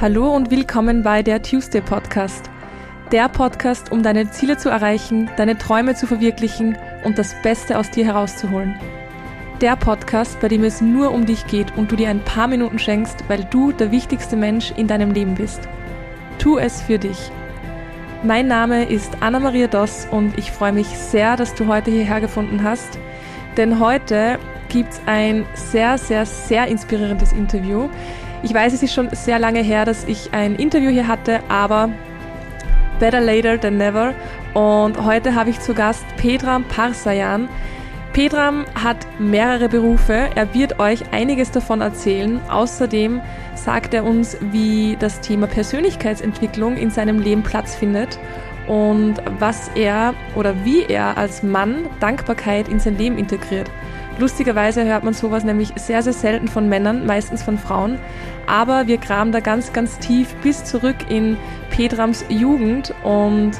Hallo 0.00 0.34
und 0.34 0.50
willkommen 0.50 1.02
bei 1.02 1.22
der 1.22 1.42
Tuesday 1.42 1.82
Podcast. 1.82 2.48
Der 3.12 3.28
Podcast, 3.28 3.92
um 3.92 4.02
deine 4.02 4.30
Ziele 4.30 4.56
zu 4.56 4.70
erreichen, 4.70 5.28
deine 5.36 5.58
Träume 5.58 5.94
zu 5.94 6.06
verwirklichen 6.06 6.78
und 7.04 7.18
das 7.18 7.34
Beste 7.42 7.76
aus 7.76 7.90
dir 7.90 8.06
herauszuholen. 8.06 8.80
Der 9.60 9.76
Podcast, 9.76 10.40
bei 10.40 10.48
dem 10.48 10.64
es 10.64 10.80
nur 10.80 11.12
um 11.12 11.26
dich 11.26 11.46
geht 11.48 11.76
und 11.76 11.92
du 11.92 11.96
dir 11.96 12.08
ein 12.08 12.24
paar 12.24 12.48
Minuten 12.48 12.78
schenkst, 12.78 13.28
weil 13.28 13.44
du 13.50 13.72
der 13.72 13.90
wichtigste 13.90 14.36
Mensch 14.36 14.72
in 14.74 14.86
deinem 14.86 15.10
Leben 15.10 15.34
bist. 15.34 15.68
Tu 16.38 16.56
es 16.56 16.80
für 16.80 16.98
dich. 16.98 17.30
Mein 18.22 18.48
Name 18.48 18.86
ist 18.86 19.18
Anna-Maria 19.20 19.66
Doss 19.66 20.08
und 20.10 20.38
ich 20.38 20.50
freue 20.50 20.72
mich 20.72 20.88
sehr, 20.88 21.36
dass 21.36 21.54
du 21.54 21.66
heute 21.66 21.90
hierher 21.90 22.22
gefunden 22.22 22.62
hast, 22.62 22.98
denn 23.58 23.78
heute 23.78 24.38
gibt 24.70 24.94
es 24.94 25.00
ein 25.04 25.44
sehr, 25.52 25.98
sehr, 25.98 26.24
sehr 26.24 26.68
inspirierendes 26.68 27.34
Interview. 27.34 27.90
Ich 28.42 28.54
weiß, 28.54 28.72
es 28.72 28.82
ist 28.82 28.94
schon 28.94 29.10
sehr 29.12 29.38
lange 29.38 29.60
her, 29.60 29.84
dass 29.84 30.04
ich 30.04 30.32
ein 30.32 30.56
Interview 30.56 30.90
hier 30.90 31.06
hatte, 31.06 31.40
aber 31.48 31.90
better 32.98 33.20
later 33.20 33.60
than 33.60 33.76
never. 33.76 34.14
Und 34.54 35.04
heute 35.04 35.34
habe 35.34 35.50
ich 35.50 35.60
zu 35.60 35.74
Gast 35.74 36.04
Pedram 36.16 36.64
Parsayan. 36.64 37.48
Pedram 38.14 38.64
hat 38.74 38.96
mehrere 39.18 39.68
Berufe. 39.68 40.30
Er 40.34 40.54
wird 40.54 40.80
euch 40.80 41.12
einiges 41.12 41.50
davon 41.50 41.82
erzählen. 41.82 42.40
Außerdem 42.48 43.20
sagt 43.54 43.92
er 43.92 44.04
uns, 44.04 44.38
wie 44.40 44.96
das 44.98 45.20
Thema 45.20 45.46
Persönlichkeitsentwicklung 45.46 46.76
in 46.76 46.90
seinem 46.90 47.20
Leben 47.20 47.42
Platz 47.42 47.74
findet 47.74 48.18
und 48.66 49.16
was 49.38 49.70
er 49.74 50.14
oder 50.34 50.54
wie 50.64 50.84
er 50.84 51.18
als 51.18 51.42
Mann 51.42 51.86
Dankbarkeit 52.00 52.68
in 52.68 52.80
sein 52.80 52.96
Leben 52.96 53.18
integriert. 53.18 53.70
Lustigerweise 54.18 54.84
hört 54.84 55.04
man 55.04 55.14
sowas 55.14 55.44
nämlich 55.44 55.72
sehr, 55.76 56.02
sehr 56.02 56.12
selten 56.12 56.48
von 56.48 56.68
Männern, 56.68 57.06
meistens 57.06 57.42
von 57.42 57.58
Frauen. 57.58 57.98
Aber 58.46 58.86
wir 58.86 58.98
graben 58.98 59.32
da 59.32 59.40
ganz, 59.40 59.72
ganz 59.72 59.98
tief 59.98 60.34
bis 60.42 60.64
zurück 60.64 60.96
in 61.08 61.36
Petrams 61.70 62.24
Jugend 62.28 62.92
und 63.02 63.52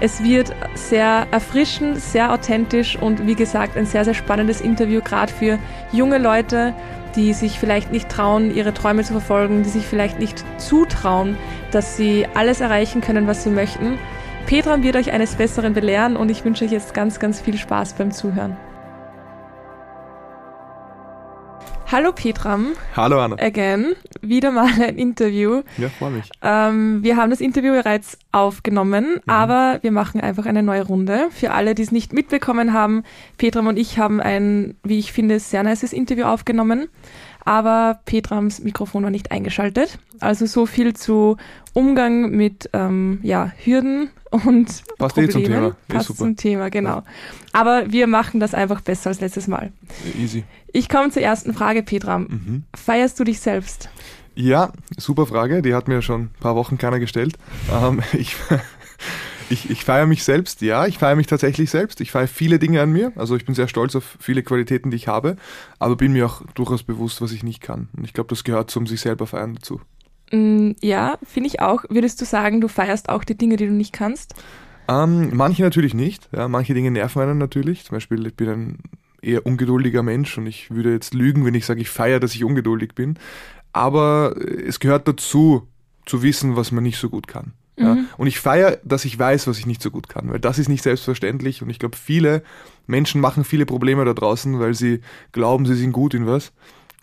es 0.00 0.22
wird 0.22 0.54
sehr 0.74 1.26
erfrischend, 1.32 2.00
sehr 2.00 2.32
authentisch 2.32 2.96
und 2.96 3.26
wie 3.26 3.34
gesagt 3.34 3.76
ein 3.76 3.84
sehr, 3.84 4.04
sehr 4.04 4.14
spannendes 4.14 4.60
Interview, 4.60 5.00
gerade 5.02 5.32
für 5.32 5.58
junge 5.92 6.18
Leute, 6.18 6.72
die 7.16 7.32
sich 7.32 7.58
vielleicht 7.58 7.90
nicht 7.90 8.08
trauen, 8.08 8.54
ihre 8.54 8.72
Träume 8.72 9.02
zu 9.02 9.12
verfolgen, 9.12 9.64
die 9.64 9.70
sich 9.70 9.86
vielleicht 9.86 10.20
nicht 10.20 10.44
zutrauen, 10.58 11.36
dass 11.72 11.96
sie 11.96 12.26
alles 12.34 12.60
erreichen 12.60 13.00
können, 13.00 13.26
was 13.26 13.42
sie 13.42 13.50
möchten. 13.50 13.98
Petram 14.46 14.84
wird 14.84 14.96
euch 14.96 15.10
eines 15.10 15.34
Besseren 15.34 15.74
belehren 15.74 16.16
und 16.16 16.30
ich 16.30 16.44
wünsche 16.44 16.64
euch 16.64 16.70
jetzt 16.70 16.94
ganz, 16.94 17.18
ganz 17.18 17.40
viel 17.40 17.58
Spaß 17.58 17.94
beim 17.94 18.12
Zuhören. 18.12 18.56
Hallo 21.90 22.12
Petram. 22.12 22.74
Hallo 22.94 23.18
Anna. 23.18 23.36
Again. 23.40 23.94
Wieder 24.20 24.50
mal 24.50 24.68
ein 24.78 24.98
Interview. 24.98 25.62
Ja, 25.78 25.88
freue 25.88 26.10
mich. 26.10 26.28
Ähm, 26.42 27.02
wir 27.02 27.16
haben 27.16 27.30
das 27.30 27.40
Interview 27.40 27.72
bereits 27.72 28.18
aufgenommen, 28.30 29.14
mhm. 29.14 29.20
aber 29.26 29.78
wir 29.80 29.90
machen 29.90 30.20
einfach 30.20 30.44
eine 30.44 30.62
neue 30.62 30.82
Runde. 30.82 31.28
Für 31.30 31.52
alle, 31.52 31.74
die 31.74 31.80
es 31.80 31.90
nicht 31.90 32.12
mitbekommen 32.12 32.74
haben, 32.74 33.04
Petram 33.38 33.68
und 33.68 33.78
ich 33.78 33.98
haben 33.98 34.20
ein, 34.20 34.76
wie 34.82 34.98
ich 34.98 35.12
finde, 35.12 35.40
sehr 35.40 35.62
nices 35.62 35.94
Interview 35.94 36.26
aufgenommen 36.26 36.88
aber 37.48 38.00
Petrams 38.04 38.58
Mikrofon 38.58 39.04
war 39.04 39.10
nicht 39.10 39.32
eingeschaltet. 39.32 39.98
Also 40.20 40.44
so 40.44 40.66
viel 40.66 40.92
zu 40.92 41.38
Umgang 41.72 42.28
mit 42.30 42.68
ähm, 42.74 43.20
ja, 43.22 43.52
Hürden 43.64 44.10
und 44.30 44.66
Passt 44.98 45.14
Problemen. 45.14 45.28
Eh 45.28 45.32
zum 45.32 45.44
Thema. 45.44 45.76
Passt 45.88 46.08
super. 46.08 46.18
zum 46.18 46.36
Thema, 46.36 46.68
genau. 46.68 47.04
Aber 47.54 47.90
wir 47.90 48.06
machen 48.06 48.38
das 48.38 48.52
einfach 48.52 48.82
besser 48.82 49.08
als 49.08 49.22
letztes 49.22 49.48
Mal. 49.48 49.72
Easy. 50.20 50.44
Ich 50.74 50.90
komme 50.90 51.08
zur 51.10 51.22
ersten 51.22 51.54
Frage, 51.54 51.82
Petram. 51.82 52.24
Mhm. 52.24 52.62
Feierst 52.76 53.18
du 53.18 53.24
dich 53.24 53.40
selbst? 53.40 53.88
Ja, 54.34 54.70
super 54.98 55.24
Frage. 55.24 55.62
Die 55.62 55.72
hat 55.72 55.88
mir 55.88 56.02
schon 56.02 56.24
ein 56.24 56.30
paar 56.40 56.54
Wochen 56.54 56.76
keiner 56.76 57.00
gestellt. 57.00 57.38
Ähm, 57.72 58.02
ich 58.12 58.36
ich, 59.50 59.70
ich 59.70 59.84
feiere 59.84 60.06
mich 60.06 60.24
selbst, 60.24 60.60
ja, 60.60 60.86
ich 60.86 60.98
feiere 60.98 61.16
mich 61.16 61.26
tatsächlich 61.26 61.70
selbst. 61.70 62.00
Ich 62.00 62.10
feiere 62.10 62.28
viele 62.28 62.58
Dinge 62.58 62.80
an 62.80 62.90
mir. 62.90 63.12
Also 63.16 63.36
ich 63.36 63.44
bin 63.44 63.54
sehr 63.54 63.68
stolz 63.68 63.94
auf 63.96 64.16
viele 64.20 64.42
Qualitäten, 64.42 64.90
die 64.90 64.96
ich 64.96 65.08
habe, 65.08 65.36
aber 65.78 65.96
bin 65.96 66.12
mir 66.12 66.26
auch 66.26 66.42
durchaus 66.54 66.82
bewusst, 66.82 67.20
was 67.20 67.32
ich 67.32 67.42
nicht 67.42 67.60
kann. 67.60 67.88
Und 67.96 68.04
ich 68.04 68.12
glaube, 68.12 68.28
das 68.28 68.44
gehört 68.44 68.70
zum 68.70 68.86
sich 68.86 69.00
selber 69.00 69.26
feiern 69.26 69.54
dazu. 69.54 69.80
Mm, 70.30 70.72
ja, 70.82 71.18
finde 71.22 71.48
ich 71.48 71.60
auch. 71.60 71.84
Würdest 71.88 72.20
du 72.20 72.24
sagen, 72.24 72.60
du 72.60 72.68
feierst 72.68 73.08
auch 73.08 73.24
die 73.24 73.36
Dinge, 73.36 73.56
die 73.56 73.66
du 73.66 73.72
nicht 73.72 73.92
kannst? 73.92 74.34
Ähm, 74.88 75.30
manche 75.34 75.62
natürlich 75.62 75.94
nicht. 75.94 76.28
Ja, 76.32 76.48
manche 76.48 76.74
Dinge 76.74 76.90
nerven 76.90 77.22
einen 77.22 77.38
natürlich. 77.38 77.84
Zum 77.84 77.96
Beispiel, 77.96 78.26
ich 78.26 78.34
bin 78.34 78.48
ein 78.48 78.78
eher 79.20 79.46
ungeduldiger 79.46 80.02
Mensch 80.02 80.38
und 80.38 80.46
ich 80.46 80.70
würde 80.70 80.92
jetzt 80.92 81.14
lügen, 81.14 81.44
wenn 81.44 81.54
ich 81.54 81.66
sage, 81.66 81.80
ich 81.80 81.90
feiere, 81.90 82.20
dass 82.20 82.34
ich 82.34 82.44
ungeduldig 82.44 82.94
bin. 82.94 83.18
Aber 83.72 84.34
es 84.66 84.80
gehört 84.80 85.06
dazu, 85.08 85.68
zu 86.06 86.22
wissen, 86.22 86.56
was 86.56 86.72
man 86.72 86.84
nicht 86.84 86.98
so 86.98 87.10
gut 87.10 87.28
kann. 87.28 87.52
Ja? 87.78 87.94
Mhm. 87.94 88.06
Und 88.16 88.26
ich 88.26 88.38
feiere, 88.38 88.78
dass 88.84 89.04
ich 89.04 89.18
weiß, 89.18 89.46
was 89.46 89.58
ich 89.58 89.66
nicht 89.66 89.82
so 89.82 89.90
gut 89.90 90.08
kann, 90.08 90.30
weil 90.30 90.40
das 90.40 90.58
ist 90.58 90.68
nicht 90.68 90.82
selbstverständlich 90.82 91.62
und 91.62 91.70
ich 91.70 91.78
glaube, 91.78 91.96
viele 91.96 92.42
Menschen 92.86 93.20
machen 93.20 93.44
viele 93.44 93.66
Probleme 93.66 94.04
da 94.04 94.14
draußen, 94.14 94.58
weil 94.58 94.74
sie 94.74 95.00
glauben, 95.32 95.66
sie 95.66 95.74
sind 95.74 95.92
gut 95.92 96.14
in 96.14 96.26
was, 96.26 96.52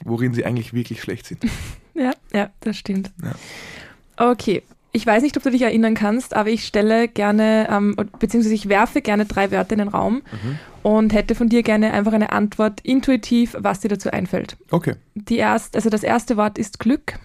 worin 0.04 0.34
sie 0.34 0.46
eigentlich 0.46 0.74
wirklich 0.74 1.02
schlecht 1.02 1.26
sind. 1.28 1.46
Ja, 1.98 2.12
ja, 2.34 2.50
das 2.60 2.76
stimmt. 2.76 3.10
Ja. 3.24 4.32
Okay. 4.32 4.64
Ich 4.92 5.08
weiß 5.08 5.24
nicht, 5.24 5.38
ob 5.38 5.44
du 5.44 5.50
dich 5.50 5.62
erinnern 5.62 5.94
kannst, 5.94 6.36
aber 6.36 6.50
ich 6.50 6.66
stelle 6.66 7.08
gerne, 7.08 7.70
ähm, 7.72 7.96
beziehungsweise 8.20 8.54
ich 8.54 8.68
werfe 8.68 9.02
gerne 9.02 9.26
drei 9.26 9.50
Wörter 9.50 9.72
in 9.72 9.80
den 9.80 9.88
Raum 9.88 10.16
mhm. 10.16 10.60
und 10.84 11.14
hätte 11.14 11.36
von 11.36 11.48
dir 11.48 11.64
gerne 11.64 11.94
einfach 11.94 12.12
eine 12.12 12.34
Antwort 12.34 12.82
intuitiv, 12.82 13.56
was 13.58 13.80
dir 13.80 13.88
dazu 13.88 14.12
einfällt. 14.12 14.58
Okay. 14.72 14.96
Die 15.14 15.38
erst, 15.38 15.78
also 15.78 15.90
das 15.90 16.04
erste 16.04 16.36
Wort 16.36 16.58
ist 16.58 16.80
Glück. 16.80 17.18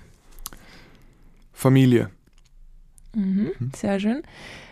Familie. 1.53 2.11
Mhm, 3.15 3.53
sehr 3.75 3.99
schön. 4.01 4.23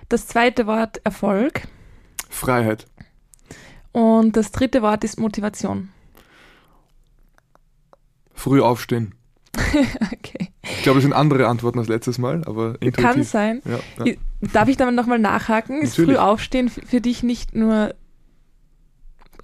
Das 0.09 0.27
zweite 0.27 0.67
Wort 0.67 1.01
Erfolg. 1.05 1.63
Freiheit. 2.29 2.87
Und 3.93 4.37
das 4.37 4.53
dritte 4.53 4.83
Wort 4.83 5.05
ist 5.05 5.19
Motivation. 5.19 5.91
Früh 8.35 8.61
aufstehen. 8.61 9.15
okay. 10.13 10.53
Ich 10.63 10.83
glaube, 10.83 10.99
das 10.99 11.03
sind 11.05 11.13
andere 11.13 11.49
Antworten 11.49 11.79
als 11.79 11.89
letztes 11.89 12.19
Mal, 12.19 12.45
aber 12.45 12.77
intuitiv. 12.81 13.03
Kann 13.03 13.23
sein. 13.25 13.63
Ja, 13.65 14.05
ja. 14.05 14.15
Darf 14.53 14.69
ich 14.69 14.77
damit 14.77 14.95
nochmal 14.95 15.19
nachhaken? 15.19 15.83
Ist 15.83 15.97
früh 15.97 16.17
aufstehen 16.17 16.69
für 16.69 17.01
dich 17.01 17.23
nicht 17.23 17.55
nur 17.55 17.95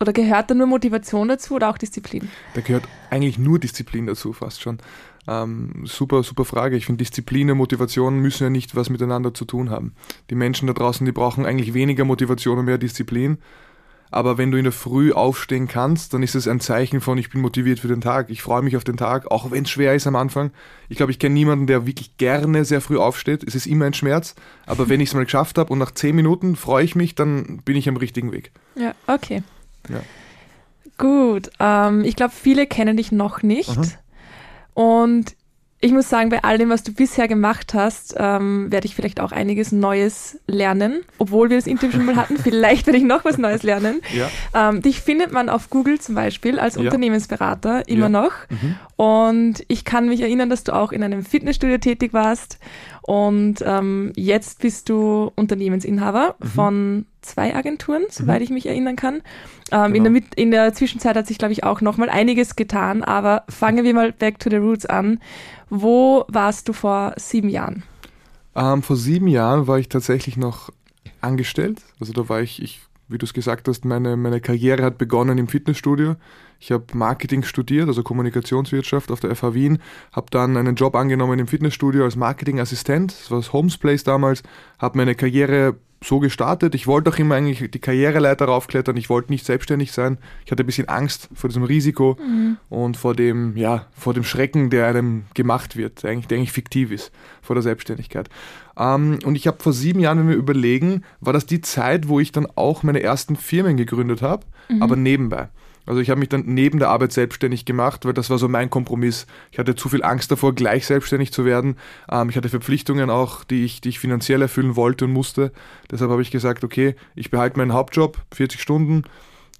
oder 0.00 0.12
gehört 0.12 0.50
da 0.50 0.54
nur 0.54 0.66
Motivation 0.66 1.28
dazu 1.28 1.54
oder 1.54 1.70
auch 1.70 1.78
Disziplin? 1.78 2.28
Da 2.54 2.60
gehört 2.60 2.84
eigentlich 3.10 3.38
nur 3.38 3.58
Disziplin 3.58 4.06
dazu, 4.06 4.32
fast 4.32 4.60
schon. 4.60 4.78
Ähm, 5.26 5.84
super, 5.84 6.22
super 6.22 6.44
Frage. 6.44 6.76
Ich 6.76 6.86
finde, 6.86 7.04
Disziplin 7.04 7.50
und 7.50 7.58
Motivation 7.58 8.18
müssen 8.18 8.44
ja 8.44 8.50
nicht 8.50 8.76
was 8.76 8.90
miteinander 8.90 9.32
zu 9.32 9.44
tun 9.44 9.70
haben. 9.70 9.94
Die 10.30 10.34
Menschen 10.34 10.66
da 10.66 10.74
draußen, 10.74 11.04
die 11.04 11.12
brauchen 11.12 11.46
eigentlich 11.46 11.74
weniger 11.74 12.04
Motivation 12.04 12.58
und 12.58 12.66
mehr 12.66 12.78
Disziplin. 12.78 13.38
Aber 14.10 14.38
wenn 14.38 14.52
du 14.52 14.58
in 14.58 14.62
der 14.62 14.72
Früh 14.72 15.12
aufstehen 15.12 15.66
kannst, 15.66 16.14
dann 16.14 16.22
ist 16.22 16.36
es 16.36 16.46
ein 16.46 16.60
Zeichen 16.60 17.00
von, 17.00 17.18
ich 17.18 17.30
bin 17.30 17.40
motiviert 17.40 17.80
für 17.80 17.88
den 17.88 18.00
Tag. 18.00 18.30
Ich 18.30 18.42
freue 18.42 18.62
mich 18.62 18.76
auf 18.76 18.84
den 18.84 18.96
Tag, 18.96 19.28
auch 19.32 19.50
wenn 19.50 19.64
es 19.64 19.70
schwer 19.70 19.94
ist 19.94 20.06
am 20.06 20.14
Anfang. 20.14 20.52
Ich 20.88 20.98
glaube, 20.98 21.10
ich 21.10 21.18
kenne 21.18 21.34
niemanden, 21.34 21.66
der 21.66 21.84
wirklich 21.84 22.16
gerne 22.16 22.64
sehr 22.64 22.80
früh 22.80 22.96
aufsteht. 22.96 23.42
Es 23.42 23.56
ist 23.56 23.66
immer 23.66 23.86
ein 23.86 23.94
Schmerz. 23.94 24.36
Aber 24.66 24.88
wenn 24.88 25.00
ich 25.00 25.08
es 25.08 25.14
mal 25.14 25.24
geschafft 25.24 25.58
habe 25.58 25.72
und 25.72 25.80
nach 25.80 25.90
zehn 25.90 26.14
Minuten 26.14 26.54
freue 26.54 26.84
ich 26.84 26.94
mich, 26.94 27.16
dann 27.16 27.62
bin 27.64 27.74
ich 27.74 27.88
am 27.88 27.96
richtigen 27.96 28.30
Weg. 28.30 28.52
Ja, 28.76 28.94
okay. 29.08 29.42
Ja. 29.88 30.00
Gut. 30.96 31.50
Ähm, 31.58 32.04
ich 32.04 32.14
glaube, 32.14 32.34
viele 32.40 32.68
kennen 32.68 32.96
dich 32.96 33.10
noch 33.10 33.42
nicht. 33.42 33.70
Aha. 33.70 33.82
Und 34.74 35.36
ich 35.84 35.92
muss 35.92 36.08
sagen, 36.08 36.30
bei 36.30 36.42
all 36.42 36.56
dem, 36.56 36.70
was 36.70 36.82
du 36.82 36.94
bisher 36.94 37.28
gemacht 37.28 37.74
hast, 37.74 38.14
ähm, 38.16 38.72
werde 38.72 38.86
ich 38.86 38.94
vielleicht 38.94 39.20
auch 39.20 39.32
einiges 39.32 39.70
Neues 39.70 40.40
lernen, 40.46 41.02
obwohl 41.18 41.50
wir 41.50 41.58
das 41.58 41.66
Interview 41.66 41.92
schon 41.92 42.06
mal 42.06 42.16
hatten. 42.16 42.38
Vielleicht 42.42 42.86
werde 42.86 42.96
ich 42.96 43.04
noch 43.04 43.26
was 43.26 43.36
Neues 43.36 43.62
lernen. 43.62 44.00
Ja. 44.14 44.70
Ähm, 44.70 44.80
dich 44.80 45.02
findet 45.02 45.30
man 45.30 45.50
auf 45.50 45.68
Google 45.68 46.00
zum 46.00 46.14
Beispiel 46.14 46.58
als 46.58 46.76
ja. 46.76 46.80
Unternehmensberater 46.80 47.86
immer 47.86 48.04
ja. 48.04 48.08
noch. 48.08 48.32
Mhm. 48.48 48.76
Und 48.96 49.64
ich 49.68 49.84
kann 49.84 50.08
mich 50.08 50.22
erinnern, 50.22 50.48
dass 50.48 50.64
du 50.64 50.72
auch 50.72 50.90
in 50.90 51.02
einem 51.02 51.22
Fitnessstudio 51.22 51.76
tätig 51.76 52.14
warst. 52.14 52.58
Und 53.06 53.56
ähm, 53.66 54.12
jetzt 54.16 54.60
bist 54.60 54.88
du 54.88 55.30
Unternehmensinhaber 55.34 56.36
mhm. 56.38 56.46
von 56.46 57.06
zwei 57.20 57.54
Agenturen, 57.54 58.04
soweit 58.08 58.38
mhm. 58.38 58.44
ich 58.44 58.50
mich 58.50 58.66
erinnern 58.66 58.96
kann. 58.96 59.20
Ähm, 59.70 59.92
genau. 59.92 60.06
in, 60.06 60.14
der 60.14 60.22
in 60.36 60.50
der 60.50 60.72
Zwischenzeit 60.72 61.14
hat 61.14 61.26
sich, 61.26 61.36
glaube 61.36 61.52
ich, 61.52 61.64
auch 61.64 61.82
noch 61.82 61.98
mal 61.98 62.08
einiges 62.08 62.56
getan. 62.56 63.02
Aber 63.02 63.44
fangen 63.50 63.84
wir 63.84 63.92
mal 63.92 64.12
back 64.12 64.38
to 64.38 64.48
the 64.48 64.56
roots 64.56 64.86
an. 64.86 65.20
Wo 65.68 66.24
warst 66.28 66.68
du 66.68 66.72
vor 66.72 67.12
sieben 67.18 67.50
Jahren? 67.50 67.82
Ähm, 68.54 68.82
vor 68.82 68.96
sieben 68.96 69.28
Jahren 69.28 69.66
war 69.66 69.78
ich 69.78 69.90
tatsächlich 69.90 70.38
noch 70.38 70.70
angestellt. 71.20 71.82
Also 72.00 72.14
da 72.14 72.28
war 72.30 72.40
ich, 72.40 72.62
ich 72.62 72.80
wie 73.08 73.18
du 73.18 73.26
es 73.26 73.34
gesagt 73.34 73.68
hast, 73.68 73.84
meine, 73.84 74.16
meine 74.16 74.40
Karriere 74.40 74.82
hat 74.82 74.96
begonnen 74.96 75.36
im 75.36 75.48
Fitnessstudio. 75.48 76.16
Ich 76.60 76.72
habe 76.72 76.84
Marketing 76.94 77.42
studiert, 77.42 77.88
also 77.88 78.02
Kommunikationswirtschaft 78.02 79.10
auf 79.10 79.20
der 79.20 79.34
FH 79.34 79.54
Wien, 79.54 79.78
habe 80.12 80.26
dann 80.30 80.56
einen 80.56 80.74
Job 80.74 80.94
angenommen 80.94 81.38
im 81.38 81.46
Fitnessstudio 81.46 82.04
als 82.04 82.16
Marketingassistent, 82.16 83.12
das 83.12 83.30
war 83.30 83.38
das 83.38 83.52
Homes 83.52 83.76
Place 83.76 84.04
damals, 84.04 84.42
habe 84.78 84.98
meine 84.98 85.14
Karriere 85.14 85.76
so 86.04 86.20
gestartet. 86.20 86.74
Ich 86.74 86.86
wollte 86.86 87.10
auch 87.10 87.18
immer 87.18 87.34
eigentlich 87.34 87.70
die 87.70 87.78
Karriereleiter 87.78 88.44
raufklettern. 88.44 88.96
Ich 88.96 89.08
wollte 89.08 89.32
nicht 89.32 89.44
selbstständig 89.44 89.92
sein. 89.92 90.18
Ich 90.44 90.52
hatte 90.52 90.62
ein 90.62 90.66
bisschen 90.66 90.88
Angst 90.88 91.28
vor 91.34 91.48
diesem 91.48 91.64
Risiko 91.64 92.16
mhm. 92.20 92.58
und 92.68 92.96
vor 92.96 93.14
dem, 93.14 93.56
ja, 93.56 93.86
vor 93.92 94.14
dem 94.14 94.24
Schrecken, 94.24 94.70
der 94.70 94.86
einem 94.86 95.24
gemacht 95.34 95.76
wird, 95.76 96.02
der 96.02 96.10
eigentlich, 96.10 96.26
der 96.26 96.38
eigentlich 96.38 96.52
fiktiv 96.52 96.90
ist, 96.90 97.10
vor 97.42 97.54
der 97.54 97.62
Selbstständigkeit. 97.62 98.28
Ähm, 98.76 99.18
und 99.24 99.34
ich 99.34 99.46
habe 99.46 99.62
vor 99.62 99.72
sieben 99.72 100.00
Jahren, 100.00 100.18
wenn 100.18 100.28
wir 100.28 100.36
überlegen, 100.36 101.02
war 101.20 101.32
das 101.32 101.46
die 101.46 101.60
Zeit, 101.60 102.08
wo 102.08 102.20
ich 102.20 102.32
dann 102.32 102.46
auch 102.54 102.82
meine 102.82 103.02
ersten 103.02 103.36
Firmen 103.36 103.76
gegründet 103.76 104.22
habe, 104.22 104.44
mhm. 104.68 104.82
aber 104.82 104.96
nebenbei. 104.96 105.48
Also 105.86 106.00
ich 106.00 106.10
habe 106.10 106.20
mich 106.20 106.28
dann 106.28 106.44
neben 106.46 106.78
der 106.78 106.88
Arbeit 106.88 107.12
selbstständig 107.12 107.64
gemacht, 107.64 108.04
weil 108.04 108.14
das 108.14 108.30
war 108.30 108.38
so 108.38 108.48
mein 108.48 108.70
Kompromiss. 108.70 109.26
Ich 109.52 109.58
hatte 109.58 109.74
zu 109.74 109.88
viel 109.88 110.02
Angst 110.02 110.30
davor, 110.30 110.54
gleich 110.54 110.86
selbstständig 110.86 111.32
zu 111.32 111.44
werden. 111.44 111.76
Ähm, 112.10 112.30
ich 112.30 112.36
hatte 112.36 112.48
Verpflichtungen 112.48 113.10
auch, 113.10 113.44
die 113.44 113.64
ich, 113.64 113.80
die 113.80 113.90
ich 113.90 113.98
finanziell 113.98 114.42
erfüllen 114.42 114.76
wollte 114.76 115.04
und 115.04 115.12
musste. 115.12 115.52
Deshalb 115.90 116.10
habe 116.10 116.22
ich 116.22 116.30
gesagt, 116.30 116.64
okay, 116.64 116.94
ich 117.14 117.30
behalte 117.30 117.58
meinen 117.58 117.72
Hauptjob, 117.72 118.18
40 118.32 118.60
Stunden, 118.60 119.04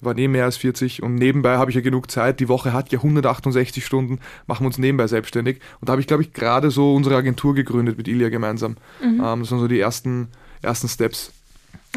war 0.00 0.16
eh 0.18 0.28
mehr 0.28 0.44
als 0.44 0.56
40 0.56 1.02
und 1.02 1.14
nebenbei 1.14 1.56
habe 1.56 1.70
ich 1.70 1.74
ja 1.74 1.80
genug 1.80 2.10
Zeit. 2.10 2.40
Die 2.40 2.48
Woche 2.48 2.72
hat 2.72 2.92
ja 2.92 2.98
168 2.98 3.84
Stunden, 3.84 4.20
machen 4.46 4.64
wir 4.64 4.68
uns 4.68 4.78
nebenbei 4.78 5.06
selbstständig. 5.06 5.60
Und 5.80 5.88
da 5.88 5.92
habe 5.92 6.00
ich, 6.00 6.06
glaube 6.06 6.22
ich, 6.22 6.32
gerade 6.32 6.70
so 6.70 6.94
unsere 6.94 7.16
Agentur 7.16 7.54
gegründet 7.54 7.96
mit 7.96 8.08
Ilja 8.08 8.28
gemeinsam. 8.28 8.76
Mhm. 9.02 9.22
Ähm, 9.24 9.40
das 9.40 9.50
waren 9.50 9.60
so 9.60 9.68
die 9.68 9.80
ersten, 9.80 10.28
ersten 10.62 10.88
Steps. 10.88 11.32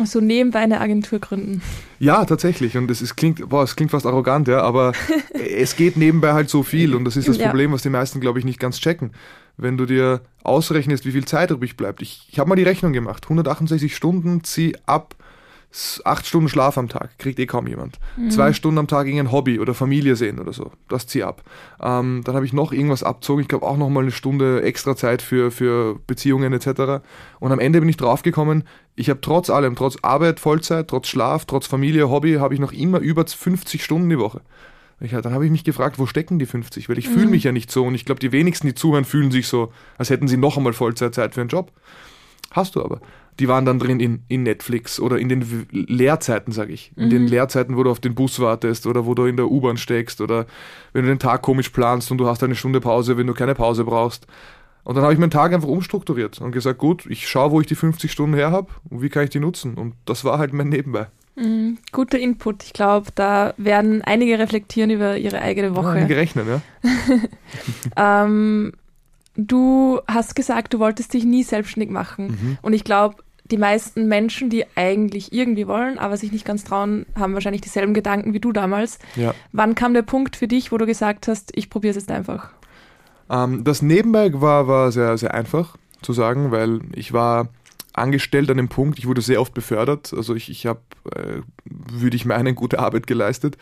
So 0.05 0.21
nebenbei 0.21 0.59
eine 0.59 0.79
Agentur 0.79 1.19
gründen. 1.19 1.61
Ja, 1.99 2.23
tatsächlich. 2.25 2.77
Und 2.77 2.89
es, 2.91 3.01
ist, 3.01 3.15
klingt, 3.15 3.49
boah, 3.49 3.63
es 3.63 3.75
klingt 3.75 3.91
fast 3.91 4.05
arrogant, 4.05 4.47
ja, 4.47 4.61
aber 4.61 4.93
es 5.33 5.75
geht 5.75 5.97
nebenbei 5.97 6.33
halt 6.33 6.49
so 6.49 6.63
viel. 6.63 6.95
Und 6.95 7.05
das 7.05 7.17
ist 7.17 7.27
das 7.27 7.37
ja. 7.37 7.47
Problem, 7.47 7.71
was 7.71 7.81
die 7.81 7.89
meisten, 7.89 8.19
glaube 8.19 8.39
ich, 8.39 8.45
nicht 8.45 8.59
ganz 8.59 8.79
checken. 8.79 9.11
Wenn 9.57 9.77
du 9.77 9.85
dir 9.85 10.21
ausrechnest, 10.43 11.05
wie 11.05 11.11
viel 11.11 11.25
Zeit 11.25 11.51
übrig 11.51 11.77
bleibt. 11.77 12.01
Ich, 12.01 12.27
ich 12.31 12.39
habe 12.39 12.49
mal 12.49 12.55
die 12.55 12.63
Rechnung 12.63 12.93
gemacht. 12.93 13.23
168 13.23 13.95
Stunden, 13.95 14.43
zieh 14.43 14.75
ab 14.85 15.15
acht 16.05 16.25
Stunden 16.25 16.49
Schlaf 16.49 16.77
am 16.77 16.89
Tag, 16.89 17.17
kriegt 17.19 17.39
eh 17.39 17.45
kaum 17.45 17.67
jemand. 17.67 17.99
Mhm. 18.15 18.31
Zwei 18.31 18.53
Stunden 18.53 18.79
am 18.79 18.87
Tag 18.87 19.05
irgendein 19.07 19.31
Hobby 19.31 19.59
oder 19.59 19.73
Familie 19.73 20.15
sehen 20.15 20.39
oder 20.39 20.53
so, 20.53 20.71
das 20.87 21.07
zieh 21.07 21.23
ab. 21.23 21.43
Ähm, 21.81 22.21
dann 22.23 22.35
habe 22.35 22.45
ich 22.45 22.53
noch 22.53 22.71
irgendwas 22.71 23.03
abzogen, 23.03 23.41
ich 23.41 23.47
glaube 23.47 23.65
auch 23.65 23.77
noch 23.77 23.89
mal 23.89 24.01
eine 24.01 24.11
Stunde 24.11 24.63
extra 24.63 24.95
Zeit 24.95 25.21
für, 25.21 25.51
für 25.51 25.99
Beziehungen 26.07 26.53
etc. 26.53 27.03
Und 27.39 27.51
am 27.51 27.59
Ende 27.59 27.79
bin 27.79 27.89
ich 27.89 27.97
draufgekommen, 27.97 28.63
ich 28.95 29.09
habe 29.09 29.21
trotz 29.21 29.49
allem, 29.49 29.75
trotz 29.75 29.97
Arbeit, 30.01 30.39
Vollzeit, 30.39 30.87
trotz 30.87 31.07
Schlaf, 31.07 31.45
trotz 31.45 31.67
Familie, 31.67 32.09
Hobby, 32.09 32.35
habe 32.35 32.53
ich 32.53 32.59
noch 32.59 32.73
immer 32.73 32.99
über 32.99 33.25
50 33.25 33.83
Stunden 33.83 34.09
die 34.09 34.19
Woche. 34.19 34.41
Ich, 34.99 35.11
dann 35.11 35.33
habe 35.33 35.45
ich 35.45 35.51
mich 35.51 35.63
gefragt, 35.63 35.99
wo 35.99 36.07
stecken 36.07 36.39
die 36.39 36.47
50? 36.47 36.89
Weil 36.89 36.97
ich 36.97 37.07
mhm. 37.09 37.13
fühle 37.13 37.27
mich 37.27 37.43
ja 37.43 37.51
nicht 37.51 37.69
so 37.69 37.85
und 37.85 37.93
ich 37.93 38.05
glaube, 38.05 38.19
die 38.19 38.31
wenigsten, 38.31 38.65
die 38.65 38.73
zuhören, 38.73 39.05
fühlen 39.05 39.29
sich 39.29 39.47
so, 39.47 39.71
als 39.97 40.09
hätten 40.09 40.27
sie 40.27 40.37
noch 40.37 40.57
einmal 40.57 40.73
Vollzeitzeit 40.73 41.35
für 41.35 41.41
einen 41.41 41.49
Job. 41.49 41.71
Hast 42.51 42.75
du 42.75 42.83
aber 42.83 43.01
die 43.39 43.47
waren 43.47 43.65
dann 43.65 43.79
drin 43.79 43.99
in, 43.99 44.23
in 44.27 44.43
Netflix 44.43 44.99
oder 44.99 45.19
in 45.19 45.29
den 45.29 45.67
Leerzeiten, 45.71 46.51
sage 46.51 46.73
ich. 46.73 46.91
In 46.95 47.05
mhm. 47.05 47.09
den 47.09 47.27
Leerzeiten, 47.27 47.77
wo 47.77 47.83
du 47.83 47.91
auf 47.91 47.99
den 47.99 48.15
Bus 48.15 48.39
wartest 48.39 48.87
oder 48.87 49.05
wo 49.05 49.13
du 49.13 49.25
in 49.25 49.37
der 49.37 49.49
U-Bahn 49.49 49.77
steckst 49.77 50.21
oder 50.21 50.45
wenn 50.93 51.03
du 51.03 51.09
den 51.09 51.19
Tag 51.19 51.41
komisch 51.41 51.69
planst 51.69 52.11
und 52.11 52.17
du 52.17 52.27
hast 52.27 52.43
eine 52.43 52.55
Stunde 52.55 52.81
Pause, 52.81 53.17
wenn 53.17 53.27
du 53.27 53.33
keine 53.33 53.55
Pause 53.55 53.83
brauchst. 53.83 54.27
Und 54.83 54.95
dann 54.95 55.03
habe 55.03 55.13
ich 55.13 55.19
meinen 55.19 55.31
Tag 55.31 55.53
einfach 55.53 55.67
umstrukturiert 55.67 56.39
und 56.39 56.51
gesagt, 56.51 56.79
gut, 56.79 57.05
ich 57.07 57.27
schaue, 57.27 57.51
wo 57.51 57.59
ich 57.59 57.67
die 57.67 57.75
50 57.75 58.11
Stunden 58.11 58.35
her 58.35 58.51
habe 58.51 58.69
und 58.89 59.01
wie 59.01 59.09
kann 59.09 59.25
ich 59.25 59.29
die 59.29 59.39
nutzen. 59.39 59.75
Und 59.75 59.95
das 60.05 60.23
war 60.23 60.39
halt 60.39 60.53
mein 60.53 60.69
Nebenbei. 60.69 61.07
Mhm, 61.35 61.77
guter 61.91 62.17
Input. 62.17 62.63
Ich 62.63 62.73
glaube, 62.73 63.07
da 63.13 63.53
werden 63.57 64.01
einige 64.01 64.39
reflektieren 64.39 64.89
über 64.89 65.17
ihre 65.17 65.41
eigene 65.41 65.75
Woche. 65.75 65.87
Ja, 65.87 65.93
einige 65.93 66.15
rechnen, 66.15 66.47
ja. 66.47 66.61
ähm, 68.25 68.73
du 69.35 69.99
hast 70.07 70.35
gesagt, 70.35 70.73
du 70.73 70.79
wolltest 70.79 71.13
dich 71.13 71.25
nie 71.25 71.43
selbstständig 71.43 71.91
machen. 71.91 72.27
Mhm. 72.27 72.57
Und 72.61 72.73
ich 72.73 72.83
glaube, 72.83 73.17
die 73.51 73.57
meisten 73.57 74.07
Menschen, 74.07 74.49
die 74.49 74.65
eigentlich 74.75 75.33
irgendwie 75.33 75.67
wollen, 75.67 75.97
aber 75.97 76.17
sich 76.17 76.31
nicht 76.31 76.45
ganz 76.45 76.63
trauen, 76.63 77.05
haben 77.15 77.33
wahrscheinlich 77.33 77.61
dieselben 77.61 77.93
Gedanken 77.93 78.33
wie 78.33 78.39
du 78.39 78.51
damals. 78.51 78.99
Ja. 79.15 79.33
Wann 79.51 79.75
kam 79.75 79.93
der 79.93 80.01
Punkt 80.01 80.35
für 80.35 80.47
dich, 80.47 80.71
wo 80.71 80.77
du 80.77 80.85
gesagt 80.85 81.27
hast, 81.27 81.51
ich 81.55 81.69
probiere 81.69 81.91
es 81.91 81.97
jetzt 81.97 82.11
einfach? 82.11 82.51
Ähm, 83.29 83.63
das 83.63 83.81
nebenbei 83.81 84.31
war, 84.33 84.67
war 84.67 84.91
sehr, 84.91 85.17
sehr 85.17 85.33
einfach 85.33 85.77
zu 86.01 86.13
sagen, 86.13 86.51
weil 86.51 86.81
ich 86.93 87.13
war 87.13 87.49
angestellt 87.93 88.49
an 88.51 88.57
dem 88.57 88.69
Punkt, 88.69 88.99
ich 88.99 89.07
wurde 89.07 89.21
sehr 89.21 89.41
oft 89.41 89.53
befördert. 89.53 90.13
Also 90.15 90.35
ich, 90.35 90.49
ich 90.49 90.65
habe, 90.65 90.81
äh, 91.15 91.41
würde 91.65 92.15
ich 92.15 92.25
meinen, 92.25 92.55
gute 92.55 92.79
Arbeit 92.79 93.07
geleistet. 93.07 93.57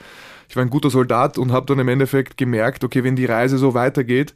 Ich 0.49 0.55
war 0.55 0.63
ein 0.63 0.69
guter 0.69 0.89
Soldat 0.89 1.37
und 1.37 1.51
habe 1.51 1.65
dann 1.65 1.79
im 1.79 1.87
Endeffekt 1.87 2.37
gemerkt, 2.37 2.83
okay, 2.83 3.03
wenn 3.03 3.15
die 3.15 3.25
Reise 3.25 3.57
so 3.57 3.73
weitergeht, 3.73 4.33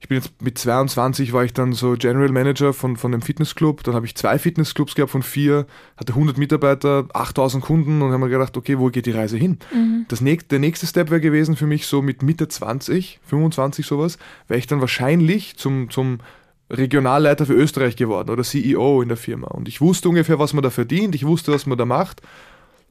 ich 0.00 0.08
bin 0.08 0.16
jetzt 0.16 0.40
mit 0.40 0.56
22 0.56 1.34
war 1.34 1.44
ich 1.44 1.52
dann 1.52 1.74
so 1.74 1.92
General 1.92 2.30
Manager 2.30 2.72
von, 2.72 2.96
von 2.96 3.12
einem 3.12 3.20
Fitnessclub. 3.20 3.84
Dann 3.84 3.94
habe 3.94 4.06
ich 4.06 4.14
zwei 4.14 4.38
Fitnessclubs 4.38 4.94
gehabt 4.94 5.12
von 5.12 5.22
vier, 5.22 5.66
hatte 5.98 6.14
100 6.14 6.38
Mitarbeiter, 6.38 7.06
8000 7.12 7.62
Kunden 7.62 8.00
und 8.00 8.10
haben 8.10 8.20
mir 8.20 8.30
gedacht, 8.30 8.56
okay, 8.56 8.78
wo 8.78 8.88
geht 8.88 9.04
die 9.04 9.10
Reise 9.10 9.36
hin? 9.36 9.58
Mhm. 9.74 10.06
Das 10.08 10.22
nächste, 10.22 10.48
der 10.48 10.58
nächste 10.58 10.86
Step 10.86 11.10
wäre 11.10 11.20
gewesen 11.20 11.54
für 11.54 11.66
mich 11.66 11.86
so 11.86 12.00
mit 12.00 12.22
Mitte 12.22 12.48
20, 12.48 13.20
25 13.26 13.84
sowas, 13.84 14.16
wäre 14.48 14.58
ich 14.58 14.66
dann 14.66 14.80
wahrscheinlich 14.80 15.58
zum, 15.58 15.90
zum 15.90 16.20
Regionalleiter 16.70 17.44
für 17.44 17.54
Österreich 17.54 17.96
geworden 17.96 18.30
oder 18.30 18.42
CEO 18.42 19.02
in 19.02 19.08
der 19.08 19.18
Firma. 19.18 19.48
Und 19.48 19.68
ich 19.68 19.82
wusste 19.82 20.08
ungefähr, 20.08 20.38
was 20.38 20.54
man 20.54 20.62
da 20.62 20.70
verdient, 20.70 21.14
ich 21.14 21.26
wusste, 21.26 21.52
was 21.52 21.66
man 21.66 21.76
da 21.76 21.84
macht. 21.84 22.22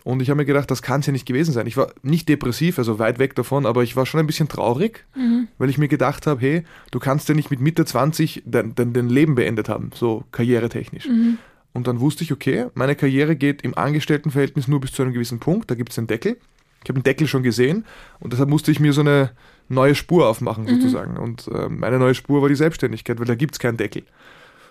Und 0.10 0.24
ich 0.24 0.32
habe 0.32 0.40
mir 0.40 0.46
gedacht, 0.46 0.72
das 0.72 0.82
kann 0.82 1.02
es 1.02 1.06
ja 1.06 1.14
nicht 1.14 1.28
gewesen 1.28 1.54
sein. 1.54 1.68
Ich 1.68 1.78
war 1.78 1.94
nicht 2.02 2.28
depressiv, 2.30 2.80
also 2.80 2.98
weit 2.98 3.20
weg 3.20 3.36
davon, 3.36 3.68
aber 3.68 3.84
ich 3.84 3.96
war 3.96 4.08
schon 4.08 4.20
ein 4.20 4.26
bisschen 4.26 4.48
traurig, 4.48 5.06
mhm. 5.16 5.50
weil 5.60 5.70
ich 5.70 5.78
mir 5.78 5.88
gedacht 5.88 6.26
habe, 6.26 6.42
hey, 6.42 6.64
du 6.90 6.98
kannst 6.98 7.30
ja 7.30 7.36
nicht 7.36 7.52
mit 7.52 7.60
Mitte 7.60 7.86
20 7.86 8.42
dein, 8.44 8.74
dein, 8.74 8.92
dein 8.92 9.08
Leben 9.08 9.36
beendet 9.36 9.70
haben, 9.70 9.92
so 9.94 10.24
karrieretechnisch. 10.32 11.08
Mhm. 11.08 11.38
Und 11.74 11.86
dann 11.86 12.00
wusste 12.00 12.24
ich, 12.24 12.32
okay, 12.32 12.66
meine 12.74 12.96
Karriere 12.96 13.36
geht 13.36 13.62
im 13.62 13.78
Angestelltenverhältnis 13.78 14.68
nur 14.68 14.82
bis 14.82 14.94
zu 14.94 15.04
einem 15.04 15.14
gewissen 15.14 15.40
Punkt, 15.40 15.70
da 15.70 15.76
gibt 15.76 15.92
es 15.92 16.00
einen 16.00 16.08
Deckel. 16.08 16.38
Ich 16.84 16.90
habe 16.90 17.00
den 17.00 17.04
Deckel 17.04 17.28
schon 17.28 17.44
gesehen 17.44 17.86
und 18.20 18.34
deshalb 18.34 18.50
musste 18.50 18.72
ich 18.72 18.80
mir 18.80 18.94
so 18.94 19.02
eine 19.02 19.30
neue 19.68 19.94
Spur 19.94 20.28
aufmachen, 20.28 20.64
mhm. 20.64 20.70
sozusagen. 20.70 21.18
Und 21.18 21.48
äh, 21.50 21.70
meine 21.70 22.00
neue 22.00 22.16
Spur 22.16 22.42
war 22.42 22.50
die 22.50 22.56
Selbstständigkeit, 22.56 23.20
weil 23.20 23.28
da 23.28 23.36
gibt 23.36 23.54
es 23.54 23.60
keinen 23.60 23.78
Deckel. 23.78 24.02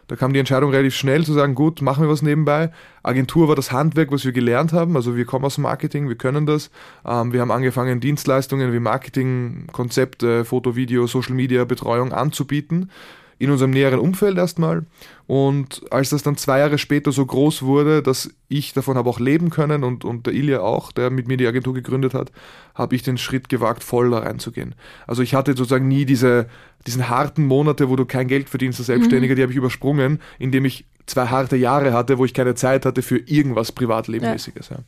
Da 0.08 0.16
kam 0.16 0.32
die 0.32 0.38
Entscheidung 0.38 0.70
relativ 0.70 0.94
schnell 0.94 1.24
zu 1.24 1.34
sagen, 1.34 1.54
gut, 1.54 1.82
machen 1.82 2.02
wir 2.02 2.10
was 2.10 2.22
nebenbei. 2.22 2.70
Agentur 3.02 3.48
war 3.48 3.54
das 3.54 3.72
Handwerk, 3.72 4.10
was 4.10 4.24
wir 4.24 4.32
gelernt 4.32 4.72
haben. 4.72 4.96
Also 4.96 5.16
wir 5.16 5.26
kommen 5.26 5.44
aus 5.44 5.56
dem 5.56 5.62
Marketing, 5.62 6.08
wir 6.08 6.16
können 6.16 6.46
das. 6.46 6.70
Ähm, 7.06 7.32
wir 7.32 7.40
haben 7.40 7.50
angefangen, 7.50 8.00
Dienstleistungen 8.00 8.72
wie 8.72 8.80
Marketing, 8.80 9.66
Konzepte, 9.70 10.44
Foto, 10.46 10.76
Video, 10.76 11.06
Social 11.06 11.34
Media, 11.34 11.64
Betreuung 11.64 12.12
anzubieten 12.12 12.90
in 13.38 13.50
unserem 13.50 13.70
näheren 13.70 14.00
Umfeld 14.00 14.36
erstmal. 14.36 14.84
Und 15.26 15.82
als 15.90 16.10
das 16.10 16.22
dann 16.22 16.36
zwei 16.36 16.58
Jahre 16.58 16.78
später 16.78 17.12
so 17.12 17.24
groß 17.24 17.62
wurde, 17.62 18.02
dass 18.02 18.30
ich 18.48 18.72
davon 18.72 18.96
habe 18.96 19.08
auch 19.08 19.20
leben 19.20 19.50
können 19.50 19.84
und, 19.84 20.04
und 20.04 20.26
der 20.26 20.34
Ilja 20.34 20.60
auch, 20.60 20.90
der 20.90 21.10
mit 21.10 21.28
mir 21.28 21.36
die 21.36 21.46
Agentur 21.46 21.74
gegründet 21.74 22.14
hat, 22.14 22.32
habe 22.74 22.94
ich 22.94 23.02
den 23.02 23.18
Schritt 23.18 23.48
gewagt, 23.48 23.84
voll 23.84 24.10
da 24.10 24.20
reinzugehen. 24.20 24.74
Also 25.06 25.22
ich 25.22 25.34
hatte 25.34 25.52
sozusagen 25.52 25.86
nie 25.86 26.04
diese, 26.04 26.46
diesen 26.86 27.08
harten 27.08 27.44
Monate, 27.46 27.88
wo 27.88 27.96
du 27.96 28.06
kein 28.06 28.26
Geld 28.26 28.48
verdienst 28.48 28.80
als 28.80 28.86
Selbstständiger, 28.86 29.34
mhm. 29.34 29.36
die 29.36 29.42
habe 29.42 29.52
ich 29.52 29.58
übersprungen, 29.58 30.20
indem 30.38 30.64
ich 30.64 30.84
zwei 31.06 31.26
harte 31.26 31.56
Jahre 31.56 31.92
hatte, 31.92 32.18
wo 32.18 32.24
ich 32.24 32.34
keine 32.34 32.54
Zeit 32.54 32.84
hatte 32.86 33.02
für 33.02 33.18
irgendwas 33.18 33.72
Privatlebenmäßiges. 33.72 34.70
Ja. 34.70 34.78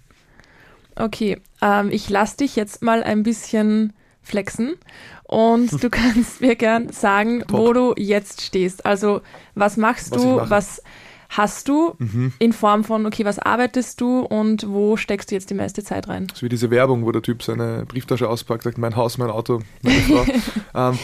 Okay, 0.97 1.39
ähm, 1.63 1.91
ich 1.91 2.11
lasse 2.11 2.39
dich 2.39 2.57
jetzt 2.57 2.83
mal 2.83 3.03
ein 3.03 3.23
bisschen 3.23 3.93
flexen 4.23 4.77
und 5.25 5.83
du 5.83 5.91
kannst 5.91 6.41
mir 6.41 6.57
gern 6.57 6.91
sagen, 6.91 7.41
Top. 7.47 7.61
wo 7.61 7.73
du 7.73 7.95
jetzt 7.97 8.43
stehst. 8.43 8.85
Also 8.87 9.21
was 9.55 9.77
machst 9.77 10.13
was 10.13 10.23
du, 10.23 10.41
was 10.51 10.83
hast 11.31 11.69
du 11.69 11.95
mhm. 11.99 12.33
in 12.39 12.53
Form 12.53 12.85
von, 12.85 13.07
okay, 13.07 13.25
was 13.25 13.39
arbeitest 13.39 14.01
du 14.01 14.21
und 14.21 14.69
wo 14.69 14.97
steckst 14.97 15.31
du 15.31 15.37
jetzt 15.37 15.49
die 15.49 15.55
meiste 15.55 15.83
Zeit 15.83 16.09
rein? 16.09 16.27
So 16.35 16.43
wie 16.43 16.49
diese 16.49 16.71
Werbung, 16.71 17.07
wo 17.07 17.13
der 17.13 17.23
Typ 17.23 17.43
seine 17.43 17.85
Brieftasche 17.87 18.29
auspackt, 18.29 18.65
sagt, 18.65 18.79
mein 18.79 18.97
Haus, 18.97 19.17
mein 19.17 19.31
Auto, 19.31 19.63
meine 19.83 20.01
Frau. 20.01 20.91
ähm, 20.91 20.99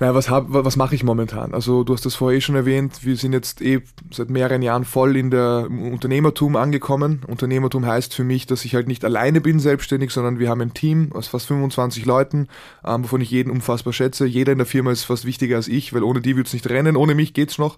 naja, 0.00 0.14
was, 0.14 0.30
hab, 0.30 0.46
was 0.48 0.76
mache 0.76 0.94
ich 0.94 1.04
momentan? 1.04 1.52
Also 1.52 1.84
du 1.84 1.92
hast 1.92 2.06
das 2.06 2.14
vorher 2.14 2.38
eh 2.38 2.40
schon 2.40 2.54
erwähnt, 2.54 3.04
wir 3.04 3.16
sind 3.16 3.34
jetzt 3.34 3.60
eh 3.60 3.82
seit 4.10 4.30
mehreren 4.30 4.62
Jahren 4.62 4.86
voll 4.86 5.14
in 5.14 5.30
der 5.30 5.68
Unternehmertum 5.70 6.56
angekommen. 6.56 7.20
Unternehmertum 7.26 7.84
heißt 7.84 8.14
für 8.14 8.24
mich, 8.24 8.46
dass 8.46 8.64
ich 8.64 8.74
halt 8.74 8.88
nicht 8.88 9.04
alleine 9.04 9.42
bin 9.42 9.60
selbstständig, 9.60 10.10
sondern 10.10 10.38
wir 10.38 10.48
haben 10.48 10.62
ein 10.62 10.72
Team 10.72 11.10
aus 11.12 11.28
fast 11.28 11.46
25 11.48 12.06
Leuten, 12.06 12.48
ähm, 12.82 13.04
wovon 13.04 13.20
ich 13.20 13.30
jeden 13.30 13.50
unfassbar 13.50 13.92
schätze. 13.92 14.24
Jeder 14.24 14.52
in 14.52 14.58
der 14.58 14.66
Firma 14.66 14.90
ist 14.90 15.04
fast 15.04 15.26
wichtiger 15.26 15.56
als 15.56 15.68
ich, 15.68 15.92
weil 15.92 16.02
ohne 16.02 16.22
die 16.22 16.34
würde 16.34 16.46
es 16.46 16.54
nicht 16.54 16.70
rennen. 16.70 16.96
Ohne 16.96 17.14
mich 17.14 17.34
geht's 17.34 17.58
noch 17.58 17.76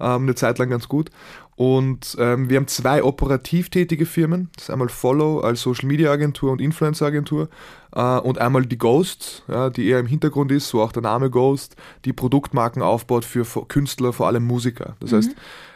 ähm, 0.00 0.22
eine 0.22 0.34
Zeit 0.34 0.58
lang 0.58 0.70
ganz 0.70 0.88
gut. 0.88 1.10
Und 1.58 2.16
ähm, 2.20 2.48
wir 2.48 2.56
haben 2.56 2.68
zwei 2.68 3.02
operativ 3.02 3.68
tätige 3.68 4.06
Firmen. 4.06 4.48
Das 4.54 4.66
ist 4.66 4.70
einmal 4.70 4.88
Follow 4.88 5.40
als 5.40 5.60
Social 5.60 5.88
Media 5.88 6.12
Agentur 6.12 6.52
und 6.52 6.60
Influencer 6.60 7.06
Agentur 7.06 7.48
äh, 7.96 8.18
und 8.18 8.38
einmal 8.38 8.64
die 8.64 8.78
Ghost, 8.78 9.42
ja, 9.48 9.68
die 9.68 9.88
eher 9.88 9.98
im 9.98 10.06
Hintergrund 10.06 10.52
ist, 10.52 10.68
so 10.68 10.80
auch 10.80 10.92
der 10.92 11.02
Name 11.02 11.30
Ghost, 11.30 11.74
die 12.04 12.12
Produktmarken 12.12 12.80
aufbaut 12.80 13.24
für 13.24 13.44
Künstler, 13.66 14.12
vor 14.12 14.28
allem 14.28 14.46
Musiker. 14.46 14.94
Das 15.00 15.10
mhm. 15.10 15.16
heißt, 15.16 15.30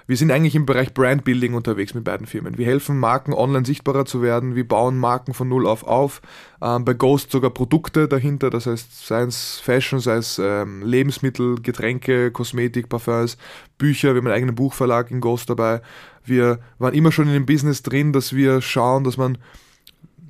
wir 0.06 0.16
sind 0.16 0.30
eigentlich 0.30 0.54
im 0.54 0.66
Bereich 0.66 0.94
Brandbuilding 0.94 1.54
unterwegs 1.54 1.94
mit 1.94 2.04
beiden 2.04 2.26
Firmen. 2.26 2.59
Wir 2.59 2.66
helfen 2.66 2.99
Marken 2.99 3.32
online 3.32 3.64
sichtbarer 3.64 4.04
zu 4.04 4.23
werden, 4.23 4.54
wir 4.54 4.66
bauen 4.66 4.99
Marken 4.99 5.35
von 5.35 5.49
null 5.49 5.66
auf 5.66 5.85
auf. 5.85 6.21
Ähm, 6.61 6.85
bei 6.85 6.94
Ghost 6.94 7.30
sogar 7.30 7.50
Produkte 7.50 8.09
dahinter, 8.09 8.50
das 8.50 8.66
heißt 8.66 9.06
sei 9.06 9.23
es 9.23 9.61
Fashion, 9.61 10.00
sei 10.00 10.16
es 10.16 10.40
ähm, 10.42 10.82
Lebensmittel, 10.82 11.61
Getränke, 11.61 12.30
Kosmetik, 12.30 12.88
Parfums, 12.88 13.37
Bücher, 13.78 14.14
wir 14.14 14.18
haben 14.18 14.26
einen 14.26 14.37
eigenen 14.37 14.54
Buchverlag 14.54 15.11
in 15.11 15.21
Ghost 15.21 15.50
dabei. 15.50 15.80
Wir 16.25 16.61
waren 16.78 16.94
immer 16.94 17.12
schon 17.12 17.26
in 17.26 17.35
dem 17.35 17.47
Business 17.47 17.82
drin, 17.82 18.12
dass 18.12 18.32
wir 18.32 18.61
schauen, 18.61 19.04
dass 19.04 19.16
man 19.16 19.38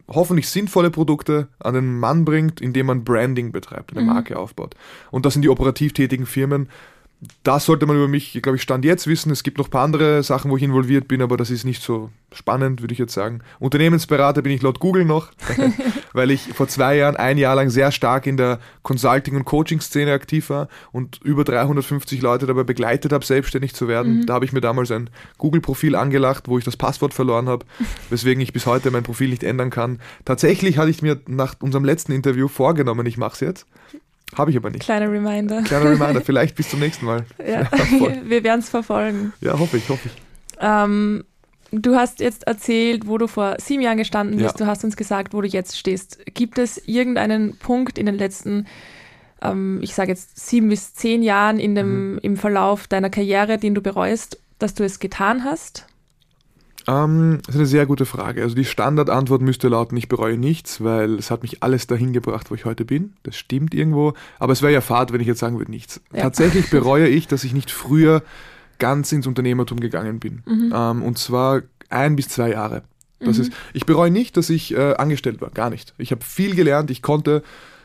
hoffentlich 0.09 0.49
sinnvolle 0.49 0.91
Produkte 0.91 1.49
an 1.59 1.75
den 1.75 1.99
Mann 1.99 2.25
bringt, 2.25 2.61
indem 2.61 2.87
man 2.87 3.05
Branding 3.05 3.53
betreibt, 3.53 3.93
eine 3.93 4.03
mhm. 4.03 4.09
Marke 4.09 4.39
aufbaut. 4.39 4.75
Und 5.11 5.27
das 5.27 5.33
sind 5.35 5.43
die 5.43 5.49
operativ 5.49 5.93
tätigen 5.93 6.27
Firmen, 6.27 6.69
das 7.45 7.67
sollte 7.67 7.87
man 7.87 7.97
über 7.97 8.09
mich, 8.09 8.41
glaube 8.43 8.57
ich, 8.57 8.63
Stand 8.63 8.85
jetzt 8.85 9.07
wissen. 9.07 9.31
Es 9.31 9.45
gibt 9.45 9.59
noch 9.59 9.69
ein 9.69 9.71
paar 9.71 9.85
andere 9.85 10.25
Sachen, 10.25 10.51
wo 10.51 10.57
ich 10.57 10.63
involviert 10.63 11.07
bin, 11.07 11.23
aber 11.23 11.37
das 11.37 11.51
ist 11.51 11.65
nicht 11.65 11.81
so 11.81 12.11
spannend, 12.33 12.81
würde 12.81 12.93
ich 12.93 12.99
jetzt 12.99 13.15
sagen. 13.15 13.43
Unternehmensberater 13.61 14.43
bin 14.43 14.51
ich 14.51 14.63
laut 14.63 14.81
Google 14.81 15.05
noch, 15.05 15.31
weil 16.13 16.33
ich 16.33 16.53
vor 16.53 16.67
zwei 16.67 16.97
Jahren 16.97 17.15
ein 17.15 17.39
Jahr 17.39 17.55
lang 17.55 17.71
sehr 17.71 17.93
stark 17.93 18.27
in 18.27 18.37
der 18.37 18.59
Consulting- 18.83 19.37
und 19.37 19.45
Coaching-Szene 19.45 20.13
aktiv 20.13 20.51
war 20.51 20.69
und 20.91 21.21
über 21.23 21.45
350 21.45 22.21
Leute 22.23 22.47
dabei 22.47 22.65
begleitet 22.65 23.13
habe, 23.13 23.25
selbstständig 23.25 23.75
zu 23.75 23.87
werden. 23.87 24.19
Mhm. 24.19 24.27
Da 24.27 24.35
habe 24.35 24.45
ich 24.45 24.53
mir 24.53 24.61
damals 24.61 24.91
ein 24.91 25.09
Google-Profil 25.39 25.95
angelacht, 25.95 26.49
wo 26.49 26.59
ich 26.59 26.65
das 26.65 26.77
Passwort 26.77 27.15
verloren 27.15 27.49
habe, 27.49 27.65
weswegen 28.11 28.43
ich 28.43 28.53
bis 28.53 28.67
heute 28.67 28.91
mein 28.91 29.05
Profil 29.05 29.31
nicht 29.31 29.45
ändern 29.45 29.71
kann. 29.71 30.01
Tatsächlich 30.25 30.77
hatte 30.77 30.91
ich 30.91 31.03
mir 31.03 31.21
nach 31.29 31.55
unserem 31.61 31.85
letzten 31.85 32.11
Interview 32.11 32.49
vorgenommen, 32.49 33.07
ich 33.07 33.17
mache 33.17 33.35
es 33.35 33.41
jetzt. 33.41 33.67
Habe 34.37 34.51
ich 34.51 34.57
aber 34.57 34.71
nicht. 34.71 34.83
Kleiner 34.83 35.11
Reminder. 35.11 35.63
Kleiner 35.63 35.91
Reminder, 35.91 36.21
vielleicht 36.25 36.57
bis 36.57 36.71
zum 36.71 36.81
nächsten 36.81 37.07
Mal. 37.07 37.25
Ja, 37.47 37.69
wir 38.25 38.45
werden 38.45 38.61
es 38.61 38.69
verfolgen. 38.69 39.33
Ja, 39.41 39.59
hoffe 39.59 39.77
ich, 39.77 39.89
hoffe 39.89 40.09
ich. 40.09 40.23
Ähm, 40.61 41.25
du 41.71 41.97
hast 41.97 42.21
jetzt 42.21 42.47
erzählt, 42.47 43.07
wo 43.07 43.19
du 43.19 43.27
vor 43.27 43.57
sieben 43.59 43.83
Jahren 43.83 43.99
gestanden 43.99 44.39
bist. 44.39 44.59
Ja. 44.59 44.65
Du 44.65 44.67
hast 44.67 44.85
uns 44.85 44.97
gesagt, 44.97 45.35
wo 45.35 45.41
du 45.41 45.49
jetzt 45.49 45.79
stehst. 45.79 46.21
Gibt 46.35 46.59
es 46.59 46.79
irgendeinen 46.87 47.57
Punkt 47.57 47.99
in 47.99 48.07
den 48.07 48.17
letzten, 48.17 48.67
ähm, 49.43 49.81
ich 49.83 49.95
sage 49.95 50.11
jetzt 50.11 50.39
sieben 50.39 50.69
bis 50.69 50.95
zehn 50.95 51.23
Jahren 51.23 51.59
in 51.59 51.75
dem, 51.75 52.13
mhm. 52.13 52.19
im 52.23 52.37
Verlauf 52.37 52.89
deiner 52.89 53.11
Karriere, 53.11 53.59
den 53.59 53.75
du 53.75 53.83
bereust, 53.83 54.41
dass 54.59 54.75
du 54.75 54.85
es 54.85 54.99
getan 54.99 55.45
hast? 55.45 55.87
Ähm, 56.89 57.39
das 57.47 57.55
ist 57.55 57.61
eine 57.61 57.67
sehr 57.67 57.87
gute 57.87 58.07
Frage. 58.07 58.43
Also 58.43 58.55
die 58.55 58.65
Standardantwort 58.65 59.43
müsste 59.43 59.69
lauten, 59.69 59.97
ich 59.97 60.09
bereue 60.09 60.37
nichts, 60.37 60.83
weil 60.83 61.15
es 61.15 61.31
hat 61.31 61.43
mich 61.43 61.63
alles 61.63 61.87
dahin 61.87 62.13
gebracht, 62.13 62.51
wo 62.51 62.55
ich 62.55 62.65
heute 62.65 62.85
bin. 62.85 63.15
Das 63.23 63.37
stimmt 63.37 63.75
irgendwo. 63.75 64.15
Aber 64.39 64.53
es 64.53 64.63
wäre 64.63 64.73
ja 64.73 64.81
fad, 64.81 65.13
wenn 65.13 65.21
ich 65.21 65.27
jetzt 65.27 65.41
sagen 65.41 65.59
würde, 65.59 65.71
nichts. 65.71 66.01
Ja. 66.13 66.23
Tatsächlich 66.23 66.71
bereue 66.71 67.09
ich, 67.09 67.29
dass 67.29 67.45
ich 67.45 67.55
nicht 67.55 67.71
früher 67.71 68.23
ganz 68.79 69.13
ins 69.13 69.27
Unternehmertum 69.27 69.81
gegangen 69.81 70.19
bin. 70.19 70.43
Mhm. 70.47 70.73
Ähm, 70.75 71.03
und 71.03 71.19
zwar 71.19 71.63
ein 71.89 72.17
bis 72.17 72.29
zwei 72.29 72.51
Jahre. 72.51 72.83
Das 73.21 73.39
mhm. 73.39 73.45
ist, 73.45 73.53
ich 73.73 73.87
bereue 73.87 74.11
nicht, 74.11 74.37
dass 74.37 74.51
ich 74.51 74.75
äh, 74.75 74.95
angestellt 74.95 75.41
war, 75.41 75.51
gar 75.51 75.71
nicht. 75.71 75.95
Ich 75.99 76.11
habe 76.11 76.25
viel 76.25 76.55
gelernt, 76.55 76.91
ich 76.91 77.03
konnte 77.03 77.43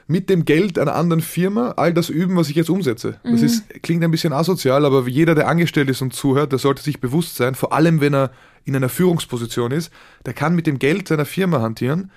mit 0.07 0.29
dem 0.29 0.45
Geld 0.45 0.79
einer 0.79 0.95
anderen 0.95 1.21
Firma 1.21 1.71
all 1.71 1.93
das 1.93 2.09
üben, 2.09 2.37
was 2.37 2.49
ich 2.49 2.55
jetzt 2.55 2.69
umsetze. 2.69 3.19
Mhm. 3.23 3.31
Das 3.31 3.41
ist, 3.41 3.83
klingt 3.83 4.03
ein 4.03 4.11
bisschen 4.11 4.33
asozial, 4.33 4.85
aber 4.85 5.07
jeder, 5.07 5.35
der 5.35 5.47
angestellt 5.47 5.89
ist 5.89 6.01
und 6.01 6.13
zuhört, 6.13 6.53
der 6.53 6.59
sollte 6.59 6.81
sich 6.81 7.01
bewusst 7.01 7.35
sein, 7.35 7.55
vor 7.55 7.73
allem 7.73 7.99
wenn 7.99 8.13
er 8.13 8.31
in 8.63 8.75
einer 8.75 8.89
Führungsposition 8.89 9.71
ist, 9.71 9.91
der 10.25 10.33
kann 10.33 10.55
mit 10.55 10.67
dem 10.67 10.79
Geld 10.79 11.07
seiner 11.07 11.25
Firma 11.25 11.61
hantieren, 11.61 12.11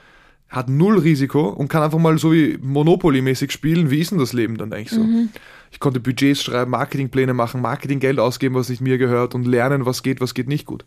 hat 0.48 0.68
null 0.68 0.98
Risiko 0.98 1.48
und 1.48 1.68
kann 1.68 1.82
einfach 1.82 1.98
mal 1.98 2.18
so 2.18 2.32
wie 2.32 2.58
Monopoly-mäßig 2.60 3.52
spielen. 3.52 3.90
Wie 3.90 4.00
ist 4.00 4.10
denn 4.10 4.18
das 4.18 4.32
Leben 4.32 4.56
dann 4.56 4.72
eigentlich 4.72 4.90
so? 4.90 5.00
Mhm. 5.00 5.28
Ich 5.70 5.78
konnte 5.78 6.00
Budgets 6.00 6.42
schreiben, 6.42 6.72
Marketingpläne 6.72 7.34
machen, 7.34 7.60
Marketinggeld 7.60 8.18
ausgeben, 8.18 8.56
was 8.56 8.68
nicht 8.68 8.80
mir 8.80 8.98
gehört 8.98 9.36
und 9.36 9.46
lernen, 9.46 9.86
was 9.86 10.02
geht, 10.02 10.20
was 10.20 10.34
geht 10.34 10.48
nicht 10.48 10.66
gut. 10.66 10.84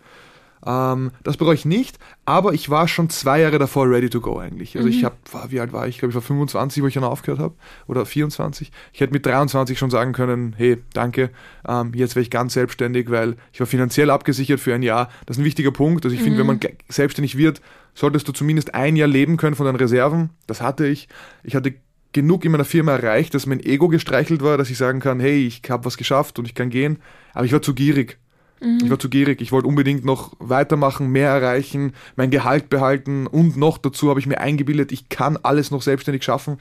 Ähm, 0.66 1.12
das 1.24 1.38
bereue 1.38 1.56
ich 1.56 1.66
nicht, 1.66 2.00
aber 2.26 2.54
ich 2.54 2.70
war 2.70 2.88
schon 2.88 3.10
zwei 3.10 3.42
Jahre 3.42 3.60
davor 3.60 3.90
ready 3.90 4.10
to 4.10 4.22
go 4.22 4.40
eigentlich. 4.40 4.76
Also 4.78 4.88
mhm. 4.88 4.94
ich 4.94 5.04
habe, 5.04 5.16
wie 5.50 5.60
alt 5.60 5.74
war 5.74 5.88
ich? 5.88 5.96
Ich 5.96 6.00
glaube, 6.00 6.12
ich 6.12 6.16
war 6.16 6.22
25, 6.22 6.82
wo 6.82 6.88
ich 6.88 6.94
dann 6.94 7.04
aufgehört 7.04 7.40
habe 7.40 7.56
oder 7.88 8.06
24. 8.06 8.72
Ich 8.94 9.02
hätte 9.02 9.14
mit 9.14 9.26
23 9.26 9.78
schon 9.78 9.90
sagen 9.90 10.14
können, 10.14 10.54
hey, 10.58 10.78
danke, 10.94 11.32
ähm, 11.68 11.92
jetzt 11.94 12.16
wäre 12.16 12.22
ich 12.22 12.30
ganz 12.30 12.54
selbstständig, 12.54 13.10
weil 13.12 13.36
ich 13.52 13.60
war 13.60 13.68
finanziell 13.68 14.10
abgesichert 14.10 14.60
für 14.60 14.74
ein 14.74 14.84
Jahr. 14.84 15.10
Das 15.26 15.38
ist 15.38 15.42
ein 15.42 15.46
wichtiger 15.46 15.72
Punkt. 15.72 16.06
Also 16.06 16.14
ich 16.14 16.22
mhm. 16.22 16.26
finde, 16.26 16.40
wenn 16.40 16.48
man 16.48 16.60
selbstständig 16.88 17.38
wird, 17.38 17.62
solltest 17.94 18.28
du 18.28 18.32
zumindest 18.32 18.74
ein 18.74 18.96
Jahr 18.96 19.08
leben 19.08 19.38
können 19.38 19.56
von 19.56 19.66
deinen 19.66 19.76
Reserven. 19.76 20.30
Das 20.48 20.62
hatte 20.62 20.88
ich. 20.88 21.10
Ich 21.44 21.56
hatte 21.56 21.74
genug 22.14 22.46
in 22.46 22.52
meiner 22.52 22.66
Firma 22.66 22.94
erreicht, 22.94 23.34
dass 23.34 23.46
mein 23.46 23.60
Ego 23.60 23.90
gestreichelt 23.90 24.42
war, 24.42 24.58
dass 24.58 24.70
ich 24.70 24.78
sagen 24.78 25.00
kann, 25.00 25.20
hey, 25.20 25.46
ich 25.46 25.62
habe 25.70 25.86
was 25.86 25.98
geschafft 25.98 26.40
und 26.40 26.46
ich 26.46 26.56
kann 26.56 26.70
gehen. 26.70 27.00
Aber 27.34 27.46
ich 27.46 27.52
war 27.52 27.62
zu 27.62 27.74
gierig. 27.74 28.18
Mhm. 28.62 28.80
Ich 28.84 28.90
war 28.90 29.00
zu 29.00 29.10
gierig. 29.10 29.42
Ich 29.42 29.52
wollte 29.52 29.68
unbedingt 29.68 30.06
noch 30.06 30.34
weitermachen, 30.40 31.10
mehr 31.10 31.30
erreichen, 31.30 31.94
mein 32.16 32.32
Gehalt 32.32 32.70
behalten 32.70 33.28
und 33.28 33.58
noch 33.58 33.78
dazu 33.78 34.10
habe 34.10 34.20
ich 34.20 34.28
mir 34.28 34.40
eingebildet, 34.40 34.92
ich 34.92 35.10
kann 35.10 35.38
alles 35.42 35.72
noch 35.72 35.82
selbstständig 35.82 36.24
schaffen. 36.24 36.58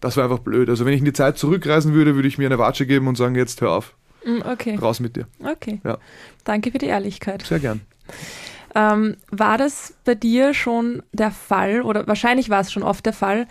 Das 0.00 0.16
war 0.16 0.24
einfach 0.24 0.40
blöd. 0.40 0.68
Also 0.68 0.84
wenn 0.84 0.92
ich 0.92 0.98
in 0.98 1.06
die 1.06 1.12
Zeit 1.12 1.38
zurückreisen 1.38 1.94
würde, 1.94 2.14
würde 2.14 2.28
ich 2.28 2.36
mir 2.36 2.46
eine 2.46 2.58
Watsche 2.58 2.86
geben 2.86 3.08
und 3.08 3.16
sagen, 3.16 3.34
jetzt 3.36 3.60
hör 3.60 3.72
auf. 3.72 3.94
Mhm, 4.24 4.42
okay. 4.44 4.76
Raus 4.76 5.00
mit 5.00 5.16
dir. 5.16 5.26
Okay. 5.42 5.80
Ja. 5.84 5.98
Danke 6.44 6.70
für 6.70 6.78
die 6.78 6.86
Ehrlichkeit. 6.86 7.42
Sehr 7.42 7.60
gern. 7.60 7.80
Ähm, 8.74 9.16
war 9.30 9.56
das 9.56 9.94
bei 10.04 10.14
dir 10.14 10.52
schon 10.52 11.02
der 11.12 11.30
Fall, 11.30 11.82
oder 11.82 12.06
wahrscheinlich 12.06 12.50
war 12.50 12.60
es 12.60 12.72
schon 12.72 12.82
oft 12.82 13.06
der 13.06 13.12
Fall, 13.12 13.46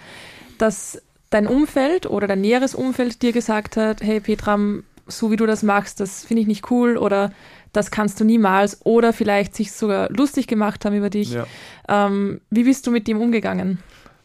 dass 0.57 1.01
dein 1.29 1.47
Umfeld 1.47 2.05
oder 2.05 2.27
dein 2.27 2.41
näheres 2.41 2.75
Umfeld 2.75 3.21
dir 3.21 3.31
gesagt 3.31 3.77
hat, 3.77 4.01
hey 4.03 4.19
Petram, 4.19 4.83
so 5.07 5.31
wie 5.31 5.37
du 5.37 5.45
das 5.45 5.63
machst, 5.63 5.99
das 5.99 6.23
finde 6.25 6.41
ich 6.41 6.47
nicht 6.47 6.69
cool 6.69 6.97
oder 6.97 7.31
das 7.73 7.91
kannst 7.91 8.19
du 8.19 8.23
niemals 8.23 8.79
oder 8.85 9.11
vielleicht 9.11 9.55
sich 9.55 9.71
sogar 9.71 10.09
lustig 10.11 10.47
gemacht 10.47 10.85
haben 10.85 10.95
über 10.95 11.09
dich. 11.09 11.33
Ja. 11.33 11.45
Ähm, 11.89 12.39
wie 12.49 12.63
bist 12.63 12.87
du 12.87 12.91
mit 12.91 13.07
dem 13.07 13.19
umgegangen? 13.19 13.79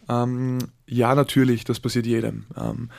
Ähm, 0.08 0.58
ja, 0.86 1.14
natürlich, 1.14 1.64
das 1.64 1.80
passiert 1.80 2.06
jedem. 2.06 2.44
Ähm, 2.56 2.90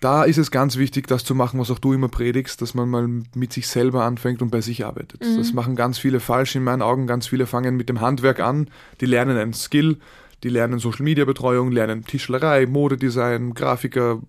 da 0.00 0.24
ist 0.24 0.36
es 0.36 0.50
ganz 0.50 0.76
wichtig, 0.76 1.06
das 1.06 1.24
zu 1.24 1.34
machen, 1.34 1.58
was 1.58 1.70
auch 1.70 1.78
du 1.78 1.94
immer 1.94 2.08
predigst, 2.08 2.60
dass 2.60 2.74
man 2.74 2.90
mal 2.90 3.08
mit 3.34 3.52
sich 3.52 3.68
selber 3.68 4.04
anfängt 4.04 4.42
und 4.42 4.50
bei 4.50 4.60
sich 4.60 4.84
arbeitet. 4.84 5.22
Mhm. 5.22 5.38
Das 5.38 5.52
machen 5.54 5.76
ganz 5.76 5.98
viele 5.98 6.20
falsch 6.20 6.56
in 6.56 6.64
meinen 6.64 6.82
Augen. 6.82 7.06
Ganz 7.06 7.28
viele 7.28 7.46
fangen 7.46 7.76
mit 7.76 7.88
dem 7.88 8.00
Handwerk 8.00 8.40
an, 8.40 8.68
die 9.00 9.06
lernen 9.06 9.38
einen 9.38 9.54
Skill, 9.54 9.96
die 10.42 10.50
lernen 10.50 10.78
Social 10.78 11.04
Media 11.04 11.24
Betreuung, 11.24 11.70
lernen 11.72 12.04
Tischlerei, 12.04 12.66
Modedesign, 12.66 13.54
Grafiker, 13.54 14.20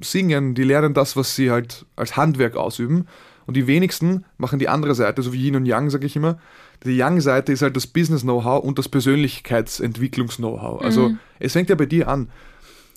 Singen, 0.00 0.54
die 0.54 0.64
lernen 0.64 0.94
das, 0.94 1.16
was 1.16 1.36
sie 1.36 1.50
halt 1.50 1.84
als 1.96 2.16
Handwerk 2.16 2.56
ausüben 2.56 3.06
und 3.48 3.54
die 3.54 3.66
wenigsten 3.66 4.26
machen 4.36 4.58
die 4.58 4.68
andere 4.68 4.94
Seite, 4.94 5.22
so 5.22 5.32
wie 5.32 5.46
Yin 5.46 5.56
und 5.56 5.64
Yang, 5.64 5.88
sage 5.88 6.04
ich 6.04 6.14
immer. 6.14 6.38
Die 6.84 6.98
Yang-Seite 6.98 7.50
ist 7.50 7.62
halt 7.62 7.76
das 7.76 7.86
Business-Know-how 7.86 8.62
und 8.62 8.78
das 8.78 8.90
Persönlichkeitsentwicklungs-Know-how. 8.90 10.82
Also 10.82 11.08
mhm. 11.08 11.18
es 11.38 11.54
fängt 11.54 11.70
ja 11.70 11.74
bei 11.74 11.86
dir 11.86 12.08
an. 12.08 12.28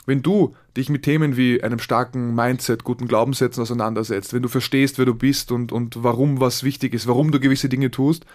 Wenn 0.06 0.22
du 0.22 0.54
dich 0.76 0.90
mit 0.90 1.04
Themen 1.04 1.38
wie 1.38 1.64
einem 1.64 1.80
starken 1.80 2.36
Mindset, 2.36 2.84
guten 2.84 3.08
Glaubenssätzen 3.08 3.62
auseinandersetzt, 3.62 4.34
wenn 4.34 4.42
du 4.42 4.50
verstehst, 4.50 4.98
wer 4.98 5.06
du 5.06 5.14
bist 5.16 5.54
und, 5.54 5.72
und 5.72 6.04
warum 6.04 6.42
was 6.42 6.66
wichtig 6.66 6.94
ist, 6.94 7.08
warum 7.08 7.32
du 7.32 7.40
gewisse 7.40 7.70
Dinge 7.70 7.90
tust, 7.90 8.26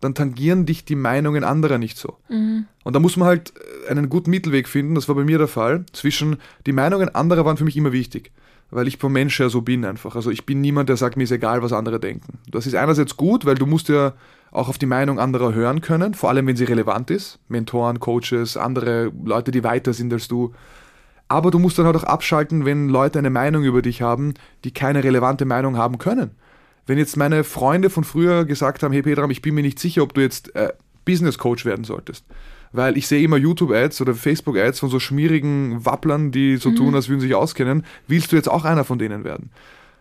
dann 0.00 0.14
tangieren 0.14 0.66
dich 0.66 0.84
die 0.84 0.94
Meinungen 0.94 1.42
anderer 1.42 1.78
nicht 1.78 1.98
so. 1.98 2.18
Mhm. 2.28 2.66
Und 2.84 2.92
da 2.94 3.00
muss 3.00 3.16
man 3.16 3.26
halt 3.26 3.52
einen 3.88 4.08
guten 4.08 4.30
Mittelweg 4.30 4.68
finden, 4.68 4.94
das 4.94 5.08
war 5.08 5.16
bei 5.16 5.24
mir 5.24 5.38
der 5.38 5.48
Fall, 5.48 5.86
zwischen 5.92 6.36
die 6.66 6.72
Meinungen 6.72 7.12
anderer 7.12 7.44
waren 7.44 7.56
für 7.56 7.64
mich 7.64 7.76
immer 7.76 7.90
wichtig 7.90 8.30
weil 8.70 8.88
ich 8.88 8.98
vom 8.98 9.12
Mensch 9.12 9.38
her 9.38 9.50
so 9.50 9.62
bin 9.62 9.84
einfach. 9.84 10.16
Also 10.16 10.30
ich 10.30 10.46
bin 10.46 10.60
niemand, 10.60 10.88
der 10.88 10.96
sagt, 10.96 11.16
mir 11.16 11.24
ist 11.24 11.30
egal, 11.30 11.62
was 11.62 11.72
andere 11.72 12.00
denken. 12.00 12.38
Das 12.50 12.66
ist 12.66 12.74
einerseits 12.74 13.16
gut, 13.16 13.44
weil 13.44 13.54
du 13.54 13.66
musst 13.66 13.88
ja 13.88 14.14
auch 14.50 14.68
auf 14.68 14.78
die 14.78 14.86
Meinung 14.86 15.18
anderer 15.18 15.54
hören 15.54 15.80
können, 15.80 16.14
vor 16.14 16.28
allem 16.30 16.46
wenn 16.46 16.56
sie 16.56 16.64
relevant 16.64 17.10
ist. 17.10 17.38
Mentoren, 17.48 18.00
Coaches, 18.00 18.56
andere 18.56 19.12
Leute, 19.24 19.50
die 19.50 19.64
weiter 19.64 19.92
sind 19.92 20.12
als 20.12 20.28
du. 20.28 20.52
Aber 21.28 21.50
du 21.50 21.58
musst 21.58 21.78
dann 21.78 21.86
halt 21.86 21.96
auch 21.96 22.04
abschalten, 22.04 22.64
wenn 22.64 22.88
Leute 22.88 23.18
eine 23.18 23.30
Meinung 23.30 23.64
über 23.64 23.82
dich 23.82 24.02
haben, 24.02 24.34
die 24.64 24.72
keine 24.72 25.02
relevante 25.02 25.44
Meinung 25.44 25.76
haben 25.76 25.98
können. 25.98 26.32
Wenn 26.86 26.98
jetzt 26.98 27.16
meine 27.16 27.44
Freunde 27.44 27.90
von 27.90 28.04
früher 28.04 28.44
gesagt 28.44 28.82
haben, 28.82 28.92
hey 28.92 29.02
Pedram, 29.02 29.30
ich 29.30 29.42
bin 29.42 29.54
mir 29.54 29.62
nicht 29.62 29.78
sicher, 29.78 30.02
ob 30.02 30.14
du 30.14 30.20
jetzt 30.20 30.54
äh, 30.54 30.72
Business 31.04 31.38
Coach 31.38 31.64
werden 31.64 31.84
solltest 31.84 32.24
weil 32.74 32.98
ich 32.98 33.06
sehe 33.06 33.22
immer 33.22 33.36
YouTube-Ads 33.36 34.00
oder 34.00 34.14
Facebook-Ads 34.14 34.80
von 34.80 34.90
so 34.90 34.98
schmierigen 34.98 35.84
Wapplern, 35.86 36.32
die 36.32 36.56
so 36.56 36.70
mhm. 36.70 36.76
tun, 36.76 36.94
als 36.96 37.08
würden 37.08 37.20
sie 37.20 37.28
sich 37.28 37.36
auskennen. 37.36 37.84
Willst 38.08 38.32
du 38.32 38.36
jetzt 38.36 38.50
auch 38.50 38.64
einer 38.64 38.82
von 38.82 38.98
denen 38.98 39.22
werden? 39.22 39.50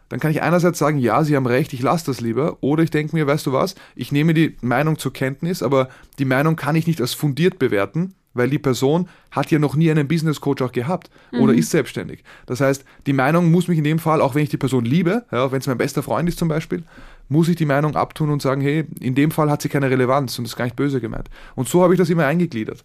Dann 0.10 0.20
kann 0.20 0.32
ich 0.32 0.42
einerseits 0.42 0.80
sagen, 0.80 0.98
ja, 0.98 1.24
sie 1.24 1.36
haben 1.36 1.46
recht, 1.46 1.72
ich 1.74 1.84
lasse 1.84 2.08
das 2.08 2.20
lieber. 2.20 2.58
Oder 2.62 2.82
ich 2.82 2.90
denke 2.90 3.16
mir, 3.16 3.28
weißt 3.28 3.46
du 3.46 3.54
was, 3.54 3.76
ich 3.96 4.12
nehme 4.12 4.34
die 4.34 4.58
Meinung 4.62 4.98
zur 4.98 5.14
Kenntnis, 5.14 5.62
aber 5.62 5.88
die 6.18 6.26
Meinung 6.26 6.56
kann 6.56 6.76
ich 6.76 6.88
nicht 6.88 7.00
als 7.00 7.14
fundiert 7.14 7.60
bewerten, 7.60 8.16
weil 8.34 8.50
die 8.50 8.60
Person 8.60 9.08
hat 9.30 9.52
ja 9.52 9.60
noch 9.60 9.76
nie 9.76 9.92
einen 9.92 10.08
Business 10.08 10.42
Coach 10.42 10.64
auch 10.64 10.72
gehabt 10.72 11.12
oder 11.32 11.54
mhm. 11.54 11.60
ist 11.60 11.70
selbstständig. 11.70 12.24
Das 12.48 12.60
heißt, 12.60 12.86
die 13.06 13.14
Meinung 13.14 13.52
muss 13.52 13.68
mich 13.68 13.78
in 13.78 13.84
dem 13.84 14.00
Fall, 14.00 14.20
auch 14.20 14.34
wenn 14.34 14.44
ich 14.44 14.50
die 14.50 14.58
Person 14.58 14.84
liebe, 14.84 15.26
ja, 15.32 15.52
wenn 15.52 15.60
es 15.60 15.68
mein 15.68 15.78
bester 15.78 16.02
Freund 16.02 16.28
ist 16.28 16.40
zum 16.40 16.48
Beispiel, 16.48 16.84
muss 17.30 17.48
ich 17.48 17.56
die 17.56 17.66
Meinung 17.66 17.96
abtun 17.96 18.30
und 18.30 18.42
sagen, 18.42 18.62
hey, 18.62 18.86
in 19.00 19.16
dem 19.16 19.32
Fall 19.32 19.50
hat 19.50 19.62
sie 19.62 19.70
keine 19.70 19.90
Relevanz 19.90 20.38
und 20.38 20.46
das 20.46 20.54
ist 20.54 20.58
gar 20.58 20.66
nicht 20.66 20.76
böse 20.76 21.02
gemeint. 21.02 21.30
Und 21.56 21.68
so 21.68 21.84
habe 21.84 21.94
ich 21.94 21.98
das 21.98 22.10
immer 22.10 22.26
eingegliedert. 22.26 22.84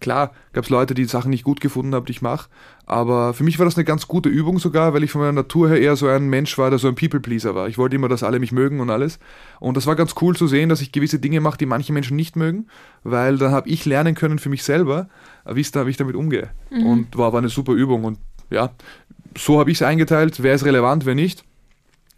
Klar, 0.00 0.32
gab 0.52 0.64
es 0.64 0.70
Leute, 0.70 0.94
die 0.94 1.04
Sachen 1.04 1.30
nicht 1.30 1.44
gut 1.44 1.60
gefunden 1.60 1.94
haben, 1.94 2.06
die 2.06 2.10
ich 2.10 2.22
mache, 2.22 2.48
aber 2.86 3.34
für 3.34 3.44
mich 3.44 3.60
war 3.60 3.66
das 3.66 3.76
eine 3.76 3.84
ganz 3.84 4.08
gute 4.08 4.28
Übung 4.28 4.58
sogar, 4.58 4.94
weil 4.94 5.04
ich 5.04 5.12
von 5.12 5.20
meiner 5.20 5.32
Natur 5.32 5.68
her 5.68 5.80
eher 5.80 5.94
so 5.94 6.08
ein 6.08 6.28
Mensch 6.28 6.58
war, 6.58 6.70
der 6.70 6.80
so 6.80 6.88
ein 6.88 6.96
People-Pleaser 6.96 7.54
war. 7.54 7.68
Ich 7.68 7.78
wollte 7.78 7.94
immer, 7.94 8.08
dass 8.08 8.24
alle 8.24 8.40
mich 8.40 8.50
mögen 8.50 8.80
und 8.80 8.90
alles. 8.90 9.20
Und 9.60 9.76
das 9.76 9.86
war 9.86 9.94
ganz 9.94 10.14
cool 10.20 10.34
zu 10.34 10.48
sehen, 10.48 10.68
dass 10.68 10.80
ich 10.80 10.90
gewisse 10.90 11.20
Dinge 11.20 11.40
mache, 11.40 11.56
die 11.56 11.66
manche 11.66 11.92
Menschen 11.92 12.16
nicht 12.16 12.34
mögen, 12.34 12.66
weil 13.04 13.38
dann 13.38 13.52
habe 13.52 13.68
ich 13.68 13.84
lernen 13.84 14.16
können 14.16 14.40
für 14.40 14.48
mich 14.48 14.64
selber, 14.64 15.08
wie 15.46 15.60
ich 15.60 15.70
damit 15.70 16.16
umgehe. 16.16 16.50
Mhm. 16.70 16.86
Und 16.86 17.16
war, 17.16 17.32
war 17.32 17.38
eine 17.38 17.48
super 17.48 17.72
Übung. 17.72 18.02
Und 18.02 18.18
ja, 18.50 18.70
so 19.38 19.60
habe 19.60 19.70
ich 19.70 19.78
es 19.78 19.82
eingeteilt, 19.82 20.42
wer 20.42 20.54
ist 20.54 20.64
relevant, 20.64 21.06
wer 21.06 21.14
nicht. 21.14 21.44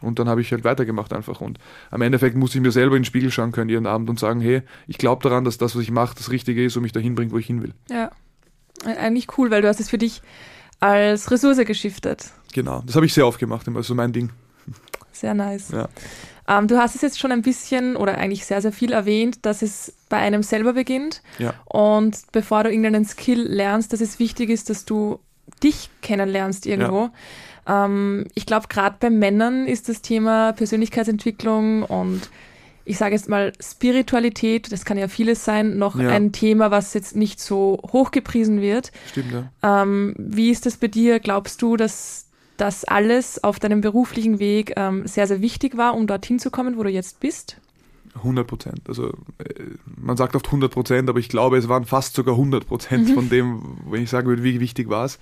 Und 0.05 0.19
dann 0.19 0.29
habe 0.29 0.41
ich 0.41 0.53
halt 0.53 0.65
weitergemacht 0.65 1.13
einfach. 1.13 1.41
Und 1.41 1.59
am 1.91 2.03
Endeffekt 2.03 2.37
musste 2.37 2.59
ich 2.59 2.63
mir 2.63 2.73
selber 2.73 2.97
in 2.97 3.03
den 3.03 3.07
Spiegel 3.07 3.31
schauen 3.31 3.53
können 3.53 3.71
jeden 3.71 3.87
Abend 3.87 4.09
und 4.11 4.19
sagen, 4.19 4.41
hey, 4.41 4.63
ich 4.87 4.99
glaube 4.99 5.23
daran, 5.23 5.45
dass 5.45 5.59
das, 5.59 5.75
was 5.75 5.83
ich 5.83 5.91
mache, 5.91 6.15
das 6.17 6.31
Richtige 6.31 6.65
ist 6.65 6.77
und 6.77 6.83
mich 6.83 6.93
dahin 6.93 7.15
bringt, 7.15 7.33
wo 7.33 7.39
ich 7.39 7.47
hin 7.47 7.63
will. 7.63 7.73
Ja, 7.91 8.11
eigentlich 8.85 9.39
cool, 9.39 9.51
weil 9.51 9.63
du 9.63 9.69
hast 9.69 9.81
es 9.81 9.91
für 9.91 9.99
dich 9.99 10.23
als 10.81 11.31
Ressource 11.31 11.65
geschiftet. 11.65 12.31
Genau, 12.53 12.83
das 12.87 12.97
habe 12.97 13.07
ich 13.07 13.15
sehr 13.15 13.27
oft 13.27 13.39
gemacht, 13.39 13.67
immer 13.67 13.83
so 13.83 13.95
mein 13.95 14.13
Ding. 14.13 14.31
Sehr 15.13 15.35
nice. 15.35 15.71
Ja. 15.71 15.89
Ähm, 16.47 16.69
du 16.69 16.77
hast 16.77 16.95
es 16.95 17.03
jetzt 17.03 17.19
schon 17.19 17.33
ein 17.33 17.43
bisschen 17.43 17.97
oder 17.97 18.19
eigentlich 18.19 18.45
sehr, 18.45 18.61
sehr 18.61 18.73
viel 18.73 18.93
erwähnt, 18.93 19.47
dass 19.47 19.63
es 19.63 19.95
bei 20.09 20.19
einem 20.19 20.43
selber 20.43 20.75
beginnt. 20.75 21.23
Ja. 21.39 21.55
Und 21.65 22.19
bevor 22.33 22.65
du 22.65 22.71
irgendeinen 22.71 23.05
Skill 23.05 23.41
lernst, 23.41 23.93
dass 23.93 24.01
es 24.01 24.19
wichtig 24.19 24.51
ist, 24.51 24.69
dass 24.69 24.85
du 24.85 25.21
dich 25.63 25.91
kennenlernst 26.03 26.67
irgendwo. 26.67 27.05
Ja. 27.05 27.13
Ähm, 27.67 28.27
ich 28.35 28.47
glaube, 28.47 28.69
gerade 28.69 28.97
bei 28.99 29.11
Männern 29.11 29.67
ist 29.67 29.89
das 29.89 30.03
Thema 30.03 30.53
Persönlichkeitsentwicklung 30.53 31.83
und 31.83 32.29
ich 32.85 32.99
sage 32.99 33.15
jetzt 33.15 33.29
mal 33.29 33.53
Spiritualität, 33.61 34.71
das 34.71 34.85
kann 34.85 34.99
ja 34.99 35.09
vieles 35.09 35.45
sein, 35.45 35.79
noch 35.79 35.99
ja. 35.99 36.11
ein 36.11 36.33
Thema, 36.33 36.71
was 36.71 36.93
jetzt 36.93 37.17
nicht 37.17 37.41
so 37.41 37.81
hochgepriesen 37.93 38.61
wird. 38.61 38.93
Stimmt, 39.11 39.33
ja. 39.33 39.83
Ähm, 39.83 40.15
wie 40.19 40.51
ist 40.51 40.67
das 40.67 40.77
bei 40.77 40.89
dir? 40.89 41.19
Glaubst 41.19 41.63
du, 41.63 41.77
dass 41.77 42.27
das 42.57 42.85
alles 42.85 43.43
auf 43.43 43.59
deinem 43.59 43.81
beruflichen 43.81 44.39
Weg 44.39 44.75
ähm, 44.77 45.07
sehr, 45.07 45.27
sehr 45.27 45.41
wichtig 45.41 45.77
war, 45.77 45.95
um 45.95 46.07
dorthin 46.07 46.39
zu 46.39 46.51
kommen, 46.51 46.77
wo 46.77 46.83
du 46.83 46.91
jetzt 46.91 47.21
bist? 47.21 47.57
100 48.17 48.47
Prozent. 48.47 48.81
Also 48.87 49.09
äh, 49.39 49.55
man 49.97 50.17
sagt 50.17 50.37
oft 50.37 50.47
100 50.47 50.71
Prozent, 50.71 51.09
aber 51.09 51.19
ich 51.19 51.29
glaube, 51.29 51.57
es 51.57 51.69
waren 51.69 51.85
fast 51.85 52.15
sogar 52.15 52.35
100 52.35 52.67
Prozent 52.67 53.09
mhm. 53.09 53.15
von 53.15 53.29
dem, 53.29 53.79
wenn 53.89 54.03
ich 54.03 54.11
sagen 54.11 54.29
würde, 54.29 54.45
wie 54.45 54.61
wichtig 54.61 54.89
war 54.89 55.05
es. 55.05 55.19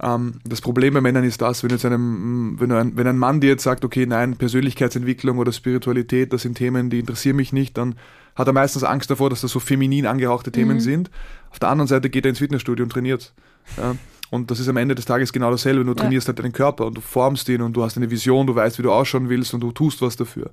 Ähm, 0.00 0.34
das 0.44 0.60
Problem 0.60 0.94
bei 0.94 1.00
Männern 1.00 1.24
ist 1.24 1.42
das, 1.42 1.62
wenn, 1.62 1.70
jetzt 1.70 1.84
einem, 1.84 2.56
wenn, 2.58 2.72
ein, 2.72 2.96
wenn 2.96 3.06
ein 3.06 3.18
Mann 3.18 3.40
dir 3.40 3.50
jetzt 3.50 3.62
sagt, 3.62 3.84
okay, 3.84 4.06
nein, 4.06 4.36
Persönlichkeitsentwicklung 4.36 5.38
oder 5.38 5.52
Spiritualität, 5.52 6.32
das 6.32 6.42
sind 6.42 6.56
Themen, 6.56 6.90
die 6.90 7.00
interessieren 7.00 7.36
mich 7.36 7.52
nicht, 7.52 7.76
dann 7.78 7.96
hat 8.34 8.46
er 8.46 8.52
meistens 8.52 8.84
Angst 8.84 9.10
davor, 9.10 9.30
dass 9.30 9.42
das 9.42 9.50
so 9.50 9.60
feminin 9.60 10.06
angehauchte 10.06 10.52
Themen 10.52 10.76
mhm. 10.76 10.80
sind. 10.80 11.10
Auf 11.50 11.58
der 11.58 11.68
anderen 11.68 11.88
Seite 11.88 12.10
geht 12.10 12.24
er 12.24 12.30
ins 12.30 12.38
Fitnessstudio 12.38 12.84
und 12.84 12.90
trainiert. 12.90 13.34
Ja. 13.76 13.94
Und 14.30 14.50
das 14.50 14.60
ist 14.60 14.68
am 14.68 14.78
Ende 14.78 14.94
des 14.94 15.04
Tages 15.04 15.30
genau 15.30 15.50
dasselbe. 15.50 15.84
Du 15.84 15.92
trainierst 15.92 16.26
ja. 16.26 16.28
halt 16.28 16.38
deinen 16.38 16.54
Körper 16.54 16.86
und 16.86 16.96
du 16.96 17.02
formst 17.02 17.50
ihn 17.50 17.60
und 17.60 17.74
du 17.74 17.82
hast 17.82 17.98
eine 17.98 18.10
Vision, 18.10 18.46
du 18.46 18.54
weißt, 18.54 18.78
wie 18.78 18.82
du 18.82 18.90
ausschauen 18.90 19.28
willst 19.28 19.52
und 19.52 19.60
du 19.60 19.72
tust 19.72 20.00
was 20.00 20.16
dafür. 20.16 20.50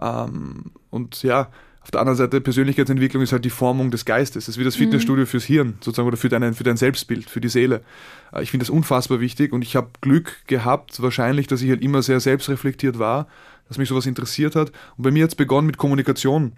Ähm, 0.00 0.70
und 0.88 1.22
ja, 1.22 1.48
auf 1.88 1.92
der 1.92 2.00
anderen 2.02 2.18
Seite, 2.18 2.42
Persönlichkeitsentwicklung 2.42 3.22
ist 3.22 3.32
halt 3.32 3.46
die 3.46 3.50
Formung 3.50 3.90
des 3.90 4.04
Geistes. 4.04 4.44
Das 4.44 4.56
ist 4.56 4.58
wie 4.58 4.64
das 4.64 4.76
mhm. 4.76 4.84
Fitnessstudio 4.84 5.24
fürs 5.24 5.44
Hirn, 5.44 5.78
sozusagen, 5.80 6.06
oder 6.06 6.18
für, 6.18 6.28
deinen, 6.28 6.52
für 6.52 6.62
dein 6.62 6.76
Selbstbild, 6.76 7.30
für 7.30 7.40
die 7.40 7.48
Seele. 7.48 7.80
Äh, 8.30 8.42
ich 8.42 8.50
finde 8.50 8.66
das 8.66 8.68
unfassbar 8.68 9.20
wichtig 9.20 9.54
und 9.54 9.62
ich 9.62 9.74
habe 9.74 9.88
Glück 10.02 10.46
gehabt, 10.46 11.00
wahrscheinlich, 11.00 11.46
dass 11.46 11.62
ich 11.62 11.70
halt 11.70 11.80
immer 11.80 12.02
sehr 12.02 12.20
selbstreflektiert 12.20 12.98
war, 12.98 13.26
dass 13.68 13.78
mich 13.78 13.88
sowas 13.88 14.04
interessiert 14.04 14.54
hat. 14.54 14.70
Und 14.98 15.04
bei 15.04 15.10
mir 15.10 15.22
hat 15.22 15.30
es 15.30 15.34
begonnen 15.34 15.66
mit 15.66 15.78
Kommunikation. 15.78 16.52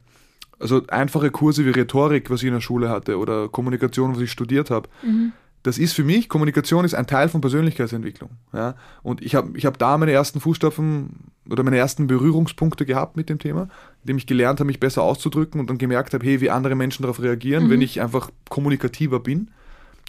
Also 0.58 0.84
einfache 0.88 1.30
Kurse 1.30 1.64
wie 1.64 1.70
Rhetorik, 1.70 2.28
was 2.28 2.40
ich 2.40 2.49
in 2.49 2.54
der 2.54 2.60
Schule 2.60 2.88
hatte, 2.88 3.16
oder 3.16 3.49
Kommunikation, 3.49 4.12
was 4.12 4.22
ich 4.22 4.32
studiert 4.32 4.68
habe. 4.68 4.88
Mhm 5.02 5.32
das 5.62 5.76
ist 5.76 5.92
für 5.92 6.04
mich, 6.04 6.28
Kommunikation 6.28 6.84
ist 6.84 6.94
ein 6.94 7.06
Teil 7.06 7.28
von 7.28 7.40
Persönlichkeitsentwicklung. 7.40 8.30
Ja? 8.52 8.74
Und 9.02 9.22
ich 9.22 9.34
habe 9.34 9.56
ich 9.56 9.66
hab 9.66 9.78
da 9.78 9.98
meine 9.98 10.12
ersten 10.12 10.40
Fußstapfen 10.40 11.10
oder 11.48 11.62
meine 11.62 11.76
ersten 11.76 12.06
Berührungspunkte 12.06 12.86
gehabt 12.86 13.16
mit 13.16 13.28
dem 13.28 13.38
Thema, 13.38 13.68
indem 14.02 14.16
ich 14.16 14.26
gelernt 14.26 14.60
habe, 14.60 14.68
mich 14.68 14.80
besser 14.80 15.02
auszudrücken 15.02 15.60
und 15.60 15.68
dann 15.68 15.76
gemerkt 15.76 16.14
habe, 16.14 16.24
hey, 16.24 16.40
wie 16.40 16.50
andere 16.50 16.74
Menschen 16.76 17.02
darauf 17.02 17.20
reagieren, 17.20 17.66
mhm. 17.66 17.70
wenn 17.70 17.82
ich 17.82 18.00
einfach 18.00 18.30
kommunikativer 18.48 19.20
bin. 19.20 19.50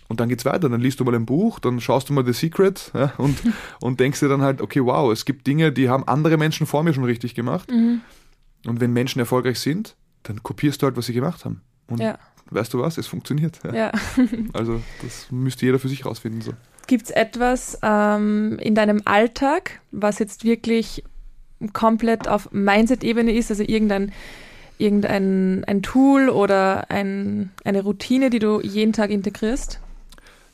Und 0.08 0.20
dann 0.20 0.30
geht's 0.30 0.44
weiter. 0.44 0.70
Dann 0.70 0.82
liest 0.82 1.00
du 1.00 1.06
mal 1.06 1.16
ein 1.16 1.26
Buch, 1.26 1.60
dann 1.60 1.80
schaust 1.80 2.10
du 2.10 2.14
mal 2.14 2.26
The 2.26 2.34
Secret 2.34 2.92
ja, 2.94 3.14
und, 3.18 3.38
und 3.82 4.00
denkst 4.00 4.20
dir 4.20 4.30
dann 4.30 4.42
halt, 4.42 4.62
okay, 4.62 4.84
wow, 4.84 5.12
es 5.12 5.26
gibt 5.26 5.48
Dinge, 5.48 5.72
die 5.72 5.90
haben 5.90 6.08
andere 6.08 6.38
Menschen 6.38 6.66
vor 6.66 6.84
mir 6.84 6.94
schon 6.94 7.06
richtig 7.06 7.36
gemacht. 7.36 7.70
Mhm. 7.70 8.02
Und 8.66 8.80
wenn 8.80 8.94
Menschen 8.94 9.20
erfolgreich 9.20 9.60
sind, 9.60 9.96
dann 10.24 10.44
kopierst 10.44 10.82
du 10.82 10.86
halt, 10.86 10.96
was 10.96 11.08
sie 11.08 11.14
gemacht 11.14 11.44
haben. 11.44 11.62
Und 11.88 12.00
ja 12.00 12.18
weißt 12.52 12.74
du 12.74 12.80
was, 12.80 12.98
es 12.98 13.08
funktioniert. 13.08 13.60
Ja. 13.64 13.74
ja. 13.74 13.92
also 14.54 14.82
das 15.02 15.32
müsste 15.32 15.66
jeder 15.66 15.80
für 15.80 15.90
sich 15.90 16.06
rausfinden. 16.06 16.42
So. 16.42 16.54
Gibt 16.88 17.06
es 17.06 17.12
etwas 17.12 17.80
ähm, 17.82 18.60
in 18.60 18.76
deinem 18.76 19.02
Alltag, 19.06 19.82
was 19.92 20.20
jetzt 20.20 20.44
wirklich 20.44 21.04
komplett 21.74 22.28
auf 22.28 22.52
Mindset-Ebene 22.52 23.34
ist, 23.34 23.52
also 23.52 23.64
irgendein, 23.64 24.12
irgendein 24.78 25.64
ein 25.66 25.82
Tool 25.84 26.30
oder 26.30 26.90
ein, 26.90 27.52
eine 27.64 27.84
Routine, 27.84 28.30
die 28.30 28.40
du 28.40 28.62
jeden 28.62 28.94
Tag 28.94 29.10
integrierst? 29.12 29.80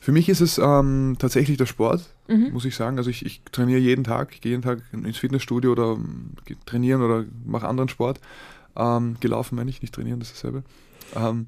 Für 0.00 0.12
mich 0.12 0.28
ist 0.28 0.40
es 0.40 0.58
ähm, 0.58 1.16
tatsächlich 1.18 1.56
der 1.56 1.66
Sport, 1.66 2.08
mhm. 2.28 2.52
muss 2.52 2.64
ich 2.64 2.76
sagen. 2.76 2.98
Also 2.98 3.10
ich, 3.10 3.26
ich, 3.26 3.42
trainiere 3.50 3.80
jeden 3.80 4.04
Tag, 4.04 4.32
ich 4.32 4.40
gehe 4.40 4.50
jeden 4.50 4.62
Tag 4.62 4.80
ins 4.92 5.18
Fitnessstudio 5.18 5.72
oder 5.72 5.94
ähm, 5.94 6.30
trainieren 6.66 7.02
oder 7.02 7.24
mache 7.44 7.66
anderen 7.66 7.88
Sport. 7.88 8.20
Ähm, 8.76 9.16
gelaufen 9.20 9.56
meine 9.56 9.70
ich, 9.70 9.82
nicht 9.82 9.94
trainieren, 9.94 10.20
das 10.20 10.28
ist 10.28 10.36
dasselbe. 10.36 10.62
Ähm, 11.16 11.46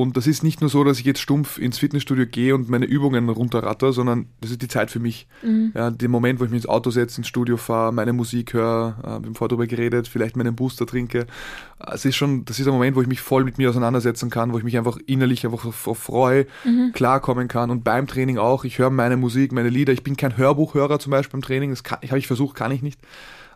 und 0.00 0.16
das 0.16 0.26
ist 0.26 0.42
nicht 0.42 0.62
nur 0.62 0.70
so, 0.70 0.82
dass 0.82 0.98
ich 0.98 1.04
jetzt 1.04 1.20
stumpf 1.20 1.58
ins 1.58 1.78
Fitnessstudio 1.78 2.24
gehe 2.24 2.54
und 2.54 2.70
meine 2.70 2.86
Übungen 2.86 3.28
runterratter, 3.28 3.92
sondern 3.92 4.26
das 4.40 4.50
ist 4.50 4.62
die 4.62 4.68
Zeit 4.68 4.90
für 4.90 4.98
mich. 4.98 5.28
Mhm. 5.42 5.72
Ja, 5.74 5.90
den 5.90 6.10
Moment, 6.10 6.40
wo 6.40 6.44
ich 6.44 6.50
mich 6.50 6.62
ins 6.62 6.68
Auto 6.68 6.90
setze, 6.90 7.18
ins 7.18 7.28
Studio 7.28 7.58
fahre, 7.58 7.92
meine 7.92 8.14
Musik 8.14 8.54
höre, 8.54 8.96
äh, 9.02 9.06
wir 9.06 9.12
haben 9.12 9.34
vorher 9.34 9.48
darüber 9.48 9.66
geredet, 9.66 10.08
vielleicht 10.08 10.36
meinen 10.36 10.56
Booster 10.56 10.86
trinke. 10.86 11.26
Es 11.78 12.06
ist 12.06 12.16
schon, 12.16 12.46
das 12.46 12.58
ist 12.58 12.66
ein 12.66 12.72
Moment, 12.72 12.96
wo 12.96 13.02
ich 13.02 13.08
mich 13.08 13.20
voll 13.20 13.44
mit 13.44 13.58
mir 13.58 13.68
auseinandersetzen 13.68 14.30
kann, 14.30 14.54
wo 14.54 14.58
ich 14.58 14.64
mich 14.64 14.78
einfach 14.78 14.96
innerlich 15.06 15.44
einfach 15.44 15.70
so 15.70 15.92
freue, 15.92 16.46
mhm. 16.64 16.92
klarkommen 16.92 17.48
kann. 17.48 17.70
Und 17.70 17.84
beim 17.84 18.06
Training 18.06 18.38
auch, 18.38 18.64
ich 18.64 18.78
höre 18.78 18.90
meine 18.90 19.18
Musik, 19.18 19.52
meine 19.52 19.68
Lieder. 19.68 19.92
Ich 19.92 20.02
bin 20.02 20.16
kein 20.16 20.36
Hörbuchhörer 20.36 20.98
zum 20.98 21.10
Beispiel 21.10 21.32
beim 21.32 21.42
Training, 21.42 21.70
das 21.70 21.82
habe 21.90 22.18
ich 22.18 22.26
versucht, 22.26 22.56
kann 22.56 22.72
ich 22.72 22.80
nicht. 22.80 23.00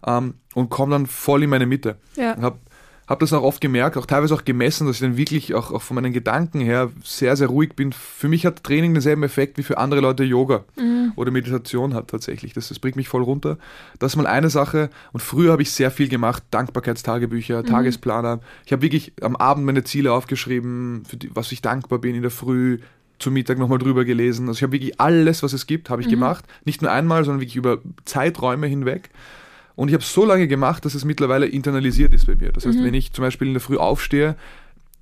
Ähm, 0.06 0.34
und 0.52 0.68
komme 0.68 0.92
dann 0.92 1.06
voll 1.06 1.42
in 1.42 1.50
meine 1.50 1.66
Mitte. 1.66 1.96
Ja. 2.16 2.36
Habe 2.36 2.58
habe 3.06 3.20
das 3.20 3.32
auch 3.32 3.42
oft 3.42 3.60
gemerkt, 3.60 3.96
auch 3.96 4.06
teilweise 4.06 4.34
auch 4.34 4.44
gemessen, 4.44 4.86
dass 4.86 4.96
ich 4.96 5.02
dann 5.02 5.16
wirklich 5.16 5.54
auch, 5.54 5.70
auch 5.70 5.82
von 5.82 5.94
meinen 5.96 6.12
Gedanken 6.12 6.60
her 6.60 6.90
sehr, 7.02 7.36
sehr 7.36 7.48
ruhig 7.48 7.74
bin. 7.74 7.92
Für 7.92 8.28
mich 8.28 8.46
hat 8.46 8.64
Training 8.64 8.94
denselben 8.94 9.22
Effekt 9.22 9.58
wie 9.58 9.62
für 9.62 9.76
andere 9.76 10.00
Leute 10.00 10.24
Yoga 10.24 10.64
mhm. 10.76 11.12
oder 11.16 11.30
Meditation 11.30 11.92
hat 11.92 12.08
tatsächlich. 12.08 12.54
Das, 12.54 12.68
das 12.68 12.78
bringt 12.78 12.96
mich 12.96 13.08
voll 13.08 13.22
runter. 13.22 13.58
Das 13.98 14.12
ist 14.12 14.16
mal 14.16 14.26
eine 14.26 14.48
Sache. 14.48 14.88
Und 15.12 15.20
früher 15.20 15.52
habe 15.52 15.62
ich 15.62 15.70
sehr 15.70 15.90
viel 15.90 16.08
gemacht, 16.08 16.42
Dankbarkeitstagebücher, 16.50 17.62
mhm. 17.62 17.66
Tagesplaner. 17.66 18.40
Ich 18.64 18.72
habe 18.72 18.80
wirklich 18.80 19.12
am 19.20 19.36
Abend 19.36 19.66
meine 19.66 19.84
Ziele 19.84 20.12
aufgeschrieben, 20.12 21.02
für 21.06 21.18
die, 21.18 21.30
was 21.34 21.52
ich 21.52 21.60
dankbar 21.60 21.98
bin 21.98 22.14
in 22.14 22.22
der 22.22 22.30
Früh, 22.30 22.78
zum 23.18 23.34
Mittag 23.34 23.58
nochmal 23.58 23.78
drüber 23.78 24.04
gelesen. 24.04 24.48
Also 24.48 24.58
ich 24.58 24.62
habe 24.62 24.72
wirklich 24.72 25.00
alles, 25.00 25.42
was 25.42 25.52
es 25.52 25.66
gibt, 25.66 25.90
habe 25.90 26.00
ich 26.00 26.08
mhm. 26.08 26.12
gemacht. 26.12 26.44
Nicht 26.64 26.82
nur 26.82 26.90
einmal, 26.90 27.24
sondern 27.24 27.40
wirklich 27.40 27.56
über 27.56 27.78
Zeiträume 28.04 28.66
hinweg. 28.66 29.10
Und 29.76 29.88
ich 29.88 29.94
habe 29.94 30.02
es 30.02 30.12
so 30.12 30.24
lange 30.24 30.46
gemacht, 30.46 30.84
dass 30.84 30.94
es 30.94 31.04
mittlerweile 31.04 31.46
internalisiert 31.46 32.14
ist 32.14 32.26
bei 32.26 32.36
mir. 32.36 32.52
Das 32.52 32.64
heißt, 32.66 32.78
mhm. 32.78 32.84
wenn 32.84 32.94
ich 32.94 33.12
zum 33.12 33.22
Beispiel 33.22 33.48
in 33.48 33.54
der 33.54 33.60
Früh 33.60 33.76
aufstehe, 33.76 34.36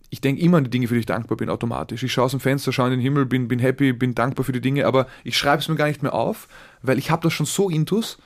ich 0.08 0.20
denke 0.20 0.42
immer 0.42 0.58
an 0.58 0.64
die 0.64 0.70
Dinge, 0.70 0.88
für 0.88 0.94
die 0.94 1.00
ich 1.00 1.06
dankbar 1.06 1.38
bin, 1.38 1.48
automatisch. 1.48 2.02
Ich 2.02 2.12
schaue 2.12 2.26
aus 2.26 2.32
dem 2.32 2.40
Fenster, 2.40 2.72
schaue 2.72 2.88
in 2.88 2.92
den 2.92 3.00
Himmel, 3.00 3.24
bin, 3.24 3.48
bin 3.48 3.58
happy, 3.58 3.92
bin 3.92 4.14
dankbar 4.14 4.44
für 4.44 4.52
die 4.52 4.60
Dinge, 4.60 4.86
aber 4.86 5.06
ich 5.24 5.38
schreibe 5.38 5.62
es 5.62 5.68
mir 5.68 5.74
gar 5.74 5.86
nicht 5.86 6.02
mehr 6.02 6.14
auf, 6.14 6.48
weil 6.82 6.98
ich 6.98 7.10
habe 7.10 7.22
das 7.22 7.32
schon 7.32 7.46
so 7.46 7.70
intus. 7.70 8.18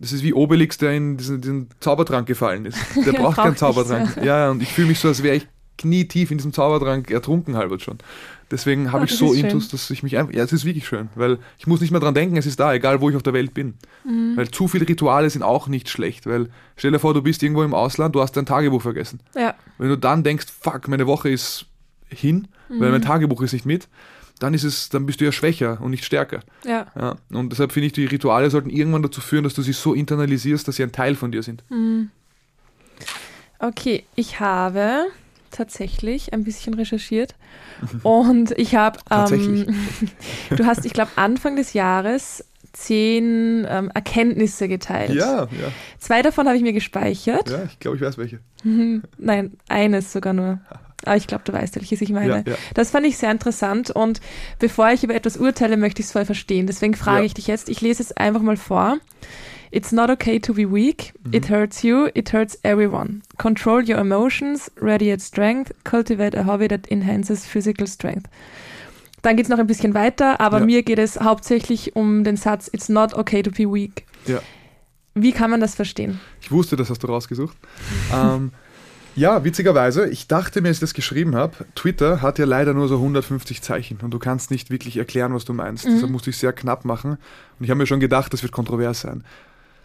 Das 0.00 0.12
ist 0.12 0.22
wie 0.22 0.32
Obelix, 0.32 0.78
der 0.78 0.92
in 0.92 1.16
diesen, 1.16 1.40
diesen 1.40 1.68
Zaubertrank 1.80 2.26
gefallen 2.26 2.64
ist. 2.64 2.78
Der 3.04 3.12
braucht 3.12 3.36
keinen 3.36 3.56
Zaubertrank. 3.56 4.16
Ja, 4.22 4.50
und 4.50 4.62
ich 4.62 4.72
fühle 4.72 4.88
mich 4.88 5.00
so, 5.00 5.08
als 5.08 5.22
wäre 5.24 5.36
ich 5.36 5.48
knietief 5.78 6.30
in 6.30 6.38
diesem 6.38 6.52
Zaubertrank 6.52 7.10
ertrunken 7.10 7.56
halber 7.56 7.78
schon. 7.78 7.98
Deswegen 8.50 8.92
habe 8.92 9.02
oh, 9.02 9.04
ich 9.04 9.12
so 9.12 9.32
Intus, 9.32 9.64
schön. 9.64 9.70
dass 9.72 9.90
ich 9.90 10.02
mich 10.02 10.16
einfach, 10.16 10.32
ja, 10.32 10.42
es 10.42 10.52
ist 10.52 10.64
wirklich 10.64 10.86
schön, 10.86 11.08
weil 11.14 11.38
ich 11.58 11.66
muss 11.66 11.80
nicht 11.80 11.90
mehr 11.90 12.00
dran 12.00 12.14
denken, 12.14 12.36
es 12.36 12.46
ist 12.46 12.58
da, 12.58 12.72
egal 12.72 13.00
wo 13.00 13.10
ich 13.10 13.16
auf 13.16 13.22
der 13.22 13.34
Welt 13.34 13.52
bin. 13.52 13.74
Mhm. 14.04 14.36
Weil 14.36 14.50
zu 14.50 14.68
viele 14.68 14.88
Rituale 14.88 15.28
sind 15.28 15.42
auch 15.42 15.68
nicht 15.68 15.88
schlecht, 15.88 16.26
weil 16.26 16.48
stell 16.76 16.92
dir 16.92 16.98
vor, 16.98 17.12
du 17.14 17.22
bist 17.22 17.42
irgendwo 17.42 17.62
im 17.62 17.74
Ausland, 17.74 18.14
du 18.14 18.22
hast 18.22 18.36
dein 18.36 18.46
Tagebuch 18.46 18.82
vergessen. 18.82 19.20
Ja. 19.34 19.54
Wenn 19.76 19.88
du 19.88 19.98
dann 19.98 20.24
denkst, 20.24 20.46
fuck, 20.60 20.88
meine 20.88 21.06
Woche 21.06 21.28
ist 21.28 21.66
hin, 22.08 22.48
mhm. 22.68 22.80
weil 22.80 22.90
mein 22.90 23.02
Tagebuch 23.02 23.42
ist 23.42 23.52
nicht 23.52 23.66
mit, 23.66 23.88
dann 24.38 24.54
ist 24.54 24.64
es, 24.64 24.88
dann 24.88 25.04
bist 25.04 25.20
du 25.20 25.26
ja 25.26 25.32
schwächer 25.32 25.78
und 25.80 25.90
nicht 25.90 26.04
stärker. 26.04 26.40
Ja. 26.64 26.86
ja 26.98 27.16
und 27.30 27.50
deshalb 27.50 27.72
finde 27.72 27.88
ich, 27.88 27.92
die 27.92 28.06
Rituale 28.06 28.48
sollten 28.50 28.70
irgendwann 28.70 29.02
dazu 29.02 29.20
führen, 29.20 29.44
dass 29.44 29.54
du 29.54 29.62
sie 29.62 29.72
so 29.72 29.92
internalisierst, 29.92 30.66
dass 30.66 30.76
sie 30.76 30.84
ein 30.84 30.92
Teil 30.92 31.16
von 31.16 31.32
dir 31.32 31.42
sind. 31.42 31.64
Mhm. 31.68 32.10
Okay, 33.58 34.04
ich 34.14 34.40
habe 34.40 35.06
tatsächlich 35.50 36.32
ein 36.32 36.44
bisschen 36.44 36.74
recherchiert 36.74 37.34
und 38.02 38.52
ich 38.58 38.74
habe, 38.74 38.98
ähm, 39.10 39.66
du 40.56 40.66
hast, 40.66 40.84
ich 40.84 40.92
glaube, 40.92 41.10
Anfang 41.16 41.56
des 41.56 41.72
Jahres 41.72 42.44
zehn 42.72 43.66
ähm, 43.68 43.90
Erkenntnisse 43.94 44.68
geteilt. 44.68 45.10
Ja, 45.14 45.42
ja. 45.44 45.72
Zwei 45.98 46.22
davon 46.22 46.46
habe 46.46 46.56
ich 46.56 46.62
mir 46.62 46.72
gespeichert. 46.72 47.50
Ja, 47.50 47.64
ich 47.64 47.78
glaube, 47.80 47.96
ich 47.96 48.02
weiß 48.02 48.18
welche. 48.18 48.40
Nein, 48.62 49.52
eines 49.68 50.12
sogar 50.12 50.32
nur. 50.32 50.60
Ah, 51.04 51.14
ich 51.14 51.28
glaube, 51.28 51.44
du 51.44 51.52
weißt, 51.52 51.76
welches 51.76 52.00
ich 52.00 52.10
meine. 52.10 52.28
Ja, 52.28 52.42
ja. 52.44 52.56
Das 52.74 52.90
fand 52.90 53.06
ich 53.06 53.16
sehr 53.16 53.30
interessant 53.30 53.88
und 53.92 54.20
bevor 54.58 54.90
ich 54.90 55.04
über 55.04 55.14
etwas 55.14 55.36
urteile, 55.36 55.76
möchte 55.76 56.00
ich 56.00 56.06
es 56.06 56.12
voll 56.12 56.24
verstehen. 56.24 56.66
Deswegen 56.66 56.94
frage 56.94 57.20
Ja. 57.20 57.24
ich 57.24 57.34
dich 57.34 57.46
jetzt, 57.46 57.68
ich 57.68 57.80
lese 57.80 58.02
es 58.02 58.16
einfach 58.16 58.42
mal 58.42 58.56
vor. 58.56 58.98
It's 59.70 59.92
not 59.92 60.10
okay 60.10 60.38
to 60.40 60.54
be 60.54 60.64
weak. 60.70 61.12
It 61.30 61.50
hurts 61.50 61.82
you. 61.82 62.08
It 62.14 62.32
hurts 62.32 62.58
everyone. 62.62 63.22
Control 63.36 63.82
your 63.86 63.98
emotions. 63.98 64.70
Radiate 64.80 65.20
strength. 65.22 65.72
Cultivate 65.84 66.36
a 66.38 66.44
hobby 66.46 66.68
that 66.68 66.86
enhances 66.90 67.46
physical 67.46 67.86
strength. 67.86 68.28
Dann 69.22 69.36
geht 69.36 69.46
es 69.46 69.50
noch 69.50 69.58
ein 69.58 69.66
bisschen 69.66 69.94
weiter, 69.94 70.40
aber 70.40 70.60
Ja. 70.60 70.64
mir 70.66 70.82
geht 70.82 70.98
es 70.98 71.18
hauptsächlich 71.20 71.96
um 71.96 72.24
den 72.24 72.36
Satz 72.36 72.70
It's 72.72 72.88
not 72.88 73.14
okay 73.14 73.42
to 73.42 73.50
be 73.50 73.64
weak. 73.70 74.04
Ja. 74.26 74.40
Wie 75.14 75.32
kann 75.32 75.50
man 75.50 75.60
das 75.60 75.74
verstehen? 75.74 76.20
Ich 76.40 76.50
wusste, 76.52 76.76
das 76.76 76.88
hast 76.90 77.02
du 77.02 77.08
rausgesucht. 77.08 77.56
ähm, 78.14 78.52
ja, 79.16 79.42
witzigerweise, 79.42 80.08
ich 80.08 80.28
dachte 80.28 80.60
mir, 80.60 80.68
als 80.68 80.76
ich 80.76 80.80
das 80.80 80.94
geschrieben 80.94 81.34
habe, 81.34 81.52
Twitter 81.74 82.22
hat 82.22 82.38
ja 82.38 82.44
leider 82.44 82.72
nur 82.72 82.86
so 82.86 82.94
150 82.96 83.60
Zeichen 83.62 83.98
und 84.00 84.12
du 84.12 84.20
kannst 84.20 84.52
nicht 84.52 84.70
wirklich 84.70 84.96
erklären, 84.96 85.34
was 85.34 85.44
du 85.44 85.52
meinst. 85.52 85.84
Deshalb 85.86 86.10
musste 86.12 86.30
ich 86.30 86.36
sehr 86.38 86.52
knapp 86.52 86.84
machen 86.84 87.12
und 87.58 87.64
ich 87.64 87.70
habe 87.70 87.78
mir 87.78 87.86
schon 87.86 87.98
gedacht, 87.98 88.32
das 88.32 88.42
wird 88.44 88.52
kontrovers 88.52 89.00
sein. 89.00 89.24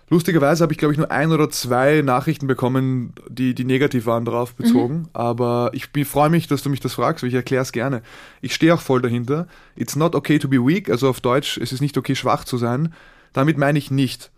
Lustigerweise 0.09 0.63
habe 0.63 0.73
ich, 0.73 0.77
glaube 0.77 0.93
ich, 0.93 0.97
nur 0.97 1.11
ein 1.11 1.31
oder 1.31 1.49
zwei 1.49 2.01
Nachrichten 2.01 2.45
bekommen, 2.45 3.13
die, 3.29 3.55
die 3.55 3.63
negativ 3.63 4.05
waren 4.05 4.25
darauf 4.25 4.53
bezogen. 4.53 5.07
Aber 5.13 5.71
ich 5.73 5.89
freue 6.05 6.29
mich, 6.29 6.47
dass 6.47 6.61
du 6.61 6.69
mich 6.69 6.81
das 6.81 6.93
fragst, 6.93 7.23
weil 7.23 7.29
ich 7.29 7.35
erkläre 7.35 7.63
es 7.63 7.71
gerne. 7.71 8.01
Ich 8.41 8.53
stehe 8.53 8.73
auch 8.73 8.81
voll 8.81 9.01
dahinter. 9.01 9.47
It's 9.75 9.95
not 9.95 10.13
okay 10.13 10.39
to 10.39 10.47
be 10.47 10.57
weak, 10.57 10.89
also 10.89 11.09
auf 11.09 11.21
Deutsch, 11.21 11.57
es 11.57 11.71
ist 11.71 11.81
nicht 11.81 11.97
okay, 11.97 12.15
schwach 12.15 12.43
zu 12.43 12.57
sein. 12.57 12.93
Damit 13.31 13.57
meine 13.57 13.79
ich 13.79 13.91
nicht, 13.91 14.29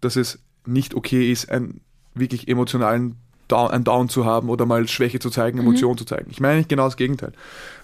dass 0.00 0.16
es 0.16 0.38
nicht 0.66 0.94
okay 0.94 1.30
ist, 1.30 1.50
einen 1.50 1.80
wirklich 2.14 2.48
emotionalen 2.48 3.16
Down, 3.48 3.70
einen 3.70 3.84
Down 3.84 4.08
zu 4.08 4.24
haben 4.24 4.48
oder 4.48 4.66
mal 4.66 4.86
Schwäche 4.88 5.18
zu 5.18 5.30
zeigen, 5.30 5.58
Emotionen 5.58 5.98
zu 5.98 6.04
zeigen. 6.04 6.30
Ich 6.30 6.40
meine 6.40 6.58
nicht 6.58 6.68
genau 6.68 6.84
das 6.84 6.96
Gegenteil. 6.96 7.32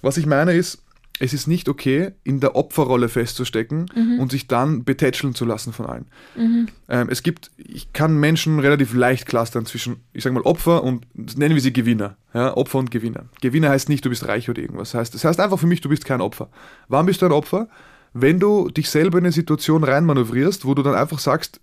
Was 0.02 0.16
ich 0.16 0.26
meine 0.26 0.52
ist, 0.52 0.82
es 1.20 1.32
ist 1.32 1.46
nicht 1.46 1.68
okay, 1.68 2.12
in 2.22 2.40
der 2.40 2.54
Opferrolle 2.54 3.08
festzustecken 3.08 3.86
und 4.20 4.30
sich 4.30 4.46
dann 4.46 4.84
betätscheln 4.84 5.34
zu 5.34 5.44
lassen 5.44 5.72
von 5.72 5.86
allen. 5.86 6.06
Ähm, 6.88 7.08
es 7.10 7.22
gibt, 7.22 7.50
ich 7.56 7.92
kann 7.92 8.18
Menschen 8.18 8.60
relativ 8.60 8.94
leicht 8.94 9.26
clustern 9.26 9.66
zwischen, 9.66 9.96
ich 10.12 10.22
sage 10.22 10.34
mal, 10.34 10.42
Opfer 10.42 10.84
und 10.84 11.06
nennen 11.36 11.54
wir 11.54 11.62
sie 11.62 11.72
Gewinner. 11.72 12.16
Ja, 12.34 12.56
Opfer 12.56 12.78
und 12.78 12.90
Gewinner. 12.90 13.26
Gewinner 13.40 13.70
heißt 13.70 13.88
nicht, 13.88 14.04
du 14.04 14.10
bist 14.10 14.26
reich 14.28 14.48
oder 14.48 14.60
irgendwas. 14.62 14.92
Das 14.92 15.00
heißt, 15.00 15.14
das 15.14 15.24
heißt 15.24 15.40
einfach 15.40 15.58
für 15.58 15.66
mich, 15.66 15.80
du 15.80 15.88
bist 15.88 16.04
kein 16.04 16.20
Opfer. 16.20 16.50
Wann 16.88 17.06
bist 17.06 17.20
du 17.22 17.26
ein 17.26 17.32
Opfer? 17.32 17.68
Wenn 18.12 18.38
du 18.38 18.68
dich 18.68 18.88
selber 18.88 19.18
in 19.18 19.24
eine 19.24 19.32
Situation 19.32 19.84
reinmanövrierst, 19.84 20.64
wo 20.64 20.74
du 20.74 20.82
dann 20.82 20.94
einfach 20.94 21.18
sagst, 21.18 21.60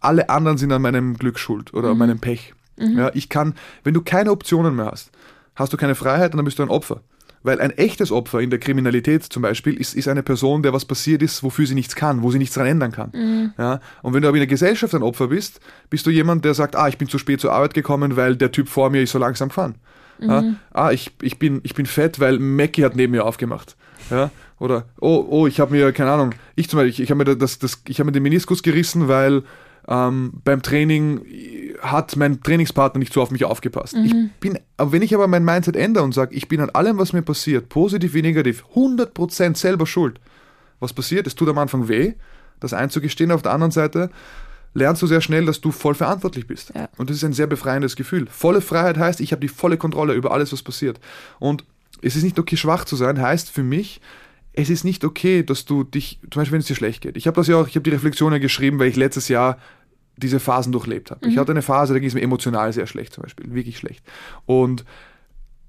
alle 0.00 0.28
anderen 0.28 0.58
sind 0.58 0.72
an 0.72 0.82
meinem 0.82 1.16
Glück 1.16 1.38
schuld 1.38 1.74
oder 1.74 1.90
an 1.90 1.98
meinem 1.98 2.18
Pech. 2.18 2.54
Ja, 2.96 3.10
ich 3.14 3.28
kann, 3.28 3.54
wenn 3.84 3.94
du 3.94 4.02
keine 4.02 4.30
Optionen 4.30 4.76
mehr 4.76 4.86
hast, 4.86 5.10
hast 5.54 5.72
du 5.72 5.76
keine 5.76 5.94
Freiheit 5.94 6.32
und 6.32 6.36
dann 6.38 6.44
bist 6.44 6.58
du 6.58 6.62
ein 6.62 6.68
Opfer. 6.68 7.00
Weil 7.46 7.60
ein 7.60 7.70
echtes 7.70 8.10
Opfer 8.10 8.40
in 8.40 8.50
der 8.50 8.58
Kriminalität 8.58 9.22
zum 9.22 9.42
Beispiel 9.42 9.74
ist, 9.74 9.94
ist 9.94 10.08
eine 10.08 10.24
Person, 10.24 10.64
der 10.64 10.72
was 10.72 10.84
passiert 10.84 11.22
ist, 11.22 11.44
wofür 11.44 11.64
sie 11.64 11.76
nichts 11.76 11.94
kann, 11.94 12.24
wo 12.24 12.32
sie 12.32 12.38
nichts 12.38 12.56
daran 12.56 12.72
ändern 12.72 12.90
kann. 12.90 13.54
Ja? 13.56 13.78
Und 14.02 14.14
wenn 14.14 14.22
du 14.22 14.26
aber 14.26 14.36
in 14.36 14.40
der 14.40 14.48
Gesellschaft 14.48 14.96
ein 14.96 15.04
Opfer 15.04 15.28
bist, 15.28 15.60
bist 15.88 16.04
du 16.06 16.10
jemand, 16.10 16.44
der 16.44 16.54
sagt, 16.54 16.74
ah, 16.74 16.88
ich 16.88 16.98
bin 16.98 17.08
zu 17.08 17.18
spät 17.18 17.40
zur 17.40 17.52
Arbeit 17.52 17.72
gekommen, 17.72 18.16
weil 18.16 18.34
der 18.34 18.50
Typ 18.50 18.68
vor 18.68 18.90
mir 18.90 19.00
ist 19.00 19.12
so 19.12 19.20
langsam 19.20 19.50
gefahren. 19.50 19.76
Ja? 20.18 20.42
Ah, 20.72 20.90
ich, 20.90 21.12
ich, 21.22 21.38
bin, 21.38 21.60
ich 21.62 21.76
bin 21.76 21.86
fett, 21.86 22.18
weil 22.18 22.40
Mackie 22.40 22.84
hat 22.84 22.96
neben 22.96 23.12
mir 23.12 23.24
aufgemacht. 23.24 23.76
Ja? 24.10 24.32
Oder, 24.58 24.86
oh, 25.00 25.24
oh, 25.28 25.46
ich 25.46 25.60
habe 25.60 25.70
mir, 25.70 25.92
keine 25.92 26.10
Ahnung, 26.10 26.34
ich 26.56 26.68
zum 26.68 26.78
Beispiel, 26.78 26.90
ich, 26.90 27.00
ich 27.00 27.10
habe 27.10 27.24
mir, 27.24 27.36
das, 27.36 27.60
das, 27.60 27.80
ich 27.86 28.00
hab 28.00 28.06
mir 28.06 28.12
den 28.12 28.24
Meniskus 28.24 28.64
gerissen, 28.64 29.06
weil 29.06 29.44
ähm, 29.88 30.32
beim 30.44 30.62
Training 30.62 31.20
hat 31.80 32.16
mein 32.16 32.40
Trainingspartner 32.40 32.98
nicht 32.98 33.12
so 33.12 33.22
auf 33.22 33.30
mich 33.30 33.44
aufgepasst. 33.44 33.94
Ich 33.94 34.14
bin, 34.40 34.58
aber 34.76 34.92
wenn 34.92 35.02
ich 35.02 35.14
aber 35.14 35.26
mein 35.28 35.44
Mindset 35.44 35.76
ändere 35.76 36.04
und 36.04 36.12
sage, 36.12 36.34
ich 36.34 36.48
bin 36.48 36.60
an 36.60 36.70
allem, 36.70 36.98
was 36.98 37.12
mir 37.12 37.22
passiert, 37.22 37.68
positiv 37.68 38.14
wie 38.14 38.22
negativ, 38.22 38.64
100% 38.74 39.56
selber 39.56 39.86
schuld. 39.86 40.20
Was 40.80 40.92
passiert? 40.92 41.26
Es 41.26 41.34
tut 41.34 41.48
am 41.48 41.58
Anfang 41.58 41.88
weh, 41.88 42.14
das 42.60 42.72
einzugestehen. 42.72 43.30
Auf 43.30 43.42
der 43.42 43.52
anderen 43.52 43.70
Seite 43.70 44.10
lernst 44.74 45.02
du 45.02 45.06
sehr 45.06 45.20
schnell, 45.20 45.46
dass 45.46 45.60
du 45.60 45.70
voll 45.70 45.94
verantwortlich 45.94 46.46
bist. 46.46 46.72
Ja. 46.74 46.88
Und 46.96 47.08
das 47.08 47.16
ist 47.18 47.24
ein 47.24 47.32
sehr 47.32 47.46
befreiendes 47.46 47.96
Gefühl. 47.96 48.26
Volle 48.30 48.60
Freiheit 48.60 48.98
heißt, 48.98 49.20
ich 49.20 49.32
habe 49.32 49.40
die 49.40 49.48
volle 49.48 49.76
Kontrolle 49.76 50.14
über 50.14 50.32
alles, 50.32 50.52
was 50.52 50.62
passiert. 50.62 51.00
Und 51.38 51.64
es 52.02 52.16
ist 52.16 52.24
nicht 52.24 52.38
okay, 52.38 52.56
schwach 52.56 52.84
zu 52.84 52.96
sein, 52.96 53.20
heißt 53.20 53.50
für 53.50 53.62
mich, 53.62 54.00
es 54.52 54.70
ist 54.70 54.84
nicht 54.84 55.04
okay, 55.04 55.42
dass 55.42 55.66
du 55.66 55.84
dich, 55.84 56.18
zum 56.30 56.40
Beispiel 56.40 56.54
wenn 56.54 56.60
es 56.60 56.66
dir 56.66 56.74
schlecht 56.74 57.02
geht. 57.02 57.16
Ich 57.16 57.26
habe 57.26 57.36
das 57.36 57.46
ja 57.46 57.56
auch, 57.56 57.68
ich 57.68 57.74
habe 57.74 57.84
die 57.84 57.90
Reflexionen 57.90 58.40
geschrieben, 58.40 58.78
weil 58.78 58.88
ich 58.88 58.96
letztes 58.96 59.28
Jahr 59.28 59.58
diese 60.16 60.40
Phasen 60.40 60.72
durchlebt 60.72 61.10
habe. 61.10 61.26
Ich 61.28 61.38
hatte 61.38 61.52
eine 61.52 61.62
Phase, 61.62 61.92
da 61.92 61.98
ging 61.98 62.08
es 62.08 62.14
mir 62.14 62.22
emotional 62.22 62.72
sehr 62.72 62.86
schlecht 62.86 63.12
zum 63.12 63.22
Beispiel, 63.22 63.52
wirklich 63.54 63.78
schlecht. 63.78 64.04
Und 64.46 64.84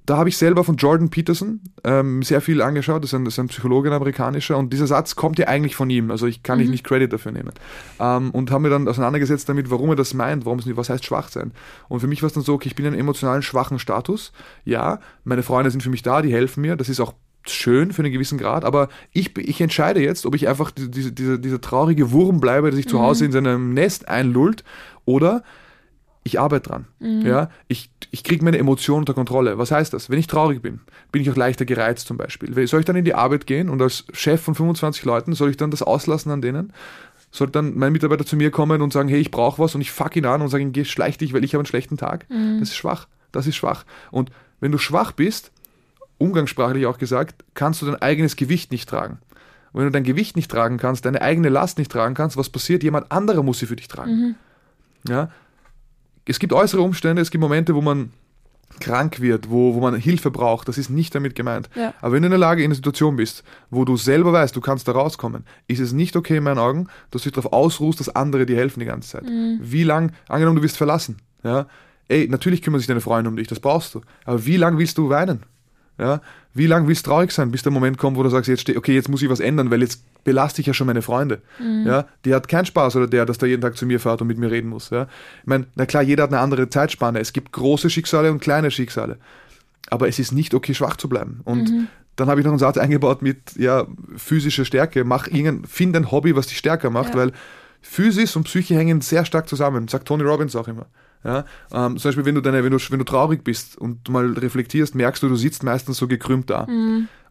da 0.07 0.15
habe 0.15 0.29
ich 0.29 0.38
selber 0.38 0.63
von 0.63 0.77
Jordan 0.77 1.10
Peterson 1.10 1.60
ähm, 1.83 2.23
sehr 2.23 2.39
viel 2.39 2.62
angeschaut, 2.62 3.03
das 3.03 3.10
ist 3.10 3.13
ein, 3.13 3.25
das 3.25 3.33
ist 3.33 3.39
ein 3.39 3.49
Psychologe, 3.49 3.89
ein 3.89 3.93
amerikanischer, 3.93 4.57
und 4.57 4.71
dieser 4.71 4.88
Satz 4.88 5.17
kommt 5.17 5.38
ja 5.38 5.47
eigentlich 5.47 5.75
von 5.75 5.89
ihm, 5.89 6.12
also 6.12 6.27
ich 6.27 6.43
kann 6.43 6.62
ich 6.62 6.69
nicht 6.69 6.86
Credit 6.86 7.12
dafür 7.12 7.33
nehmen. 7.33 7.51
Ähm, 7.99 8.31
und 8.31 8.49
habe 8.49 8.63
mir 8.63 8.69
dann 8.69 8.88
auseinandergesetzt 8.88 9.49
damit, 9.49 9.69
warum 9.69 9.89
er 9.89 9.97
das 9.97 10.13
meint, 10.13 10.45
warum 10.45 10.60
es 10.60 10.65
nicht, 10.65 10.77
was 10.77 10.89
heißt 10.89 11.03
schwach 11.03 11.27
sein. 11.27 11.51
Und 11.89 11.99
für 11.99 12.07
mich 12.07 12.21
war 12.21 12.27
es 12.27 12.33
dann 12.33 12.43
so, 12.43 12.53
okay, 12.53 12.69
ich 12.69 12.75
bin 12.75 12.86
in 12.86 12.93
einem 12.93 13.01
emotionalen 13.01 13.41
schwachen 13.41 13.79
Status, 13.79 14.31
ja, 14.63 15.01
meine 15.25 15.43
Freunde 15.43 15.71
sind 15.71 15.83
für 15.83 15.89
mich 15.89 16.03
da, 16.03 16.21
die 16.21 16.31
helfen 16.31 16.62
mir, 16.62 16.77
das 16.77 16.88
ist 16.88 17.01
auch 17.01 17.13
schön 17.51 17.91
für 17.91 18.03
einen 18.03 18.12
gewissen 18.12 18.38
Grad, 18.38 18.65
aber 18.65 18.89
ich, 19.12 19.38
ich 19.38 19.62
entscheide 19.62 20.01
jetzt, 20.01 20.25
ob 20.25 20.36
ich 20.36 20.47
einfach 20.47 20.71
diese, 20.71 20.89
diese, 20.89 21.12
diese, 21.12 21.39
dieser 21.39 21.62
traurige 21.62 22.12
Wurm 22.12 22.39
bleibe, 22.39 22.69
der 22.69 22.75
sich 22.75 22.88
zu 22.88 22.99
Hause 23.01 23.25
in 23.25 23.31
seinem 23.31 23.73
Nest 23.73 24.07
einlullt, 24.07 24.63
oder 25.05 25.43
ich 26.23 26.39
arbeite 26.39 26.69
dran. 26.69 26.86
Ja, 27.25 27.49
ich, 27.67 27.89
ich 28.12 28.23
kriege 28.23 28.43
meine 28.43 28.57
Emotionen 28.57 28.99
unter 28.99 29.13
Kontrolle. 29.13 29.57
Was 29.57 29.71
heißt 29.71 29.93
das? 29.93 30.10
Wenn 30.10 30.19
ich 30.19 30.27
traurig 30.27 30.62
bin, 30.62 30.81
bin 31.12 31.21
ich 31.21 31.31
auch 31.31 31.36
leichter 31.36 31.65
gereizt 31.65 32.07
zum 32.07 32.17
Beispiel. 32.17 32.67
Soll 32.67 32.81
ich 32.81 32.86
dann 32.86 32.97
in 32.97 33.05
die 33.05 33.13
Arbeit 33.15 33.47
gehen 33.47 33.69
und 33.69 33.81
als 33.81 34.05
Chef 34.12 34.41
von 34.41 34.53
25 34.53 35.05
Leuten, 35.05 35.33
soll 35.33 35.49
ich 35.49 35.57
dann 35.57 35.71
das 35.71 35.81
auslassen 35.81 36.31
an 36.31 36.41
denen? 36.41 36.73
Soll 37.31 37.47
dann 37.47 37.77
mein 37.77 37.93
Mitarbeiter 37.93 38.25
zu 38.25 38.36
mir 38.36 38.51
kommen 38.51 38.81
und 38.81 38.91
sagen, 38.93 39.10
hey, 39.10 39.19
ich 39.19 39.31
brauche 39.31 39.62
was 39.62 39.75
und 39.75 39.81
ich 39.81 39.91
fuck 39.91 40.15
ihn 40.15 40.25
an 40.25 40.41
und 40.41 40.49
sage 40.49 40.63
ihm, 40.63 40.73
geh, 40.73 40.86
schleich 40.86 41.17
dich, 41.17 41.33
weil 41.33 41.43
ich 41.43 41.53
habe 41.53 41.62
einen 41.62 41.65
schlechten 41.65 41.97
Tag? 41.97 42.25
Das 42.60 42.69
ist 42.69 42.75
schwach. 42.75 43.07
Das 43.31 43.47
ist 43.47 43.55
schwach. 43.55 43.86
Und 44.12 44.31
wenn 44.60 44.71
du 44.71 44.77
schwach 44.77 45.12
bist, 45.13 45.51
umgangssprachlich 46.17 46.86
auch 46.86 46.97
gesagt, 46.97 47.43
kannst 47.53 47.82
du 47.82 47.86
dein 47.86 48.01
eigenes 48.01 48.36
Gewicht 48.36 48.71
nicht 48.71 48.89
tragen. 48.89 49.19
Und 49.71 49.82
wenn 49.82 49.88
du 49.88 49.91
dein 49.91 50.03
Gewicht 50.03 50.36
nicht 50.36 50.49
tragen 50.49 50.77
kannst, 50.77 51.06
deine 51.06 51.21
eigene 51.21 51.49
Last 51.49 51.77
nicht 51.77 51.91
tragen 51.91 52.15
kannst, 52.15 52.38
was 52.38 52.49
passiert? 52.49 52.84
Jemand 52.84 53.12
anderer 53.12 53.43
muss 53.43 53.60
sie 53.60 53.65
für 53.65 53.75
dich 53.75 53.88
tragen. 53.88 54.36
Ja? 55.08 55.30
Es 56.25 56.39
gibt 56.39 56.53
äußere 56.53 56.82
Umstände, 56.82 57.21
es 57.21 57.32
gibt 57.32 57.41
Momente, 57.41 57.75
wo 57.75 57.82
man 57.82 58.12
krank 58.80 59.21
wird, 59.21 59.49
wo, 59.49 59.75
wo 59.75 59.80
man 59.80 59.95
Hilfe 59.95 60.30
braucht, 60.30 60.67
das 60.67 60.77
ist 60.77 60.89
nicht 60.89 61.15
damit 61.15 61.36
gemeint. 61.36 61.69
Ja. 61.75 61.93
Aber 62.01 62.13
wenn 62.13 62.21
du 62.21 62.27
in 62.27 62.32
der 62.32 62.39
Lage, 62.39 62.62
in 62.62 62.67
einer 62.67 62.75
Situation 62.75 63.15
bist, 63.15 63.43
wo 63.69 63.86
du 63.86 63.97
selber 63.97 64.34
weißt, 64.34 64.56
du 64.56 64.62
kannst 64.62 64.88
da 64.88 64.91
rauskommen, 64.91 65.45
ist 65.67 65.80
es 65.80 65.93
nicht 65.93 66.15
okay 66.15 66.38
in 66.38 66.43
meinen 66.43 66.60
Augen, 66.60 66.88
dass 67.12 67.23
du 67.23 67.30
dich 67.30 67.36
darauf 67.36 67.53
ausruhst, 67.53 67.99
dass 67.99 68.10
andere 68.10 68.45
dir 68.45 68.58
helfen 68.58 68.80
die 68.80 68.86
ganze 68.86 69.10
Zeit. 69.10 69.25
Wie 69.62 69.84
lang, 69.84 70.12
angenommen, 70.27 70.58
du 70.58 70.63
wirst 70.63 70.77
verlassen, 70.77 71.17
ja, 71.43 71.67
ey, 72.08 72.27
natürlich 72.30 72.62
kümmern 72.62 72.80
sich 72.80 72.88
deine 72.88 73.01
Freunde 73.01 73.30
um 73.30 73.38
dich, 73.38 73.47
das 73.47 73.60
brauchst 73.60 73.95
du. 73.95 74.01
Aber 74.25 74.45
wie 74.45 74.58
lang 74.58 74.77
willst 74.77 74.97
du 74.97 75.10
weinen? 75.10 75.43
Ja, 75.99 76.21
wie 76.53 76.67
lange 76.67 76.88
willst 76.88 77.05
du 77.05 77.10
traurig 77.12 77.31
sein, 77.31 77.51
bis 77.51 77.63
der 77.63 77.71
Moment 77.71 77.97
kommt, 77.97 78.17
wo 78.17 78.23
du 78.23 78.29
sagst, 78.29 78.47
jetzt 78.47 78.62
steh, 78.62 78.77
okay, 78.77 78.93
jetzt 78.93 79.10
muss 79.10 79.21
ich 79.21 79.29
was 79.29 79.39
ändern, 79.39 79.71
weil 79.71 79.81
jetzt 79.81 80.03
belaste 80.23 80.62
ich 80.62 80.67
ja 80.67 80.73
schon 80.73 80.88
meine 80.88 81.01
Freunde. 81.01 81.41
Ja, 81.86 82.05
die 82.25 82.33
hat 82.36 82.47
keinen 82.47 82.65
Spaß 82.65 82.95
oder 82.97 83.07
der, 83.07 83.25
dass 83.25 83.38
der 83.38 83.49
jeden 83.49 83.62
Tag 83.62 83.77
zu 83.77 83.86
mir 83.86 83.99
fährt 83.99 84.21
und 84.21 84.27
mit 84.27 84.38
mir 84.38 84.51
reden 84.51 84.69
muss. 84.69 84.89
Ja, 84.89 85.03
ich 85.41 85.47
meine, 85.47 85.65
na 85.75 85.86
klar, 85.86 86.03
jeder 86.03 86.23
hat 86.23 86.31
eine 86.31 86.39
andere 86.39 86.69
Zeitspanne. 86.69 87.19
Es 87.19 87.33
gibt 87.33 87.51
große 87.51 87.89
Schicksale 87.89 88.31
und 88.31 88.39
kleine 88.41 88.69
Schicksale. 88.71 89.17
Aber 89.89 90.07
es 90.07 90.19
ist 90.19 90.33
nicht 90.33 90.53
okay, 90.53 90.73
schwach 90.73 90.97
zu 90.97 91.07
bleiben. 91.10 91.39
Und 91.45 91.71
dann 92.17 92.29
habe 92.29 92.41
ich 92.41 92.45
noch 92.45 92.51
einen 92.51 92.60
Satz 92.60 92.77
eingebaut 92.77 93.21
mit 93.21 93.38
ja, 93.55 93.86
physischer 94.17 94.65
Stärke. 94.65 95.03
Mach 95.03 95.27
irgendein, 95.27 95.65
find 95.65 95.95
ein 95.95 96.12
Hobby, 96.12 96.36
was 96.36 96.47
dich 96.47 96.57
stärker 96.57 96.89
macht, 96.89 97.13
Ja. 97.13 97.19
weil 97.21 97.31
Physis 97.89 98.36
und 98.36 98.43
Psyche 98.43 98.76
hängen 98.76 99.02
sehr 99.02 99.26
stark 99.26 99.47
zusammen, 99.47 99.88
sagt 99.88 100.08
Tony 100.08 100.23
Robbins 100.23 100.56
auch 100.56 100.67
immer. 100.67 100.88
Ja, 101.23 101.45
ähm, 101.73 101.97
zum 101.97 102.10
Beispiel, 102.10 102.26
wenn 102.26 102.36
du, 102.36 102.41
deine, 102.41 102.63
wenn, 102.63 102.71
du, 102.71 102.78
wenn 102.89 103.00
du 103.00 103.06
traurig 103.06 103.43
bist 103.43 103.78
und 103.78 104.08
du 104.08 104.12
mal 104.12 104.34
reflektierst, 104.34 104.93
merkst 104.93 105.23
du, 105.23 105.30
du 105.30 105.36
sitzt 105.36 105.63
meistens 105.63 105.97
so 105.97 106.08
gekrümmt 106.08 106.50
da. 106.50 106.65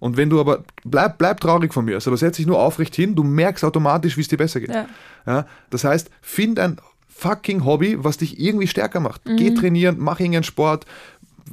Und 0.00 0.16
wenn 0.16 0.28
du 0.28 0.40
aber, 0.40 0.64
bleib, 0.84 1.18
bleib 1.18 1.40
traurig 1.40 1.72
von 1.72 1.84
mir, 1.84 1.98
aber 2.04 2.16
setz 2.16 2.36
dich 2.36 2.46
nur 2.46 2.58
aufrecht 2.58 2.96
hin, 2.96 3.14
du 3.14 3.22
merkst 3.22 3.64
automatisch, 3.64 4.16
wie 4.16 4.22
es 4.22 4.28
dir 4.28 4.38
besser 4.38 4.60
geht. 4.60 4.70
Ja. 4.70 4.86
Ja, 5.26 5.46
das 5.70 5.84
heißt, 5.84 6.10
find 6.20 6.58
ein 6.58 6.78
fucking 7.06 7.64
Hobby, 7.64 7.96
was 7.98 8.18
dich 8.18 8.38
irgendwie 8.38 8.66
stärker 8.66 9.00
macht. 9.00 9.22
Geh 9.24 9.54
trainieren, 9.54 9.96
mach 9.98 10.20
irgendeinen 10.20 10.44
Sport, 10.44 10.84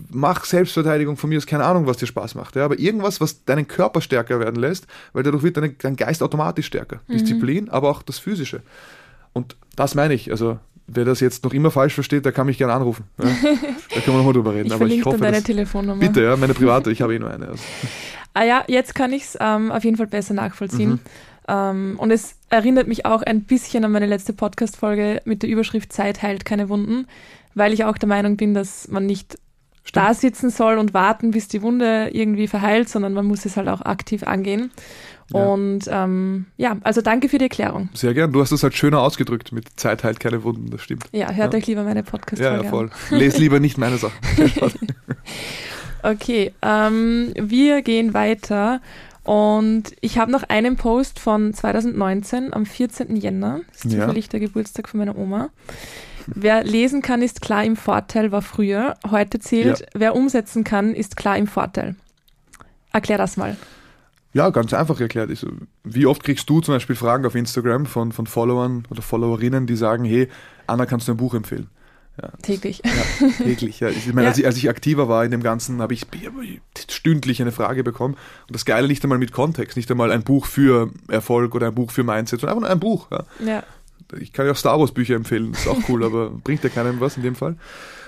mach 0.10 0.45
Selbstverteidigung 0.45 1.17
von 1.17 1.29
mir 1.29 1.38
ist 1.38 1.47
keine 1.47 1.65
Ahnung, 1.65 1.86
was 1.86 1.97
dir 1.97 2.08
Spaß 2.08 2.36
macht. 2.36 2.56
Ja, 2.56 2.65
aber 2.65 2.79
irgendwas, 2.79 3.21
was 3.21 3.45
deinen 3.45 3.67
Körper 3.67 4.01
stärker 4.01 4.39
werden 4.39 4.56
lässt, 4.56 4.88
weil 5.13 5.23
dadurch 5.23 5.43
wird 5.43 5.58
deine, 5.58 5.69
dein 5.69 5.95
Geist 5.95 6.23
automatisch 6.23 6.67
stärker. 6.67 7.01
Disziplin, 7.08 7.69
aber 7.69 7.89
auch 7.89 8.01
das 8.01 8.19
Physische. 8.19 8.62
Und 9.34 9.56
das 9.75 9.95
meine 9.95 10.13
ich. 10.13 10.32
Also, 10.32 10.60
wer 10.88 11.06
das 11.06 11.19
jetzt 11.19 11.43
noch 11.43 11.53
immer 11.53 11.71
falsch 11.71 11.93
versteht, 11.93 12.25
der 12.25 12.32
kann 12.32 12.45
mich 12.47 12.58
gerne 12.58 12.73
anrufen. 12.73 13.06
Ja, 13.17 13.25
da 13.25 13.32
können 13.32 13.77
wir 14.06 14.13
nochmal 14.17 14.34
drüber 14.34 14.53
reden. 14.53 14.67
Ich 14.67 14.73
aber 14.73 14.86
ich 14.86 15.06
hoffe, 15.06 15.17
dann 15.17 15.32
deine 15.32 15.43
Telefonnummer. 15.43 15.99
bitte, 15.99 16.23
ja, 16.23 16.36
meine 16.38 16.53
private, 16.53 16.91
ich 16.91 17.01
habe 17.01 17.15
eh 17.15 17.19
nur 17.19 17.32
eine. 17.32 17.49
Also. 17.49 17.63
Ah 18.36 18.45
ja, 18.45 18.63
jetzt 18.67 18.95
kann 18.95 19.13
ich 19.13 19.25
es 19.25 19.38
ähm, 19.39 19.71
auf 19.71 19.84
jeden 19.84 19.95
Fall 19.95 20.08
besser 20.08 20.34
nachvollziehen. 20.34 20.93
Mhm. 20.93 20.99
Ähm, 21.47 21.95
und 21.97 22.10
es 22.10 22.36
erinnert 22.49 22.88
mich 22.88 23.06
auch 23.06 23.21
ein 23.21 23.43
bisschen 23.43 23.86
an 23.86 23.91
meine 23.91 24.08
letzte 24.08 24.34
Podcast-Folge 24.34 25.21
mit 25.25 25.43
der 25.43 25.49
Überschrift 25.49 25.93
Zeit 25.93 26.23
heilt 26.23 26.43
keine 26.43 26.67
Wunden, 26.67 27.06
weil 27.53 27.73
ich 27.73 27.86
auch 27.86 27.95
der 27.95 28.10
Meinung 28.10 28.36
bin, 28.36 28.56
dass 28.56 28.88
man 28.88 29.06
nicht 29.06 29.38
da 29.91 30.13
sitzen 30.13 30.50
soll 30.50 30.78
und 30.78 30.93
warten, 30.93 31.32
bis 31.32 31.48
die 31.48 31.62
Wunde 31.62 32.10
irgendwie 32.13 32.48
verheilt, 32.48 32.89
sondern 32.89 33.13
man 33.13 33.26
muss 33.26 33.46
es 33.46 33.58
halt 33.58 33.67
auch 33.67 33.82
aktiv 33.82 34.24
angehen. 34.24 34.72
Ja. 35.34 35.46
Und 35.46 35.82
ähm, 35.89 36.46
ja, 36.58 36.78
also 36.84 37.02
danke 37.02 37.30
für 37.30 37.38
die 37.38 37.46
Erklärung. 37.46 37.89
Sehr 37.93 38.13
gern. 38.13 38.32
Du 38.32 38.41
hast 38.41 38.52
es 38.52 38.63
halt 38.63 38.76
schöner 38.76 39.00
ausgedrückt 39.00 39.52
mit 39.52 39.80
Zeit 39.80 40.04
heilt 40.04 40.19
keine 40.19 40.43
Wunden, 40.43 40.69
das 40.69 40.82
stimmt. 40.82 41.06
Ja, 41.12 41.32
hört 41.32 41.54
ja. 41.54 41.60
euch 41.60 41.67
lieber 41.67 41.84
meine 41.84 42.04
Podcast-Folge 42.04 42.58
Ja, 42.58 42.63
ja, 42.63 42.69
voll. 42.69 42.89
Lest 43.10 43.39
lieber 43.39 43.60
nicht 43.60 43.78
meine 43.78 43.98
Sachen. 43.98 44.17
okay, 46.04 46.54
ähm, 46.62 47.34
wir 47.36 47.82
gehen 47.82 48.13
weiter 48.13 48.82
und 49.24 49.84
ich 50.02 50.17
habe 50.17 50.32
noch 50.32 50.43
einen 50.43 50.76
Post 50.76 51.19
von 51.19 51.54
2019 51.54 52.54
am 52.54 52.65
14. 52.65 53.15
Jänner. 53.15 53.62
Das 53.72 53.86
ist 53.86 53.91
zufällig 53.91 54.30
der 54.30 54.41
Geburtstag 54.41 54.89
von 54.89 55.00
meiner 55.00 55.17
Oma. 55.17 55.50
Wer 56.27 56.63
lesen 56.63 57.01
kann, 57.01 57.21
ist 57.21 57.41
klar 57.41 57.63
im 57.63 57.75
Vorteil, 57.75 58.31
war 58.31 58.41
früher. 58.41 58.95
Heute 59.09 59.39
zählt, 59.39 59.79
ja. 59.79 59.86
wer 59.93 60.15
umsetzen 60.15 60.63
kann, 60.63 60.93
ist 60.93 61.15
klar 61.15 61.38
im 61.38 61.47
Vorteil. 61.47 61.95
Erklär 62.91 63.17
das 63.17 63.38
mal. 63.38 63.57
Ja, 64.33 64.49
ganz 64.49 64.73
einfach 64.73 64.99
erklärt. 64.99 65.29
Wie 65.83 66.05
oft 66.05 66.23
kriegst 66.23 66.49
du 66.49 66.59
zum 66.59 66.73
Beispiel 66.73 66.95
Fragen 66.95 67.25
auf 67.25 67.36
Instagram 67.36 67.86
von, 67.86 68.12
von 68.12 68.25
Followern 68.25 68.86
oder 68.89 69.01
Followerinnen, 69.01 69.67
die 69.67 69.75
sagen, 69.75 70.05
hey, 70.05 70.27
Anna, 70.65 70.86
kannst 70.86 71.07
du 71.07 71.12
ein 71.12 71.17
Buch 71.17 71.36
empfehlen? 71.36 71.69
Ja. 72.21 72.29
Täglich. 72.41 72.81
Ja, 72.83 73.27
täglich. 73.43 73.79
Ja. 73.79 73.89
Ich 73.89 74.07
meine, 74.07 74.23
ja. 74.23 74.29
als, 74.29 74.38
ich, 74.38 74.45
als 74.45 74.57
ich 74.57 74.69
aktiver 74.69 75.07
war 75.07 75.25
in 75.25 75.31
dem 75.31 75.41
Ganzen, 75.41 75.81
habe 75.81 75.93
ich 75.93 76.05
stündlich 76.89 77.41
eine 77.41 77.51
Frage 77.51 77.83
bekommen. 77.83 78.15
Und 78.47 78.55
das 78.55 78.65
Geile 78.65 78.88
nicht 78.88 79.03
einmal 79.03 79.17
mit 79.17 79.31
Kontext, 79.31 79.77
nicht 79.77 79.89
einmal 79.89 80.12
ein 80.12 80.23
Buch 80.23 80.45
für 80.45 80.91
Erfolg 81.07 81.55
oder 81.55 81.67
ein 81.67 81.75
Buch 81.75 81.91
für 81.91 82.03
Mindset, 82.03 82.41
sondern 82.41 82.57
einfach 82.57 82.67
nur 82.67 82.71
ein 82.71 82.79
Buch. 82.79 83.07
Ja. 83.43 83.63
Ich 84.19 84.34
kann 84.34 84.45
ja 84.45 84.52
auch 84.52 84.58
Star 84.58 84.80
Wars 84.80 84.91
Bücher 84.91 85.15
empfehlen, 85.15 85.52
das 85.52 85.62
ist 85.62 85.67
auch 85.67 85.89
cool, 85.89 86.04
aber 86.04 86.30
bringt 86.43 86.63
ja 86.63 86.69
keinem 86.69 86.99
was 86.99 87.17
in 87.17 87.23
dem 87.23 87.36
Fall. 87.36 87.56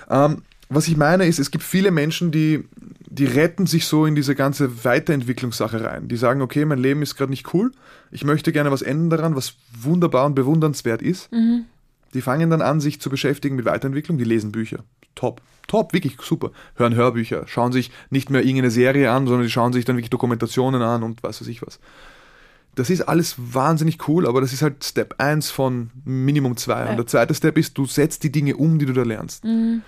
Ähm, 0.09 0.41
was 0.69 0.87
ich 0.87 0.97
meine 0.97 1.25
ist, 1.25 1.39
es 1.39 1.51
gibt 1.51 1.63
viele 1.63 1.91
Menschen, 1.91 2.31
die, 2.31 2.67
die 3.07 3.25
retten 3.25 3.67
sich 3.67 3.85
so 3.85 4.05
in 4.05 4.15
diese 4.15 4.33
ganze 4.33 4.83
Weiterentwicklungssache 4.83 5.83
rein. 5.83 6.07
Die 6.07 6.17
sagen, 6.17 6.41
okay, 6.41 6.65
mein 6.65 6.79
Leben 6.79 7.01
ist 7.03 7.15
gerade 7.15 7.29
nicht 7.29 7.53
cool, 7.53 7.71
ich 8.11 8.23
möchte 8.23 8.51
gerne 8.51 8.71
was 8.71 8.81
ändern 8.81 9.09
daran, 9.09 9.35
was 9.35 9.55
wunderbar 9.79 10.25
und 10.25 10.35
bewundernswert 10.35 11.01
ist. 11.01 11.31
Mhm. 11.31 11.65
Die 12.13 12.21
fangen 12.21 12.49
dann 12.49 12.61
an, 12.61 12.79
sich 12.79 13.01
zu 13.01 13.09
beschäftigen 13.09 13.55
mit 13.55 13.65
Weiterentwicklung, 13.65 14.17
die 14.17 14.23
lesen 14.23 14.51
Bücher. 14.51 14.79
Top. 15.15 15.41
Top, 15.67 15.93
wirklich 15.93 16.17
super. 16.21 16.51
Hören 16.75 16.95
Hörbücher, 16.95 17.47
schauen 17.47 17.71
sich 17.71 17.91
nicht 18.09 18.29
mehr 18.29 18.41
irgendeine 18.41 18.71
Serie 18.71 19.11
an, 19.11 19.25
sondern 19.27 19.43
die 19.43 19.51
schauen 19.51 19.73
sich 19.73 19.85
dann 19.85 19.97
wirklich 19.97 20.11
Dokumentationen 20.11 20.81
an 20.81 21.03
und 21.03 21.23
was 21.23 21.41
weiß 21.41 21.47
ich 21.47 21.61
was. 21.61 21.79
Das 22.75 22.89
ist 22.89 23.01
alles 23.01 23.35
wahnsinnig 23.37 24.07
cool, 24.07 24.27
aber 24.27 24.41
das 24.41 24.53
ist 24.53 24.61
halt 24.61 24.83
Step 24.83 25.15
1 25.17 25.49
von 25.49 25.91
Minimum 26.03 26.57
2. 26.57 26.73
Ja. 26.73 26.89
Und 26.89 26.97
der 26.97 27.07
zweite 27.07 27.33
Step 27.33 27.57
ist, 27.57 27.77
du 27.77 27.85
setzt 27.85 28.23
die 28.23 28.31
Dinge 28.31 28.57
um, 28.57 28.79
die 28.79 28.85
du 28.85 28.93
da 28.93 29.03
lernst. 29.03 29.43
Mhm. 29.43 29.81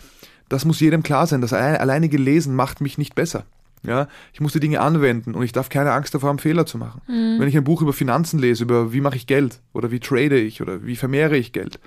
Das 0.49 0.63
muss 0.63 0.79
jedem 0.79 1.03
klar 1.03 1.27
sein. 1.27 1.41
Das 1.41 1.51
alleinige 1.53 2.17
Lesen 2.17 2.55
macht 2.55 2.79
mich 2.79 2.97
nicht 2.97 3.15
besser. 3.15 3.45
Ja, 3.83 4.07
ich 4.33 4.41
muss 4.41 4.53
die 4.53 4.59
Dinge 4.59 4.81
anwenden 4.81 5.35
und 5.35 5.43
ich 5.43 5.51
darf 5.51 5.69
keine 5.69 5.91
Angst 5.91 6.13
davor 6.13 6.29
haben, 6.29 6.39
Fehler 6.39 6.65
zu 6.65 6.77
machen. 6.77 7.01
Mhm. 7.07 7.39
Wenn 7.39 7.47
ich 7.47 7.55
ein 7.55 7.63
Buch 7.63 7.81
über 7.81 7.93
Finanzen 7.93 8.39
lese, 8.39 8.63
über 8.63 8.91
wie 8.91 9.01
mache 9.01 9.15
ich 9.15 9.27
Geld 9.27 9.59
oder 9.73 9.91
wie 9.91 9.99
trade 9.99 10.39
ich 10.39 10.61
oder 10.61 10.83
wie 10.83 10.95
vermehre 10.95 11.37
ich 11.37 11.53
Geld, 11.53 11.79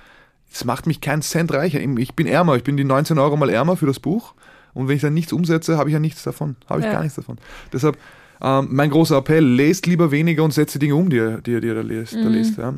das 0.51 0.65
macht 0.65 0.87
mich 0.87 1.01
keinen 1.01 1.23
Cent 1.23 1.53
reicher. 1.53 1.81
Ich 1.81 2.15
bin 2.15 2.27
ärmer, 2.27 2.57
ich 2.57 2.65
bin 2.65 2.77
die 2.77 2.85
19 2.85 3.19
Euro 3.19 3.37
mal 3.37 3.51
ärmer 3.51 3.77
für 3.77 3.87
das 3.87 4.01
Buch. 4.01 4.35
Und 4.73 4.89
wenn 4.89 4.97
ich 4.97 5.03
dann 5.03 5.15
nichts 5.15 5.33
umsetze, 5.33 5.79
habe 5.79 5.89
ich 5.89 5.95
ja 5.95 6.01
nichts 6.01 6.23
davon. 6.23 6.57
Habe 6.69 6.81
ich 6.81 6.87
ja. 6.87 6.93
gar 6.93 7.03
nichts 7.03 7.17
davon. 7.17 7.39
Deshalb, 7.73 7.99
ähm, 8.43 8.69
mein 8.71 8.91
großer 8.91 9.17
Appell, 9.17 9.45
lest 9.45 9.87
lieber 9.87 10.11
weniger 10.11 10.45
und 10.45 10.53
setze 10.53 10.79
Dinge 10.79 10.95
um, 10.95 11.11
die 11.11 11.17
ihr, 11.17 11.41
die, 11.41 11.61
die 11.61 11.67
ihr 11.67 11.75
da 11.75 11.83
lest. 11.83 12.15
Mhm. 12.15 12.23
Da 12.23 12.29
lest 12.29 12.59
ja. 12.59 12.75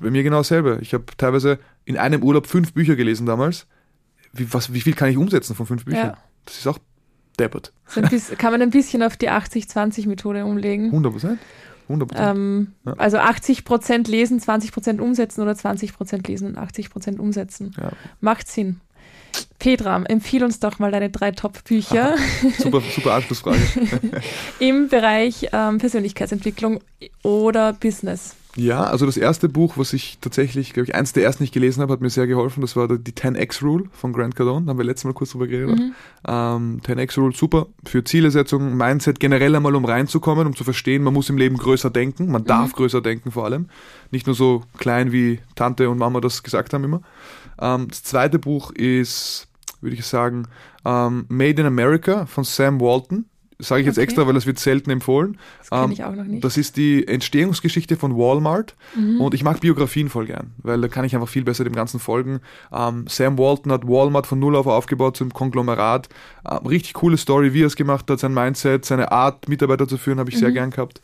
Bei 0.00 0.10
mir 0.10 0.22
genau 0.22 0.38
dasselbe. 0.38 0.78
Ich 0.80 0.94
habe 0.94 1.04
teilweise 1.16 1.58
in 1.84 1.96
einem 1.96 2.22
Urlaub 2.22 2.46
fünf 2.46 2.72
Bücher 2.72 2.96
gelesen 2.96 3.26
damals. 3.26 3.66
Wie, 4.32 4.52
was, 4.52 4.72
wie 4.72 4.80
viel 4.80 4.94
kann 4.94 5.10
ich 5.10 5.16
umsetzen 5.16 5.54
von 5.54 5.66
fünf 5.66 5.84
Büchern? 5.84 6.08
Ja. 6.08 6.18
Das 6.46 6.58
ist 6.58 6.66
auch 6.66 6.78
deppert. 7.38 7.72
kann 8.38 8.52
man 8.52 8.62
ein 8.62 8.70
bisschen 8.70 9.02
auf 9.02 9.16
die 9.16 9.30
80-20-Methode 9.30 10.44
umlegen? 10.44 10.86
100 10.86 11.12
Prozent. 11.12 11.38
100%. 11.88 12.12
Ähm, 12.16 12.72
ja. 12.86 12.94
Also 12.94 13.18
80 13.18 13.64
Prozent 13.64 14.08
lesen, 14.08 14.40
20 14.40 14.72
Prozent 14.72 15.00
umsetzen 15.00 15.42
oder 15.42 15.54
20 15.54 15.94
Prozent 15.94 16.26
lesen 16.28 16.48
und 16.48 16.58
80 16.58 16.90
Prozent 16.90 17.20
umsetzen. 17.20 17.72
Ja. 17.78 17.92
Macht 18.20 18.48
Sinn. 18.48 18.80
Petra, 19.58 20.02
empfiehl 20.04 20.42
uns 20.42 20.58
doch 20.58 20.78
mal 20.78 20.90
deine 20.90 21.10
drei 21.10 21.30
Top-Bücher. 21.30 22.16
Super, 22.58 22.82
super 22.94 23.14
Anschlussfrage. 23.14 23.60
Im 24.58 24.88
Bereich 24.88 25.48
ähm, 25.52 25.78
Persönlichkeitsentwicklung 25.78 26.80
oder 27.22 27.72
Business. 27.72 28.34
Ja, 28.54 28.82
also 28.82 29.06
das 29.06 29.16
erste 29.16 29.48
Buch, 29.48 29.78
was 29.78 29.94
ich 29.94 30.18
tatsächlich, 30.20 30.74
glaube 30.74 30.84
ich, 30.84 30.94
eins 30.94 31.14
der 31.14 31.22
ersten 31.22 31.42
nicht 31.42 31.54
gelesen 31.54 31.80
habe, 31.80 31.94
hat 31.94 32.02
mir 32.02 32.10
sehr 32.10 32.26
geholfen. 32.26 32.60
Das 32.60 32.76
war 32.76 32.86
die 32.86 33.12
10x 33.12 33.62
Rule 33.62 33.84
von 33.92 34.12
Grant 34.12 34.36
Cardone. 34.36 34.66
Da 34.66 34.70
haben 34.70 34.78
wir 34.78 34.84
letztes 34.84 35.04
Mal 35.04 35.14
kurz 35.14 35.30
drüber 35.30 35.46
geredet. 35.46 35.78
Mhm. 35.78 35.94
Ähm, 36.28 36.80
10x 36.84 37.18
Rule, 37.18 37.34
super 37.34 37.68
für 37.84 38.04
Zielesetzung, 38.04 38.76
Mindset 38.76 39.20
generell 39.20 39.56
einmal, 39.56 39.74
um 39.74 39.86
reinzukommen, 39.86 40.46
um 40.46 40.54
zu 40.54 40.64
verstehen, 40.64 41.02
man 41.02 41.14
muss 41.14 41.30
im 41.30 41.38
Leben 41.38 41.56
größer 41.56 41.88
denken. 41.88 42.30
Man 42.30 42.44
darf 42.44 42.72
mhm. 42.72 42.76
größer 42.76 43.00
denken 43.00 43.30
vor 43.30 43.46
allem. 43.46 43.68
Nicht 44.10 44.26
nur 44.26 44.36
so 44.36 44.64
klein, 44.76 45.12
wie 45.12 45.38
Tante 45.54 45.88
und 45.88 45.96
Mama 45.96 46.20
das 46.20 46.42
gesagt 46.42 46.74
haben 46.74 46.84
immer. 46.84 47.00
Ähm, 47.62 47.88
das 47.88 48.02
zweite 48.02 48.38
Buch 48.38 48.72
ist, 48.72 49.48
würde 49.80 49.96
ich 49.96 50.04
sagen, 50.04 50.48
ähm, 50.84 51.26
Made 51.28 51.60
in 51.60 51.66
America 51.66 52.26
von 52.26 52.44
Sam 52.44 52.80
Walton. 52.80 53.26
Sage 53.58 53.82
ich 53.82 53.86
jetzt 53.86 53.96
okay. 53.96 54.04
extra, 54.04 54.26
weil 54.26 54.34
das 54.34 54.44
wird 54.44 54.58
selten 54.58 54.90
empfohlen. 54.90 55.38
Das 55.60 55.70
kenne 55.70 55.84
ähm, 55.84 55.92
ich 55.92 56.02
auch 56.02 56.14
noch 56.16 56.24
nicht. 56.24 56.42
Das 56.42 56.56
ist 56.56 56.76
die 56.76 57.06
Entstehungsgeschichte 57.06 57.96
von 57.96 58.16
Walmart. 58.16 58.74
Mhm. 58.96 59.20
Und 59.20 59.34
ich 59.34 59.44
mag 59.44 59.60
Biografien 59.60 60.08
voll 60.08 60.26
gern, 60.26 60.50
weil 60.58 60.80
da 60.80 60.88
kann 60.88 61.04
ich 61.04 61.14
einfach 61.14 61.28
viel 61.28 61.44
besser 61.44 61.62
dem 61.62 61.74
Ganzen 61.74 62.00
folgen. 62.00 62.40
Ähm, 62.72 63.04
Sam 63.08 63.38
Walton 63.38 63.70
hat 63.70 63.86
Walmart 63.86 64.26
von 64.26 64.40
Null 64.40 64.56
auf 64.56 64.66
aufgebaut 64.66 65.16
zum 65.16 65.32
Konglomerat. 65.32 66.08
Ähm, 66.50 66.66
richtig 66.66 66.94
coole 66.94 67.16
Story, 67.16 67.54
wie 67.54 67.62
er 67.62 67.68
es 67.68 67.76
gemacht 67.76 68.10
hat, 68.10 68.18
sein 68.18 68.34
Mindset, 68.34 68.84
seine 68.84 69.12
Art, 69.12 69.48
Mitarbeiter 69.48 69.86
zu 69.86 69.96
führen, 69.96 70.18
habe 70.18 70.30
ich 70.30 70.36
mhm. 70.36 70.40
sehr 70.40 70.52
gern 70.52 70.70
gehabt. 70.70 71.00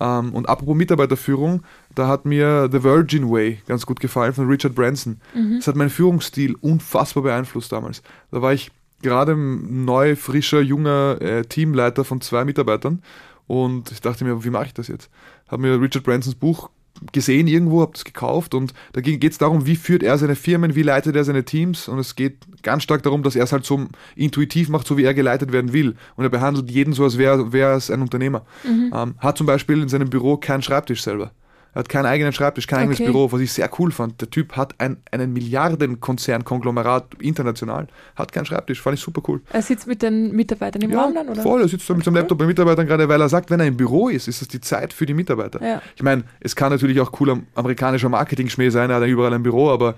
Ähm, 0.00 0.32
und 0.32 0.48
apropos 0.48 0.74
Mitarbeiterführung, 0.74 1.62
da 1.94 2.08
hat 2.08 2.24
mir 2.24 2.68
The 2.72 2.82
Virgin 2.82 3.30
Way 3.30 3.60
ganz 3.66 3.86
gut 3.86 4.00
gefallen 4.00 4.32
von 4.32 4.48
Richard 4.48 4.74
Branson. 4.74 5.20
Mhm. 5.34 5.56
Das 5.58 5.68
hat 5.68 5.76
meinen 5.76 5.90
Führungsstil 5.90 6.56
unfassbar 6.60 7.22
beeinflusst 7.22 7.70
damals. 7.70 8.02
Da 8.30 8.40
war 8.42 8.52
ich 8.52 8.70
gerade 9.02 9.36
neu, 9.36 10.16
frischer, 10.16 10.60
junger 10.60 11.20
äh, 11.20 11.44
Teamleiter 11.44 12.04
von 12.04 12.20
zwei 12.20 12.44
Mitarbeitern 12.44 13.02
und 13.46 13.90
ich 13.92 14.00
dachte 14.00 14.24
mir, 14.24 14.44
wie 14.44 14.50
mache 14.50 14.66
ich 14.66 14.74
das 14.74 14.88
jetzt? 14.88 15.10
Habe 15.48 15.62
mir 15.62 15.80
Richard 15.80 16.04
Bransons 16.04 16.34
Buch 16.34 16.70
gesehen 17.12 17.46
irgendwo, 17.46 17.80
habe 17.80 17.92
das 17.92 18.04
gekauft 18.04 18.54
und 18.54 18.74
da 18.92 19.00
geht 19.00 19.24
es 19.24 19.38
darum, 19.38 19.66
wie 19.66 19.76
führt 19.76 20.02
er 20.02 20.18
seine 20.18 20.36
Firmen, 20.36 20.74
wie 20.74 20.82
leitet 20.82 21.16
er 21.16 21.24
seine 21.24 21.44
Teams 21.44 21.88
und 21.88 21.98
es 21.98 22.14
geht 22.14 22.36
ganz 22.62 22.82
stark 22.82 23.02
darum, 23.02 23.22
dass 23.22 23.36
er 23.36 23.44
es 23.44 23.52
halt 23.52 23.64
so 23.64 23.86
intuitiv 24.16 24.68
macht, 24.68 24.86
so 24.86 24.96
wie 24.96 25.04
er 25.04 25.14
geleitet 25.14 25.52
werden 25.52 25.72
will 25.72 25.96
und 26.16 26.24
er 26.24 26.30
behandelt 26.30 26.70
jeden 26.70 26.92
so, 26.92 27.04
als 27.04 27.18
wäre 27.18 27.76
es 27.76 27.90
ein 27.90 28.02
Unternehmer. 28.02 28.44
Mhm. 28.64 28.92
Ähm, 28.94 29.14
hat 29.18 29.38
zum 29.38 29.46
Beispiel 29.46 29.80
in 29.82 29.88
seinem 29.88 30.10
Büro 30.10 30.36
keinen 30.36 30.62
Schreibtisch 30.62 31.02
selber. 31.02 31.32
Er 31.72 31.80
hat 31.80 31.88
keinen 31.88 32.06
eigenen 32.06 32.32
Schreibtisch, 32.32 32.66
kein 32.66 32.78
okay. 32.78 32.94
eigenes 32.94 32.98
Büro, 32.98 33.30
was 33.30 33.40
ich 33.40 33.52
sehr 33.52 33.70
cool 33.78 33.92
fand. 33.92 34.20
Der 34.20 34.28
Typ 34.28 34.56
hat 34.56 34.74
ein, 34.78 34.96
einen 35.12 35.32
Milliardenkonzern-Konglomerat 35.32 37.14
international, 37.20 37.86
hat 38.16 38.32
keinen 38.32 38.46
Schreibtisch, 38.46 38.82
fand 38.82 38.98
ich 38.98 39.04
super 39.04 39.22
cool. 39.28 39.40
Er 39.52 39.62
sitzt 39.62 39.86
mit 39.86 40.02
den 40.02 40.32
Mitarbeitern 40.32 40.82
im 40.82 40.90
ja, 40.90 41.02
Raum 41.02 41.14
dann, 41.14 41.28
oder? 41.28 41.42
voll, 41.42 41.60
er 41.60 41.68
sitzt 41.68 41.88
da 41.88 41.94
mit 41.94 42.04
seinem 42.04 42.16
Laptop 42.16 42.38
bei 42.38 42.46
Mitarbeitern 42.46 42.86
gerade, 42.86 43.08
weil 43.08 43.20
er 43.20 43.28
sagt, 43.28 43.50
wenn 43.50 43.60
er 43.60 43.66
im 43.66 43.76
Büro 43.76 44.08
ist, 44.08 44.26
ist 44.26 44.42
es 44.42 44.48
die 44.48 44.60
Zeit 44.60 44.92
für 44.92 45.06
die 45.06 45.14
Mitarbeiter. 45.14 45.62
Ja. 45.64 45.80
Ich 45.94 46.02
meine, 46.02 46.24
es 46.40 46.56
kann 46.56 46.70
natürlich 46.72 47.00
auch 47.00 47.12
cooler 47.12 47.38
amerikanischer 47.54 48.08
Marketing-Schmäh 48.08 48.70
sein, 48.70 48.90
er 48.90 48.96
hat 48.96 49.06
überall 49.06 49.32
ein 49.32 49.42
Büro, 49.42 49.70
aber 49.70 49.94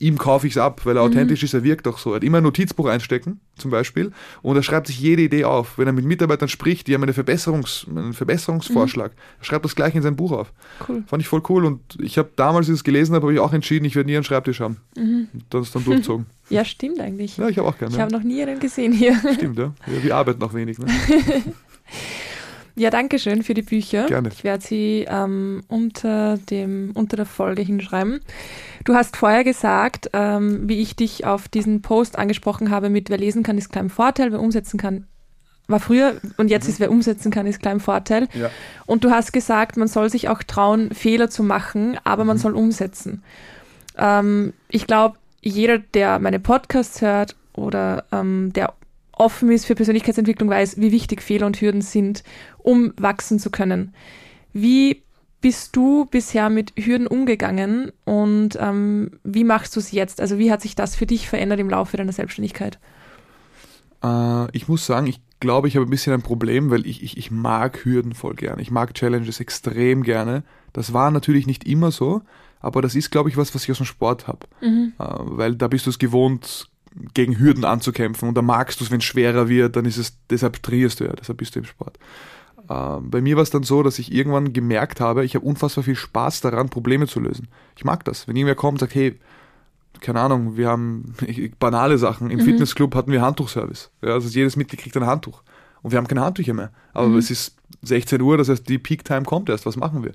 ihm 0.00 0.18
kaufe 0.18 0.46
ich 0.46 0.54
es 0.54 0.58
ab, 0.58 0.84
weil 0.84 0.96
er 0.96 1.02
mhm. 1.02 1.10
authentisch 1.10 1.42
ist, 1.42 1.54
er 1.54 1.64
wirkt 1.64 1.86
auch 1.88 1.98
so. 1.98 2.10
Er 2.12 2.16
hat 2.16 2.24
immer 2.24 2.38
ein 2.38 2.44
Notizbuch 2.44 2.86
einstecken, 2.86 3.40
zum 3.56 3.70
Beispiel, 3.70 4.12
und 4.42 4.56
er 4.56 4.62
schreibt 4.62 4.86
sich 4.86 5.00
jede 5.00 5.22
Idee 5.22 5.44
auf. 5.44 5.78
Wenn 5.78 5.86
er 5.86 5.92
mit 5.92 6.04
Mitarbeitern 6.04 6.48
spricht, 6.48 6.86
die 6.86 6.94
haben 6.94 7.02
eine 7.02 7.12
Verbesserungs-, 7.12 7.88
einen 7.88 8.12
Verbesserungsvorschlag, 8.12 9.12
mhm. 9.12 9.20
er 9.40 9.44
schreibt 9.44 9.64
das 9.64 9.74
gleich 9.74 9.94
in 9.94 10.02
sein 10.02 10.16
Buch 10.16 10.32
auf. 10.32 10.52
Cool. 10.88 11.02
Fand 11.06 11.22
ich 11.22 11.28
voll 11.28 11.42
cool 11.48 11.64
und 11.64 11.80
ich 12.00 12.18
habe 12.18 12.30
damals, 12.36 12.66
als 12.66 12.68
ich 12.68 12.80
es 12.80 12.84
gelesen 12.84 13.14
habe, 13.14 13.26
habe 13.26 13.34
ich 13.34 13.40
auch 13.40 13.52
entschieden, 13.52 13.84
ich 13.84 13.96
werde 13.96 14.08
nie 14.08 14.16
einen 14.16 14.24
Schreibtisch 14.24 14.60
haben. 14.60 14.78
Mhm. 14.96 15.28
Und 15.32 15.44
das 15.50 15.72
dann 15.72 15.84
durchgezogen. 15.84 16.26
Ja, 16.50 16.64
stimmt 16.64 16.98
eigentlich. 16.98 17.36
Ja, 17.36 17.50
ich 17.50 17.58
habe 17.58 17.68
auch 17.68 17.76
gerne. 17.76 17.94
Ich 17.94 18.00
habe 18.00 18.10
noch 18.10 18.22
nie 18.22 18.42
einen 18.42 18.58
gesehen 18.58 18.90
hier. 18.90 19.14
Stimmt, 19.34 19.58
ja. 19.58 19.74
ja 19.86 20.02
wir 20.02 20.16
arbeiten 20.16 20.42
auch 20.42 20.54
wenig. 20.54 20.78
Ne? 20.78 20.86
Ja, 22.78 22.90
danke 22.90 23.18
schön 23.18 23.42
für 23.42 23.54
die 23.54 23.62
Bücher. 23.62 24.06
Gerne. 24.06 24.28
Ich 24.32 24.44
werde 24.44 24.64
sie 24.64 25.04
ähm, 25.08 25.64
unter, 25.66 26.38
dem, 26.38 26.92
unter 26.94 27.16
der 27.16 27.26
Folge 27.26 27.62
hinschreiben. 27.62 28.20
Du 28.84 28.94
hast 28.94 29.16
vorher 29.16 29.42
gesagt, 29.42 30.10
ähm, 30.12 30.68
wie 30.68 30.80
ich 30.80 30.94
dich 30.94 31.26
auf 31.26 31.48
diesen 31.48 31.82
Post 31.82 32.16
angesprochen 32.16 32.70
habe 32.70 32.88
mit 32.88 33.10
wer 33.10 33.18
lesen 33.18 33.42
kann, 33.42 33.58
ist 33.58 33.74
im 33.74 33.90
Vorteil, 33.90 34.30
wer 34.30 34.40
umsetzen 34.40 34.78
kann, 34.78 35.08
war 35.66 35.80
früher 35.80 36.20
und 36.36 36.50
jetzt 36.50 36.64
mhm. 36.64 36.70
ist 36.70 36.80
wer 36.80 36.90
umsetzen 36.90 37.32
kann, 37.32 37.46
ist 37.46 37.60
klar 37.60 37.74
im 37.74 37.80
Vorteil. 37.80 38.28
Ja. 38.32 38.48
Und 38.86 39.02
du 39.02 39.10
hast 39.10 39.32
gesagt, 39.32 39.76
man 39.76 39.88
soll 39.88 40.08
sich 40.08 40.28
auch 40.28 40.44
trauen, 40.44 40.90
Fehler 40.92 41.28
zu 41.28 41.42
machen, 41.42 41.98
aber 42.04 42.22
mhm. 42.22 42.28
man 42.28 42.38
soll 42.38 42.54
umsetzen. 42.54 43.24
Ähm, 43.96 44.52
ich 44.68 44.86
glaube, 44.86 45.18
jeder, 45.42 45.78
der 45.78 46.20
meine 46.20 46.38
Podcasts 46.38 47.02
hört 47.02 47.34
oder 47.54 48.04
ähm, 48.12 48.52
der 48.54 48.74
offen 49.18 49.50
ist 49.50 49.66
für 49.66 49.74
Persönlichkeitsentwicklung, 49.74 50.48
weiß, 50.48 50.80
wie 50.80 50.92
wichtig 50.92 51.22
Fehler 51.22 51.46
und 51.46 51.60
Hürden 51.60 51.82
sind, 51.82 52.22
um 52.68 52.92
wachsen 52.98 53.38
zu 53.38 53.48
können. 53.48 53.94
Wie 54.52 55.02
bist 55.40 55.74
du 55.74 56.04
bisher 56.04 56.50
mit 56.50 56.74
Hürden 56.76 57.06
umgegangen 57.06 57.92
und 58.04 58.58
ähm, 58.60 59.12
wie 59.24 59.44
machst 59.44 59.74
du 59.74 59.80
es 59.80 59.90
jetzt? 59.90 60.20
Also 60.20 60.38
wie 60.38 60.52
hat 60.52 60.60
sich 60.60 60.74
das 60.74 60.94
für 60.94 61.06
dich 61.06 61.30
verändert 61.30 61.60
im 61.60 61.70
Laufe 61.70 61.96
deiner 61.96 62.12
Selbstständigkeit? 62.12 62.78
Äh, 64.04 64.54
ich 64.54 64.68
muss 64.68 64.84
sagen, 64.84 65.06
ich 65.06 65.18
glaube, 65.40 65.68
ich 65.68 65.76
habe 65.76 65.86
ein 65.86 65.90
bisschen 65.90 66.12
ein 66.12 66.20
Problem, 66.20 66.70
weil 66.70 66.86
ich, 66.86 67.02
ich, 67.02 67.16
ich 67.16 67.30
mag 67.30 67.86
Hürden 67.86 68.12
voll 68.12 68.34
gerne. 68.34 68.60
Ich 68.60 68.70
mag 68.70 68.92
Challenges 68.92 69.40
extrem 69.40 70.02
gerne. 70.02 70.42
Das 70.74 70.92
war 70.92 71.10
natürlich 71.10 71.46
nicht 71.46 71.66
immer 71.66 71.90
so, 71.90 72.20
aber 72.60 72.82
das 72.82 72.94
ist, 72.94 73.10
glaube 73.10 73.30
ich, 73.30 73.38
was, 73.38 73.54
was 73.54 73.64
ich 73.64 73.70
aus 73.70 73.78
dem 73.78 73.86
Sport 73.86 74.26
habe. 74.26 74.46
Mhm. 74.60 74.92
Äh, 74.98 75.04
weil 75.06 75.54
da 75.54 75.68
bist 75.68 75.86
du 75.86 75.90
es 75.90 75.98
gewohnt, 75.98 76.68
gegen 77.14 77.38
Hürden 77.38 77.64
anzukämpfen 77.64 78.28
und 78.28 78.34
da 78.34 78.42
magst 78.42 78.80
du 78.80 78.84
es, 78.84 78.90
wenn 78.90 78.98
es 78.98 79.04
schwerer 79.04 79.48
wird, 79.48 79.76
dann 79.76 79.84
ist 79.84 79.98
es, 79.98 80.18
deshalb 80.30 80.62
trainierst 80.62 81.00
du 81.00 81.04
ja, 81.04 81.12
deshalb 81.12 81.38
bist 81.38 81.54
du 81.54 81.60
im 81.60 81.64
Sport. 81.64 81.98
Äh, 82.68 83.00
bei 83.00 83.20
mir 83.20 83.36
war 83.36 83.42
es 83.42 83.50
dann 83.50 83.62
so, 83.62 83.82
dass 83.82 83.98
ich 83.98 84.12
irgendwann 84.12 84.52
gemerkt 84.52 85.00
habe, 85.00 85.24
ich 85.24 85.34
habe 85.34 85.46
unfassbar 85.46 85.84
viel 85.84 85.96
Spaß 85.96 86.40
daran, 86.40 86.68
Probleme 86.68 87.06
zu 87.06 87.20
lösen. 87.20 87.48
Ich 87.76 87.84
mag 87.84 88.04
das. 88.04 88.28
Wenn 88.28 88.36
irgendwer 88.36 88.54
kommt 88.54 88.76
und 88.76 88.80
sagt, 88.80 88.94
hey, 88.94 89.18
keine 90.00 90.20
Ahnung, 90.20 90.56
wir 90.56 90.68
haben 90.68 91.14
banale 91.58 91.98
Sachen. 91.98 92.30
Im 92.30 92.38
mhm. 92.38 92.44
Fitnessclub 92.44 92.94
hatten 92.94 93.12
wir 93.12 93.22
Handtuchservice. 93.22 93.90
Ja, 94.02 94.10
also 94.10 94.28
jedes 94.28 94.56
Mitglied 94.56 94.80
kriegt 94.80 94.96
ein 94.96 95.06
Handtuch. 95.06 95.42
Und 95.82 95.92
wir 95.92 95.98
haben 95.98 96.08
keine 96.08 96.22
Handtücher 96.22 96.54
mehr. 96.54 96.70
Aber 96.92 97.08
mhm. 97.08 97.18
es 97.18 97.30
ist 97.30 97.56
16 97.82 98.20
Uhr, 98.20 98.36
das 98.36 98.48
heißt, 98.48 98.68
die 98.68 98.78
Peak 98.78 99.04
Time 99.04 99.22
kommt 99.22 99.48
erst. 99.48 99.66
Was 99.66 99.76
machen 99.76 100.04
wir? 100.04 100.12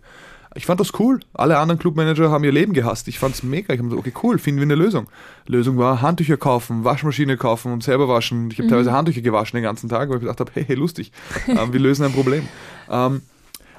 Ich 0.55 0.65
fand 0.65 0.79
das 0.79 0.99
cool. 0.99 1.19
Alle 1.33 1.57
anderen 1.57 1.79
Clubmanager 1.79 2.29
haben 2.29 2.43
ihr 2.43 2.51
Leben 2.51 2.73
gehasst. 2.73 3.07
Ich 3.07 3.17
fand 3.17 3.35
es 3.35 3.43
mega. 3.43 3.73
Ich 3.73 3.79
habe 3.79 3.89
gesagt, 3.89 4.07
okay, 4.07 4.13
cool, 4.23 4.37
finden 4.37 4.59
wir 4.59 4.65
eine 4.65 4.75
Lösung. 4.75 5.07
Lösung 5.47 5.77
war 5.77 6.01
Handtücher 6.01 6.37
kaufen, 6.37 6.83
Waschmaschine 6.83 7.37
kaufen 7.37 7.73
und 7.73 7.83
selber 7.83 8.07
waschen. 8.07 8.49
Ich 8.51 8.57
habe 8.57 8.67
mhm. 8.67 8.69
teilweise 8.69 8.91
Handtücher 8.91 9.21
gewaschen 9.21 9.57
den 9.57 9.63
ganzen 9.63 9.89
Tag, 9.89 10.09
weil 10.09 10.17
ich 10.17 10.21
gedacht 10.21 10.39
habe, 10.39 10.51
hey, 10.53 10.63
hey 10.65 10.75
lustig, 10.75 11.11
ähm, 11.47 11.73
wir 11.73 11.79
lösen 11.79 12.05
ein 12.05 12.11
Problem. 12.11 12.47
Ähm, 12.89 13.21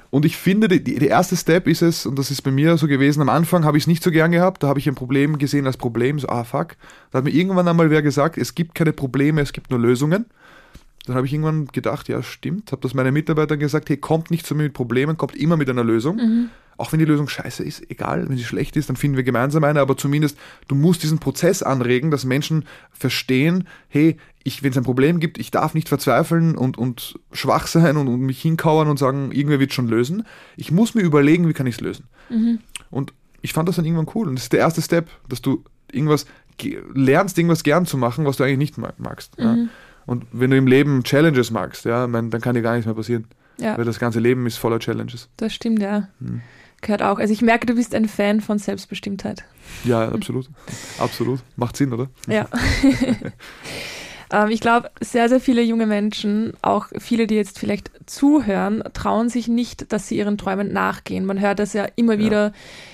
und 0.09 0.25
ich 0.25 0.37
finde, 0.37 0.67
die, 0.67 0.83
die, 0.83 0.95
der 0.95 1.09
erste 1.09 1.35
Step 1.35 1.67
ist 1.67 1.81
es, 1.81 2.05
und 2.05 2.17
das 2.19 2.31
ist 2.31 2.41
bei 2.41 2.51
mir 2.51 2.77
so 2.77 2.87
gewesen, 2.87 3.21
am 3.21 3.29
Anfang 3.29 3.65
habe 3.65 3.77
ich 3.77 3.83
es 3.83 3.87
nicht 3.87 4.03
so 4.03 4.11
gern 4.11 4.31
gehabt, 4.31 4.63
da 4.63 4.67
habe 4.67 4.79
ich 4.79 4.87
ein 4.87 4.95
Problem 4.95 5.37
gesehen 5.37 5.67
als 5.67 5.77
Problem, 5.77 6.19
so, 6.19 6.29
ah 6.29 6.43
fuck. 6.43 6.75
Da 7.11 7.17
hat 7.17 7.25
mir 7.25 7.31
irgendwann 7.31 7.67
einmal 7.67 7.89
wer 7.89 8.01
gesagt, 8.01 8.37
es 8.37 8.55
gibt 8.55 8.75
keine 8.75 8.93
Probleme, 8.93 9.41
es 9.41 9.53
gibt 9.53 9.71
nur 9.71 9.79
Lösungen. 9.79 10.25
Dann 11.05 11.15
habe 11.15 11.27
ich 11.27 11.33
irgendwann 11.33 11.67
gedacht, 11.67 12.07
ja 12.07 12.23
stimmt, 12.23 12.71
habe 12.71 12.81
das 12.81 12.93
meinen 12.93 13.13
Mitarbeitern 13.13 13.59
gesagt, 13.59 13.89
hey, 13.89 13.97
kommt 13.97 14.31
nicht 14.31 14.45
zu 14.45 14.55
mir 14.55 14.63
mit 14.63 14.73
Problemen, 14.73 15.17
kommt 15.17 15.35
immer 15.35 15.57
mit 15.57 15.69
einer 15.69 15.83
Lösung. 15.83 16.15
Mhm 16.15 16.49
auch 16.77 16.91
wenn 16.91 16.99
die 16.99 17.05
Lösung 17.05 17.27
scheiße 17.27 17.63
ist, 17.63 17.89
egal, 17.89 18.27
wenn 18.27 18.37
sie 18.37 18.43
schlecht 18.43 18.75
ist, 18.75 18.89
dann 18.89 18.95
finden 18.95 19.17
wir 19.17 19.23
gemeinsam 19.23 19.63
eine, 19.63 19.79
aber 19.79 19.95
zumindest 19.97 20.37
du 20.67 20.75
musst 20.75 21.03
diesen 21.03 21.19
Prozess 21.19 21.63
anregen, 21.63 22.11
dass 22.11 22.25
Menschen 22.25 22.65
verstehen, 22.91 23.67
hey, 23.87 24.17
ich, 24.43 24.61
wenn 24.61 24.71
es 24.71 24.77
ein 24.77 24.83
Problem 24.83 25.19
gibt, 25.19 25.37
ich 25.37 25.51
darf 25.51 25.73
nicht 25.73 25.89
verzweifeln 25.89 26.55
und, 26.55 26.77
und 26.77 27.19
schwach 27.31 27.67
sein 27.67 27.97
und, 27.97 28.07
und 28.07 28.19
mich 28.19 28.41
hinkauern 28.41 28.87
und 28.89 28.99
sagen, 28.99 29.31
irgendwer 29.31 29.59
wird 29.59 29.73
schon 29.73 29.87
lösen. 29.87 30.23
Ich 30.55 30.71
muss 30.71 30.93
mir 30.93 31.01
überlegen, 31.01 31.47
wie 31.47 31.53
kann 31.53 31.65
ich 31.65 31.75
es 31.75 31.81
lösen. 31.81 32.05
Mhm. 32.29 32.59
Und 32.91 33.13
ich 33.41 33.53
fand 33.53 33.67
das 33.67 33.77
dann 33.77 33.85
irgendwann 33.85 34.13
cool. 34.13 34.27
Und 34.27 34.35
das 34.35 34.43
ist 34.43 34.53
der 34.53 34.59
erste 34.59 34.81
Step, 34.81 35.09
dass 35.29 35.41
du 35.41 35.63
irgendwas 35.91 36.25
lernst, 36.93 37.37
irgendwas 37.37 37.63
gern 37.63 37.85
zu 37.85 37.97
machen, 37.97 38.25
was 38.25 38.37
du 38.37 38.43
eigentlich 38.43 38.75
nicht 38.75 38.77
magst. 38.99 39.37
Mhm. 39.39 39.43
Ja. 39.43 39.57
Und 40.05 40.25
wenn 40.31 40.51
du 40.51 40.57
im 40.57 40.67
Leben 40.67 41.03
Challenges 41.03 41.49
magst, 41.49 41.85
ja, 41.85 42.05
dann 42.05 42.29
kann 42.29 42.53
dir 42.53 42.61
gar 42.61 42.73
nichts 42.73 42.85
mehr 42.85 42.95
passieren. 42.95 43.25
Ja. 43.57 43.77
Weil 43.77 43.85
das 43.85 43.97
ganze 43.97 44.19
Leben 44.19 44.45
ist 44.45 44.57
voller 44.57 44.79
Challenges. 44.79 45.29
Das 45.37 45.53
stimmt, 45.53 45.81
ja. 45.81 46.09
Mhm 46.19 46.41
gehört 46.85 47.01
auch. 47.01 47.19
Also 47.19 47.33
ich 47.33 47.41
merke, 47.41 47.65
du 47.65 47.75
bist 47.75 47.93
ein 47.93 48.07
Fan 48.07 48.39
von 48.39 48.57
Selbstbestimmtheit. 48.57 49.43
Ja, 49.83 50.09
absolut. 50.09 50.49
absolut. 50.97 51.41
Macht 51.57 51.75
Sinn, 51.75 51.91
oder? 51.91 52.07
Ja. 52.27 52.47
ähm, 54.31 54.49
ich 54.49 54.61
glaube, 54.61 54.89
sehr, 55.01 55.27
sehr 55.27 55.41
viele 55.41 55.61
junge 55.61 55.85
Menschen, 55.85 56.53
auch 56.61 56.87
viele, 56.97 57.27
die 57.27 57.35
jetzt 57.35 57.59
vielleicht 57.59 57.91
zuhören, 58.05 58.83
trauen 58.93 59.29
sich 59.29 59.47
nicht, 59.47 59.91
dass 59.91 60.07
sie 60.07 60.17
ihren 60.17 60.37
Träumen 60.37 60.71
nachgehen. 60.71 61.25
Man 61.25 61.41
hört 61.41 61.59
das 61.59 61.73
ja 61.73 61.87
immer 61.95 62.17
wieder, 62.19 62.47
ja. 62.47 62.53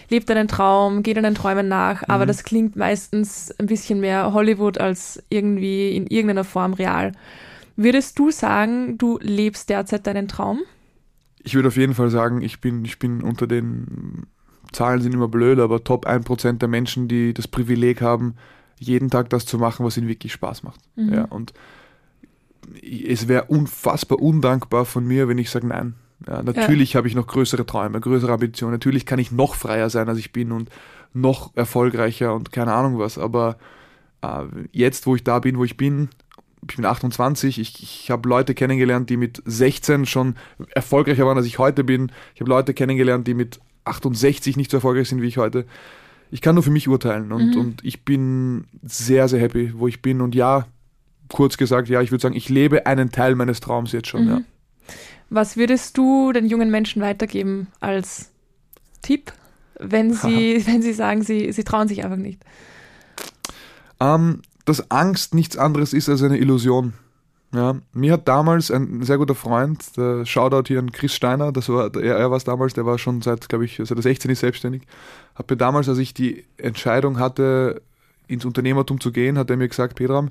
lebt 0.09 0.31
einen 0.31 0.47
Traum, 0.47 1.03
geht 1.03 1.17
einen 1.17 1.35
Träumen 1.35 1.67
nach, 1.67 2.03
aber 2.07 2.23
mhm. 2.23 2.29
das 2.29 2.43
klingt 2.43 2.75
meistens 2.75 3.53
ein 3.59 3.67
bisschen 3.67 3.99
mehr 3.99 4.33
Hollywood 4.33 4.79
als 4.79 5.21
irgendwie 5.29 5.95
in 5.95 6.07
irgendeiner 6.07 6.45
Form 6.45 6.73
real. 6.73 7.11
Würdest 7.75 8.17
du 8.19 8.31
sagen, 8.31 8.97
du 8.97 9.17
lebst 9.21 9.69
derzeit 9.69 10.07
deinen 10.07 10.27
Traum? 10.27 10.61
Ich 11.43 11.55
würde 11.55 11.69
auf 11.69 11.77
jeden 11.77 11.93
Fall 11.93 12.09
sagen, 12.09 12.41
ich 12.41 12.61
bin, 12.61 12.85
ich 12.85 12.99
bin 12.99 13.21
unter 13.21 13.47
den 13.47 14.27
Zahlen 14.71 15.01
sind 15.01 15.13
immer 15.13 15.27
blöd, 15.27 15.59
aber 15.59 15.83
Top 15.83 16.07
1% 16.07 16.59
der 16.59 16.69
Menschen, 16.69 17.07
die 17.07 17.33
das 17.33 17.47
Privileg 17.47 18.01
haben, 18.01 18.35
jeden 18.79 19.09
Tag 19.09 19.29
das 19.29 19.45
zu 19.45 19.57
machen, 19.57 19.85
was 19.85 19.97
ihnen 19.97 20.07
wirklich 20.07 20.31
Spaß 20.33 20.63
macht. 20.63 20.79
Mhm. 20.95 21.13
Ja, 21.13 21.25
und 21.25 21.53
es 22.81 23.27
wäre 23.27 23.45
unfassbar 23.45 24.19
undankbar 24.19 24.85
von 24.85 25.05
mir, 25.05 25.27
wenn 25.27 25.37
ich 25.37 25.49
sage 25.49 25.67
nein. 25.67 25.95
Ja, 26.27 26.43
natürlich 26.43 26.93
ja. 26.93 26.97
habe 26.99 27.07
ich 27.07 27.15
noch 27.15 27.27
größere 27.27 27.65
Träume, 27.65 27.99
größere 27.99 28.31
Ambitionen. 28.31 28.73
Natürlich 28.73 29.05
kann 29.05 29.19
ich 29.19 29.31
noch 29.31 29.55
freier 29.55 29.89
sein, 29.89 30.07
als 30.07 30.19
ich 30.19 30.31
bin 30.31 30.51
und 30.51 30.69
noch 31.13 31.55
erfolgreicher 31.55 32.33
und 32.33 32.51
keine 32.51 32.73
Ahnung 32.73 32.99
was. 32.99 33.17
Aber 33.17 33.57
äh, 34.21 34.43
jetzt, 34.71 35.05
wo 35.07 35.15
ich 35.15 35.23
da 35.23 35.39
bin, 35.39 35.57
wo 35.57 35.63
ich 35.63 35.77
bin, 35.77 36.09
ich 36.69 36.75
bin 36.75 36.85
28, 36.85 37.59
ich, 37.59 37.81
ich 37.81 38.11
habe 38.11 38.29
Leute 38.29 38.53
kennengelernt, 38.53 39.09
die 39.09 39.17
mit 39.17 39.41
16 39.45 40.05
schon 40.05 40.35
erfolgreicher 40.73 41.25
waren, 41.25 41.37
als 41.37 41.47
ich 41.47 41.59
heute 41.59 41.83
bin. 41.83 42.11
Ich 42.35 42.41
habe 42.41 42.49
Leute 42.49 42.73
kennengelernt, 42.73 43.27
die 43.27 43.33
mit 43.33 43.59
68 43.85 44.57
nicht 44.57 44.71
so 44.71 44.77
erfolgreich 44.77 45.09
sind 45.09 45.21
wie 45.21 45.27
ich 45.27 45.37
heute. 45.37 45.65
Ich 46.29 46.41
kann 46.41 46.55
nur 46.55 46.63
für 46.63 46.71
mich 46.71 46.87
urteilen 46.87 47.31
und, 47.31 47.55
mhm. 47.55 47.61
und 47.61 47.83
ich 47.83 48.05
bin 48.05 48.65
sehr, 48.83 49.27
sehr 49.27 49.39
happy, 49.39 49.73
wo 49.75 49.87
ich 49.87 50.01
bin. 50.01 50.21
Und 50.21 50.35
ja, 50.35 50.67
kurz 51.29 51.57
gesagt, 51.57 51.89
ja, 51.89 52.01
ich 52.01 52.11
würde 52.11 52.21
sagen, 52.21 52.35
ich 52.35 52.47
lebe 52.47 52.85
einen 52.85 53.11
Teil 53.11 53.35
meines 53.35 53.59
Traums 53.59 53.91
jetzt 53.91 54.07
schon. 54.07 54.25
Mhm. 54.25 54.29
Ja. 54.29 54.41
Was 55.29 55.57
würdest 55.57 55.97
du 55.97 56.31
den 56.31 56.45
jungen 56.45 56.69
Menschen 56.69 57.01
weitergeben 57.01 57.67
als 57.79 58.31
Tipp, 59.01 59.33
wenn 59.79 60.13
sie, 60.13 60.63
wenn 60.67 60.81
sie 60.81 60.93
sagen, 60.93 61.23
sie, 61.23 61.51
sie 61.51 61.63
trauen 61.63 61.87
sich 61.87 62.03
einfach 62.03 62.17
nicht? 62.17 62.39
Ähm, 63.99 64.41
dass 64.65 64.91
Angst 64.91 65.33
nichts 65.33 65.57
anderes 65.57 65.93
ist 65.93 66.09
als 66.09 66.23
eine 66.23 66.37
Illusion. 66.37 66.93
Ja, 67.53 67.75
mir 67.93 68.13
hat 68.13 68.29
damals 68.29 68.71
ein 68.71 69.03
sehr 69.03 69.17
guter 69.17 69.35
Freund, 69.35 69.97
der 69.97 70.25
Shoutout 70.25 70.67
hier 70.67 70.79
an 70.79 70.93
Chris 70.93 71.13
Steiner, 71.13 71.51
das 71.51 71.67
war, 71.67 71.93
er, 71.95 72.15
er 72.15 72.29
war 72.31 72.37
es 72.37 72.45
damals, 72.45 72.73
der 72.73 72.85
war 72.85 72.97
schon 72.97 73.21
seit, 73.21 73.49
glaube 73.49 73.65
ich, 73.65 73.75
seit 73.75 73.91
er 73.91 74.01
16 74.01 74.31
ist 74.31 74.39
selbstständig, 74.39 74.83
hat 75.35 75.49
mir 75.49 75.57
damals, 75.57 75.89
als 75.89 75.97
ich 75.97 76.13
die 76.13 76.45
Entscheidung 76.57 77.19
hatte, 77.19 77.81
ins 78.27 78.45
Unternehmertum 78.45 79.01
zu 79.01 79.11
gehen, 79.11 79.37
hat 79.37 79.49
er 79.49 79.57
mir 79.57 79.67
gesagt, 79.67 79.95
Pedram, 79.95 80.29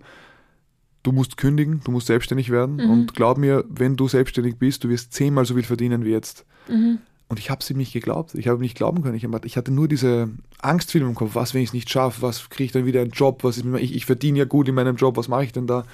du 1.02 1.12
musst 1.12 1.36
kündigen, 1.36 1.82
du 1.84 1.90
musst 1.90 2.06
selbstständig 2.06 2.50
werden 2.50 2.76
mhm. 2.76 2.90
und 2.90 3.14
glaub 3.14 3.36
mir, 3.36 3.64
wenn 3.68 3.96
du 3.96 4.08
selbstständig 4.08 4.56
bist, 4.56 4.84
du 4.84 4.88
wirst 4.88 5.12
zehnmal 5.12 5.44
so 5.44 5.54
viel 5.54 5.62
verdienen 5.62 6.06
wie 6.06 6.10
jetzt. 6.10 6.46
Mhm. 6.68 7.00
Und 7.30 7.38
ich 7.38 7.48
habe 7.48 7.60
es 7.60 7.70
ihm 7.70 7.76
nicht 7.76 7.92
geglaubt. 7.92 8.34
Ich 8.34 8.48
habe 8.48 8.58
nicht 8.58 8.76
glauben 8.76 9.02
können. 9.02 9.14
Ich, 9.14 9.24
ich 9.44 9.56
hatte 9.56 9.70
nur 9.70 9.86
diese 9.86 10.30
Angstfilme 10.60 11.08
im 11.08 11.14
Kopf. 11.14 11.36
Was, 11.36 11.54
wenn 11.54 11.62
ich 11.62 11.68
es 11.68 11.72
nicht 11.72 11.88
schaffe? 11.88 12.22
Was 12.22 12.50
kriege 12.50 12.64
ich 12.64 12.72
dann 12.72 12.86
wieder 12.86 13.02
einen 13.02 13.12
Job? 13.12 13.44
Was 13.44 13.56
ist, 13.56 13.64
ich, 13.64 13.94
ich 13.94 14.04
verdiene 14.04 14.40
ja 14.40 14.46
gut 14.46 14.66
in 14.66 14.74
meinem 14.74 14.96
Job. 14.96 15.16
Was 15.16 15.28
mache 15.28 15.44
ich 15.44 15.52
denn 15.52 15.68
da? 15.68 15.84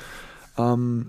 Ähm, 0.56 1.08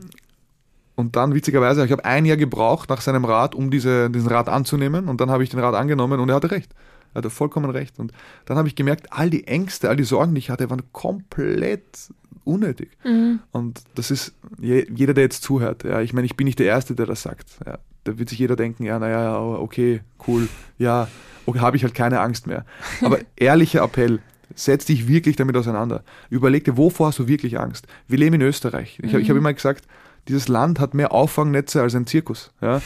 und 0.96 1.16
dann, 1.16 1.34
witzigerweise, 1.34 1.86
ich 1.86 1.94
habe 1.94 2.04
ein 2.04 2.26
Jahr 2.26 2.36
gebraucht 2.36 2.90
nach 2.90 3.00
seinem 3.00 3.24
Rat, 3.24 3.56
um 3.56 3.72
diese, 3.72 4.10
diesen 4.10 4.28
Rat 4.28 4.50
anzunehmen. 4.50 5.08
Und 5.08 5.22
dann 5.22 5.32
habe 5.32 5.44
ich 5.44 5.50
den 5.50 5.62
Rat 5.62 5.76
angenommen 5.76 6.20
und 6.20 6.28
er 6.28 6.36
hatte 6.36 6.52
recht. 6.52 6.76
Er 7.14 7.20
hatte 7.20 7.30
vollkommen 7.30 7.70
recht. 7.70 7.98
Und 7.98 8.12
dann 8.44 8.58
habe 8.58 8.68
ich 8.68 8.76
gemerkt, 8.76 9.14
all 9.14 9.30
die 9.30 9.48
Ängste, 9.48 9.88
all 9.88 9.96
die 9.96 10.04
Sorgen, 10.04 10.36
die 10.36 10.40
ich 10.40 10.50
hatte, 10.50 10.70
waren 10.70 10.84
komplett 10.92 11.86
unnötig. 12.44 12.90
Mhm. 13.06 13.40
Und 13.54 13.82
das 13.96 14.12
ist 14.12 14.34
jeder, 14.60 15.14
der 15.14 15.24
jetzt 15.24 15.42
zuhört. 15.44 15.86
Ja, 15.86 16.02
ich 16.02 16.12
meine, 16.12 16.26
ich 16.26 16.36
bin 16.36 16.44
nicht 16.44 16.60
der 16.60 16.66
Erste, 16.66 16.96
der 16.96 17.06
das 17.06 17.22
sagt. 17.22 17.60
Ja, 17.66 17.78
da 18.08 18.18
wird 18.18 18.30
sich 18.30 18.40
jeder 18.40 18.56
denken, 18.56 18.84
ja, 18.84 19.00
naja, 19.00 19.40
okay, 19.40 20.02
cool, 20.28 20.48
ja, 20.78 21.08
okay, 21.46 21.60
habe 21.60 21.78
ich 21.78 21.84
halt 21.84 21.94
keine 21.94 22.20
Angst 22.22 22.48
mehr. 22.48 22.66
Aber 23.02 23.20
ehrlicher 23.36 23.84
Appell, 23.84 24.20
setz 24.56 24.86
dich 24.86 25.08
wirklich 25.08 25.36
damit 25.36 25.56
auseinander. 25.58 26.04
Überleg 26.30 26.64
dir, 26.64 26.78
wovor 26.78 27.08
hast 27.08 27.20
du 27.20 27.28
wirklich 27.28 27.60
Angst? 27.60 27.88
Wir 28.08 28.18
leben 28.18 28.36
in 28.36 28.42
Österreich. 28.42 29.00
Ich, 29.02 29.14
mhm. 29.14 29.20
ich 29.20 29.30
habe 29.30 29.40
immer 29.40 29.54
gesagt, 29.54 29.86
dieses 30.28 30.48
Land 30.48 30.80
hat 30.80 30.94
mehr 30.94 31.12
Auffangnetze 31.12 31.82
als 31.82 31.96
ein 31.96 32.08
Zirkus. 32.08 32.52
Ja? 32.62 32.82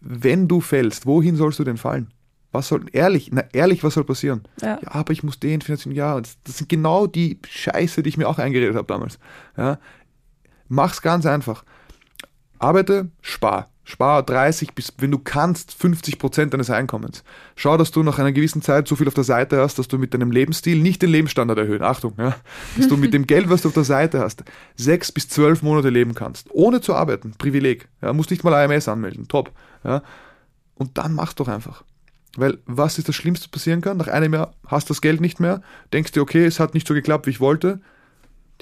Wenn 0.00 0.48
du 0.48 0.60
fällst, 0.60 1.06
wohin 1.06 1.36
sollst 1.36 1.58
du 1.58 1.64
denn 1.64 1.76
fallen? 1.76 2.08
Was 2.52 2.68
soll, 2.68 2.84
ehrlich, 2.92 3.30
na 3.32 3.44
ehrlich, 3.52 3.82
was 3.82 3.94
soll 3.94 4.04
passieren? 4.04 4.42
Ja, 4.60 4.78
ja 4.80 4.92
aber 4.92 5.12
ich 5.12 5.22
muss 5.22 5.40
den 5.40 5.60
finanzieren, 5.60 5.96
ja, 5.96 6.20
das, 6.20 6.36
das, 6.44 6.58
sind 6.58 6.68
genau 6.68 7.06
die 7.06 7.40
Scheiße, 7.48 8.02
die 8.02 8.10
ich 8.10 8.16
mir 8.16 8.28
auch 8.28 8.38
eingeredet 8.38 8.76
habe 8.76 8.86
damals. 8.86 9.18
Ja? 9.56 9.78
Mach's 10.68 11.02
ganz 11.02 11.26
einfach. 11.26 11.64
Arbeite, 12.58 13.10
spar. 13.20 13.70
Spar 13.84 14.22
30 14.22 14.74
bis, 14.74 14.94
wenn 14.98 15.10
du 15.10 15.18
kannst, 15.18 15.74
50 15.74 16.18
Prozent 16.18 16.54
deines 16.54 16.70
Einkommens. 16.70 17.22
Schau, 17.54 17.76
dass 17.76 17.90
du 17.90 18.02
nach 18.02 18.18
einer 18.18 18.32
gewissen 18.32 18.62
Zeit 18.62 18.88
so 18.88 18.96
viel 18.96 19.08
auf 19.08 19.14
der 19.14 19.24
Seite 19.24 19.60
hast, 19.60 19.78
dass 19.78 19.88
du 19.88 19.98
mit 19.98 20.14
deinem 20.14 20.30
Lebensstil 20.30 20.80
nicht 20.80 21.02
den 21.02 21.10
Lebensstandard 21.10 21.58
erhöhen. 21.58 21.82
Achtung, 21.82 22.14
ja. 22.16 22.34
Dass 22.76 22.88
du 22.88 22.96
mit 22.96 23.12
dem 23.12 23.26
Geld, 23.26 23.50
was 23.50 23.62
du 23.62 23.68
auf 23.68 23.74
der 23.74 23.84
Seite 23.84 24.20
hast, 24.20 24.42
sechs 24.74 25.12
bis 25.12 25.28
zwölf 25.28 25.62
Monate 25.62 25.90
leben 25.90 26.14
kannst. 26.14 26.48
Ohne 26.50 26.80
zu 26.80 26.94
arbeiten. 26.94 27.34
Privileg. 27.36 27.88
Ja. 28.00 28.12
Musst 28.14 28.30
nicht 28.30 28.42
mal 28.42 28.54
AMS 28.54 28.88
anmelden. 28.88 29.28
Top. 29.28 29.52
Ja. 29.84 30.02
Und 30.76 30.96
dann 30.96 31.12
mach's 31.12 31.34
doch 31.34 31.48
einfach. 31.48 31.84
Weil 32.36 32.58
was 32.66 32.98
ist 32.98 33.08
das 33.08 33.14
Schlimmste 33.14 33.48
passieren 33.48 33.80
kann? 33.80 33.96
Nach 33.96 34.08
einem 34.08 34.32
Jahr 34.32 34.54
hast 34.66 34.88
du 34.88 34.94
das 34.94 35.00
Geld 35.00 35.20
nicht 35.20 35.40
mehr, 35.40 35.62
denkst 35.92 36.12
dir, 36.12 36.22
okay, 36.22 36.44
es 36.44 36.58
hat 36.58 36.74
nicht 36.74 36.88
so 36.88 36.94
geklappt, 36.94 37.26
wie 37.26 37.30
ich 37.30 37.40
wollte. 37.40 37.80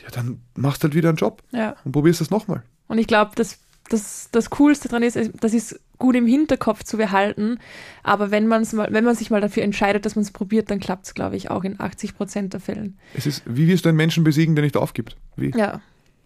Ja, 0.02 0.10
dann 0.10 0.42
machst 0.56 0.82
du 0.82 0.88
halt 0.88 0.94
wieder 0.94 1.08
einen 1.08 1.16
Job 1.16 1.42
ja. 1.52 1.76
und 1.84 1.92
probierst 1.92 2.20
das 2.20 2.30
nochmal. 2.30 2.62
Und 2.88 2.98
ich 2.98 3.06
glaube, 3.06 3.32
das 3.34 3.58
das, 3.92 4.28
das 4.32 4.50
Coolste 4.50 4.88
daran 4.88 5.02
ist, 5.02 5.18
das 5.40 5.54
ist 5.54 5.80
gut 5.98 6.16
im 6.16 6.26
Hinterkopf 6.26 6.82
zu 6.82 6.96
behalten. 6.96 7.58
Aber 8.02 8.30
wenn, 8.30 8.46
man's 8.46 8.72
mal, 8.72 8.88
wenn 8.90 9.04
man 9.04 9.14
sich 9.14 9.30
mal 9.30 9.40
dafür 9.40 9.62
entscheidet, 9.62 10.04
dass 10.04 10.16
man 10.16 10.24
es 10.24 10.30
probiert, 10.30 10.70
dann 10.70 10.80
klappt 10.80 11.06
es, 11.06 11.14
glaube 11.14 11.36
ich, 11.36 11.50
auch 11.50 11.64
in 11.64 11.80
80 11.80 12.16
Prozent 12.16 12.52
der 12.52 12.60
Fällen. 12.60 12.98
Es 13.14 13.26
ist, 13.26 13.42
wie 13.46 13.68
wirst 13.68 13.84
du 13.84 13.90
einen 13.90 13.96
Menschen 13.96 14.24
besiegen, 14.24 14.54
der 14.56 14.64
nicht 14.64 14.76
aufgibt? 14.76 15.16
Wie? 15.36 15.52
Ja, 15.56 15.80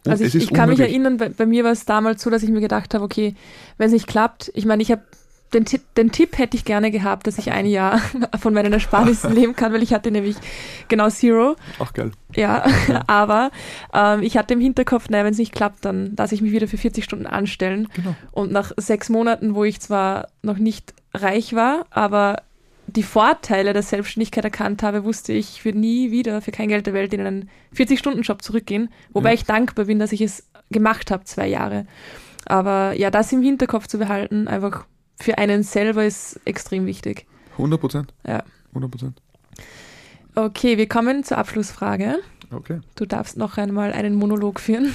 Also 0.06 0.24
ich, 0.24 0.34
ich 0.34 0.52
kann 0.52 0.68
mich 0.70 0.80
erinnern, 0.80 1.16
bei, 1.16 1.28
bei 1.28 1.46
mir 1.46 1.64
war 1.64 1.72
es 1.72 1.84
damals 1.84 2.22
so, 2.22 2.30
dass 2.30 2.42
ich 2.42 2.50
mir 2.50 2.60
gedacht 2.60 2.94
habe, 2.94 3.04
okay, 3.04 3.34
wenn 3.76 3.88
es 3.88 3.92
nicht 3.92 4.06
klappt, 4.06 4.50
ich 4.54 4.64
meine, 4.64 4.82
ich 4.82 4.90
habe 4.90 5.02
den, 5.54 5.64
den 5.96 6.10
Tipp 6.12 6.38
hätte 6.38 6.56
ich 6.56 6.64
gerne 6.64 6.90
gehabt, 6.90 7.26
dass 7.26 7.38
ich 7.38 7.52
ein 7.52 7.66
Jahr 7.66 8.00
von 8.40 8.52
meinen 8.52 8.72
Ersparnissen 8.72 9.32
leben 9.34 9.54
kann, 9.54 9.72
weil 9.72 9.82
ich 9.82 9.92
hatte 9.94 10.10
nämlich 10.10 10.36
genau 10.88 11.08
Zero. 11.08 11.56
Ach 11.78 11.92
geil. 11.92 12.10
Ja, 12.34 12.64
aber 13.06 13.50
ähm, 13.94 14.22
ich 14.22 14.36
hatte 14.36 14.54
im 14.54 14.60
Hinterkopf, 14.60 15.08
naja, 15.08 15.24
wenn 15.24 15.32
es 15.32 15.38
nicht 15.38 15.54
klappt, 15.54 15.84
dann 15.84 16.14
lasse 16.16 16.34
ich 16.34 16.42
mich 16.42 16.52
wieder 16.52 16.68
für 16.68 16.78
40 16.78 17.04
Stunden 17.04 17.26
anstellen. 17.26 17.88
Genau. 17.94 18.14
Und 18.32 18.52
nach 18.52 18.72
sechs 18.76 19.08
Monaten, 19.08 19.54
wo 19.54 19.64
ich 19.64 19.80
zwar 19.80 20.28
noch 20.42 20.58
nicht 20.58 20.94
reich 21.14 21.54
war, 21.54 21.86
aber 21.90 22.42
die 22.88 23.02
Vorteile 23.02 23.72
der 23.72 23.82
Selbstständigkeit 23.82 24.44
erkannt 24.44 24.82
habe, 24.82 25.04
wusste 25.04 25.32
ich, 25.32 25.56
ich 25.56 25.64
würde 25.64 25.78
nie 25.78 26.10
wieder 26.12 26.40
für 26.40 26.52
kein 26.52 26.68
Geld 26.68 26.86
der 26.86 26.94
Welt 26.94 27.12
in 27.14 27.20
einen 27.20 27.50
40-Stunden-Job 27.74 28.42
zurückgehen. 28.42 28.90
Wobei 29.12 29.30
Ja. 29.30 29.34
ich 29.34 29.44
dankbar 29.44 29.86
bin, 29.86 29.98
dass 29.98 30.12
ich 30.12 30.20
es 30.20 30.48
gemacht 30.70 31.10
habe, 31.10 31.24
zwei 31.24 31.48
Jahre. 31.48 31.86
Aber 32.44 32.92
ja, 32.96 33.10
das 33.10 33.32
im 33.32 33.42
Hinterkopf 33.42 33.88
zu 33.88 33.98
behalten, 33.98 34.46
einfach 34.46 34.86
für 35.18 35.38
einen 35.38 35.62
selber 35.62 36.04
ist 36.04 36.40
extrem 36.44 36.86
wichtig. 36.86 37.26
100 37.52 37.80
Prozent. 37.80 38.14
Ja. 38.26 38.42
100 38.70 38.90
Prozent. 38.90 39.22
Okay, 40.34 40.76
wir 40.76 40.88
kommen 40.88 41.24
zur 41.24 41.38
Abschlussfrage. 41.38 42.18
Okay. 42.52 42.80
Du 42.94 43.06
darfst 43.06 43.36
noch 43.36 43.56
einmal 43.58 43.92
einen 43.92 44.14
Monolog 44.14 44.60
führen. 44.60 44.94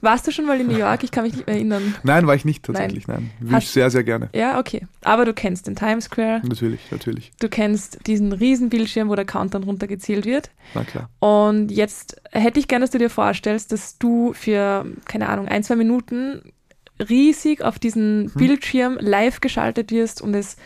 Warst 0.00 0.26
du 0.26 0.32
schon 0.32 0.46
mal 0.46 0.58
in 0.60 0.66
New 0.66 0.76
York? 0.76 1.04
Ich 1.04 1.12
kann 1.12 1.22
mich 1.22 1.34
nicht 1.34 1.46
mehr 1.46 1.54
erinnern. 1.54 1.94
Nein, 2.02 2.26
war 2.26 2.34
ich 2.34 2.44
nicht 2.44 2.64
tatsächlich. 2.64 3.06
Nein. 3.06 3.30
Würde 3.38 3.54
Hast- 3.54 3.64
ich 3.64 3.70
sehr, 3.70 3.88
sehr 3.90 4.02
gerne. 4.02 4.30
Ja, 4.34 4.58
okay. 4.58 4.86
Aber 5.04 5.24
du 5.24 5.32
kennst 5.32 5.68
den 5.68 5.76
Times 5.76 6.06
Square. 6.06 6.40
Natürlich, 6.44 6.80
natürlich. 6.90 7.30
Du 7.38 7.48
kennst 7.48 8.04
diesen 8.08 8.32
riesen 8.32 8.68
Bildschirm, 8.68 9.08
wo 9.10 9.14
der 9.14 9.26
Countdown 9.26 9.62
runtergezählt 9.62 10.24
wird. 10.24 10.50
Na 10.74 10.82
klar. 10.82 11.08
Und 11.20 11.70
jetzt 11.70 12.20
hätte 12.32 12.58
ich 12.58 12.66
gerne, 12.66 12.82
dass 12.84 12.90
du 12.90 12.98
dir 12.98 13.10
vorstellst, 13.10 13.70
dass 13.70 13.98
du 13.98 14.32
für, 14.32 14.84
keine 15.04 15.28
Ahnung, 15.28 15.46
ein, 15.46 15.62
zwei 15.62 15.76
Minuten 15.76 16.42
riesig 16.98 17.62
auf 17.62 17.78
diesen 17.78 18.30
Bildschirm 18.34 18.98
live 19.00 19.40
geschaltet 19.40 19.90
wirst 19.90 20.20
und 20.20 20.34
es 20.34 20.56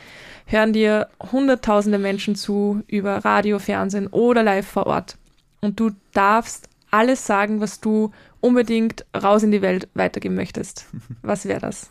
hören 0.47 0.73
dir 0.73 1.09
hunderttausende 1.33 1.99
Menschen 1.99 2.37
zu 2.37 2.83
über 2.87 3.25
Radio, 3.25 3.59
Fernsehen 3.59 4.07
oder 4.09 4.43
live 4.43 4.67
vor 4.67 4.87
Ort. 4.87 5.17
Und 5.61 5.81
du 5.81 5.91
darfst 6.13 6.69
alles 6.91 7.27
sagen, 7.27 7.61
was 7.61 7.81
du 7.81 8.13
unbedingt 8.41 9.05
raus 9.15 9.43
in 9.43 9.51
die 9.51 9.63
Welt 9.63 9.89
weitergeben 9.95 10.37
möchtest. 10.37 10.87
Was 11.23 11.47
wäre 11.47 11.61
das? 11.61 11.91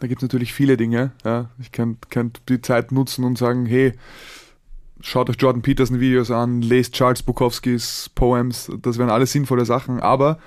Da 0.00 0.06
gibt 0.06 0.20
es 0.20 0.22
natürlich 0.22 0.52
viele 0.52 0.76
Dinge. 0.76 1.12
Ja. 1.24 1.50
Ich 1.60 1.72
könnte 1.72 2.08
könnt 2.10 2.40
die 2.48 2.60
Zeit 2.60 2.92
nutzen 2.92 3.24
und 3.24 3.38
sagen, 3.38 3.66
hey, 3.66 3.92
schaut 5.00 5.30
euch 5.30 5.36
Jordan 5.38 5.62
Peterson 5.62 6.00
Videos 6.00 6.30
an, 6.30 6.62
lest 6.62 6.94
Charles 6.94 7.22
Bukowskis 7.22 8.10
Poems, 8.14 8.70
das 8.82 8.98
wären 8.98 9.10
alles 9.10 9.32
sinnvolle 9.32 9.64
Sachen. 9.64 10.00
Aber 10.00 10.38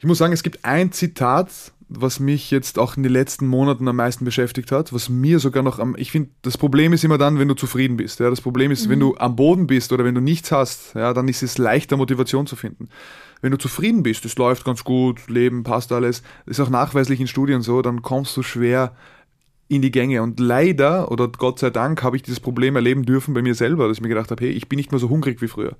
ich 0.00 0.06
muss 0.06 0.16
sagen, 0.16 0.32
es 0.32 0.42
gibt 0.42 0.64
ein 0.64 0.92
Zitat, 0.92 1.72
was 1.90 2.20
mich 2.20 2.50
jetzt 2.50 2.78
auch 2.78 2.96
in 2.96 3.02
den 3.02 3.12
letzten 3.12 3.46
Monaten 3.46 3.86
am 3.86 3.96
meisten 3.96 4.24
beschäftigt 4.24 4.72
hat, 4.72 4.94
was 4.94 5.10
mir 5.10 5.40
sogar 5.40 5.62
noch 5.62 5.78
am, 5.78 5.94
ich 5.98 6.10
finde, 6.10 6.30
das 6.40 6.56
Problem 6.56 6.94
ist 6.94 7.04
immer 7.04 7.18
dann, 7.18 7.38
wenn 7.38 7.48
du 7.48 7.54
zufrieden 7.54 7.98
bist. 7.98 8.18
Ja. 8.18 8.30
Das 8.30 8.40
Problem 8.40 8.70
ist, 8.70 8.88
wenn 8.88 8.98
du 8.98 9.14
am 9.18 9.36
Boden 9.36 9.66
bist 9.66 9.92
oder 9.92 10.02
wenn 10.04 10.14
du 10.14 10.22
nichts 10.22 10.52
hast, 10.52 10.94
ja, 10.94 11.12
dann 11.12 11.28
ist 11.28 11.42
es 11.42 11.58
leichter, 11.58 11.98
Motivation 11.98 12.46
zu 12.46 12.56
finden. 12.56 12.88
Wenn 13.42 13.50
du 13.50 13.58
zufrieden 13.58 14.02
bist, 14.02 14.24
es 14.24 14.36
läuft 14.36 14.64
ganz 14.64 14.84
gut, 14.84 15.28
Leben 15.28 15.64
passt 15.64 15.92
alles, 15.92 16.22
ist 16.46 16.60
auch 16.60 16.70
nachweislich 16.70 17.20
in 17.20 17.26
Studien 17.26 17.60
so, 17.60 17.82
dann 17.82 18.00
kommst 18.00 18.34
du 18.38 18.42
schwer 18.42 18.94
in 19.70 19.82
die 19.82 19.92
Gänge. 19.92 20.20
Und 20.22 20.40
leider 20.40 21.12
oder 21.12 21.28
Gott 21.28 21.60
sei 21.60 21.70
Dank 21.70 22.02
habe 22.02 22.16
ich 22.16 22.22
dieses 22.22 22.40
Problem 22.40 22.74
erleben 22.74 23.04
dürfen 23.04 23.34
bei 23.34 23.40
mir 23.40 23.54
selber, 23.54 23.86
dass 23.86 23.98
ich 23.98 24.02
mir 24.02 24.08
gedacht 24.08 24.32
habe, 24.32 24.44
hey, 24.44 24.50
ich 24.50 24.68
bin 24.68 24.76
nicht 24.76 24.90
mehr 24.90 24.98
so 24.98 25.08
hungrig 25.08 25.40
wie 25.40 25.46
früher. 25.46 25.76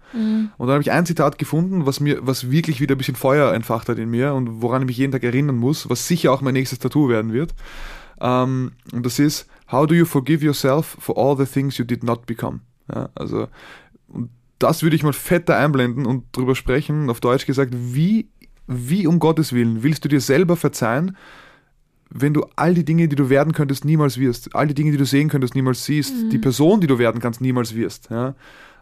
Und 0.59 0.69
dann 0.69 0.75
habe 0.75 0.83
ich 0.83 0.93
ein 0.93 1.07
Zitat 1.07 1.39
gefunden, 1.39 1.87
was 1.87 1.99
mir, 1.99 2.25
was 2.25 2.53
wirklich 2.53 2.81
wieder 2.81 2.95
ein 2.95 2.99
bisschen 2.99 3.17
Feuer 3.17 3.53
entfacht 3.53 3.89
hat 3.89 3.99
in 3.99 4.09
mir 4.09 4.33
und 4.35 4.63
woran 4.63 4.83
ich 4.83 4.87
mich 4.87 4.97
jeden 4.99 5.11
Tag 5.11 5.25
erinnern 5.25 5.57
muss, 5.57 5.91
was 5.91 6.07
sicher 6.07 6.33
auch 6.33 6.41
mein 6.41 6.55
nächstes 6.55 6.79
Tattoo 6.79 7.09
werden 7.09 7.33
wird. 7.33 7.53
Ähm, 8.21 8.73
und 8.93 9.05
das 9.05 9.19
ist, 9.19 9.49
how 9.73 9.89
do 9.89 9.95
you 9.95 10.05
forgive 10.05 10.45
yourself 10.45 10.97
for 11.01 11.19
all 11.19 11.37
the 11.37 11.53
things 11.53 11.77
you 11.77 11.85
did 11.85 12.05
not 12.05 12.27
become? 12.27 12.61
Ja, 12.95 13.09
also, 13.17 13.49
und 14.07 14.31
das 14.61 14.85
würde 14.85 14.95
ich 14.95 15.03
mal 15.03 15.13
fetter 15.13 15.57
einblenden 15.57 16.07
und 16.07 16.25
drüber 16.31 16.55
sprechen, 16.55 17.11
auf 17.11 17.19
Deutsch 17.19 17.45
gesagt, 17.45 17.75
wie, 17.75 18.29
wie 18.69 19.09
um 19.09 19.19
Gottes 19.19 19.53
Willen 19.53 19.83
willst 19.83 20.05
du 20.05 20.09
dir 20.09 20.21
selber 20.21 20.57
verzeihen, 20.57 21.17
wenn 22.11 22.35
du 22.35 22.45
all 22.57 22.75
die 22.75 22.85
Dinge, 22.85 23.09
die 23.09 23.17
du 23.17 23.31
werden 23.31 23.53
könntest, 23.53 23.85
niemals 23.85 24.19
wirst, 24.19 24.55
all 24.55 24.67
die 24.67 24.75
Dinge, 24.75 24.91
die 24.91 24.97
du 24.97 25.07
sehen 25.07 25.29
könntest, 25.29 25.55
niemals 25.55 25.85
siehst, 25.85 26.13
die 26.33 26.39
Person, 26.39 26.81
die 26.81 26.87
du 26.87 26.99
werden 26.99 27.21
kannst, 27.21 27.41
niemals 27.41 27.75
wirst. 27.75 28.11
Ja? 28.11 28.35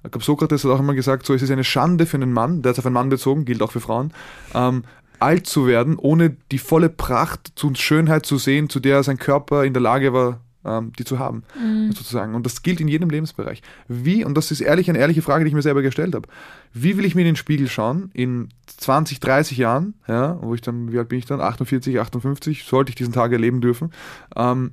Ich 0.02 0.10
glaube, 0.10 0.24
Sokrates 0.24 0.64
hat 0.64 0.70
auch 0.70 0.80
immer 0.80 0.94
gesagt, 0.94 1.26
so 1.26 1.34
es 1.34 1.42
ist 1.42 1.50
eine 1.50 1.64
Schande 1.64 2.06
für 2.06 2.16
einen 2.16 2.32
Mann, 2.32 2.62
der 2.62 2.72
ist 2.72 2.78
auf 2.78 2.86
einen 2.86 2.94
Mann 2.94 3.10
bezogen, 3.10 3.44
gilt 3.44 3.62
auch 3.62 3.72
für 3.72 3.80
Frauen, 3.80 4.12
ähm, 4.54 4.84
alt 5.18 5.46
zu 5.46 5.66
werden, 5.66 5.96
ohne 5.96 6.36
die 6.52 6.58
volle 6.58 6.88
Pracht 6.88 7.52
und 7.62 7.76
Schönheit 7.78 8.24
zu 8.24 8.38
sehen, 8.38 8.70
zu 8.70 8.80
der 8.80 9.02
sein 9.02 9.18
Körper 9.18 9.64
in 9.64 9.74
der 9.74 9.82
Lage 9.82 10.12
war, 10.12 10.40
ähm, 10.68 10.92
die 10.98 11.04
zu 11.04 11.18
haben, 11.18 11.42
sozusagen. 11.90 12.34
Und 12.34 12.44
das 12.44 12.62
gilt 12.62 12.80
in 12.80 12.88
jedem 12.88 13.08
Lebensbereich. 13.10 13.62
Wie, 13.88 14.24
und 14.24 14.36
das 14.36 14.50
ist 14.50 14.60
ehrlich 14.60 14.88
eine 14.88 14.98
ehrliche 14.98 15.22
Frage, 15.22 15.44
die 15.44 15.48
ich 15.48 15.54
mir 15.54 15.62
selber 15.62 15.82
gestellt 15.82 16.14
habe, 16.14 16.28
wie 16.72 16.96
will 16.96 17.04
ich 17.04 17.14
mir 17.14 17.22
in 17.22 17.28
den 17.28 17.36
Spiegel 17.36 17.68
schauen 17.68 18.10
in 18.12 18.50
20, 18.66 19.20
30 19.20 19.56
Jahren, 19.56 19.94
ja, 20.06 20.38
wo 20.42 20.54
ich 20.54 20.60
dann, 20.60 20.92
wie 20.92 20.98
alt 20.98 21.08
bin 21.08 21.18
ich 21.18 21.26
dann, 21.26 21.40
48, 21.40 21.98
58, 21.98 22.64
sollte 22.64 22.90
ich 22.90 22.96
diesen 22.96 23.12
Tag 23.12 23.32
erleben 23.32 23.60
dürfen, 23.60 23.92
ähm, 24.36 24.72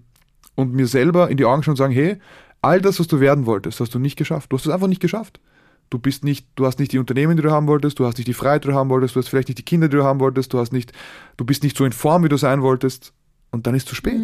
und 0.55 0.73
mir 0.73 0.87
selber 0.87 1.29
in 1.29 1.37
die 1.37 1.45
Augen 1.45 1.63
schauen 1.63 1.73
und 1.73 1.77
sagen, 1.77 1.93
hey, 1.93 2.17
all 2.61 2.81
das, 2.81 2.99
was 2.99 3.07
du 3.07 3.19
werden 3.19 3.45
wolltest, 3.45 3.79
hast 3.79 3.93
du 3.93 3.99
nicht 3.99 4.15
geschafft. 4.15 4.51
Du 4.51 4.57
hast 4.57 4.65
es 4.65 4.71
einfach 4.71 4.87
nicht 4.87 5.01
geschafft. 5.01 5.39
Du 5.89 5.99
bist 5.99 6.23
nicht, 6.23 6.47
du 6.55 6.65
hast 6.65 6.79
nicht 6.79 6.91
die 6.91 6.97
Unternehmen, 6.97 7.37
die 7.37 7.43
du 7.43 7.51
haben 7.51 7.67
wolltest, 7.67 7.99
du 7.99 8.05
hast 8.05 8.17
nicht 8.17 8.27
die 8.27 8.33
Freiheit, 8.33 8.63
die 8.63 8.69
du 8.69 8.73
haben 8.73 8.89
wolltest, 8.89 9.15
du 9.15 9.19
hast 9.19 9.29
vielleicht 9.29 9.49
nicht 9.49 9.59
die 9.59 9.65
Kinder, 9.65 9.87
die 9.87 9.97
du 9.97 10.03
haben 10.03 10.19
wolltest, 10.19 10.51
du 10.51 10.57
hast 10.57 10.73
nicht, 10.73 10.91
du 11.37 11.45
bist 11.45 11.61
nicht 11.61 11.77
so 11.77 11.85
in 11.85 11.91
Form, 11.91 12.23
wie 12.23 12.29
du 12.29 12.37
sein 12.37 12.63
wolltest. 12.63 13.13
Und 13.51 13.67
dann 13.67 13.75
ist 13.75 13.83
es 13.83 13.89
zu 13.89 13.95
spät. 13.95 14.21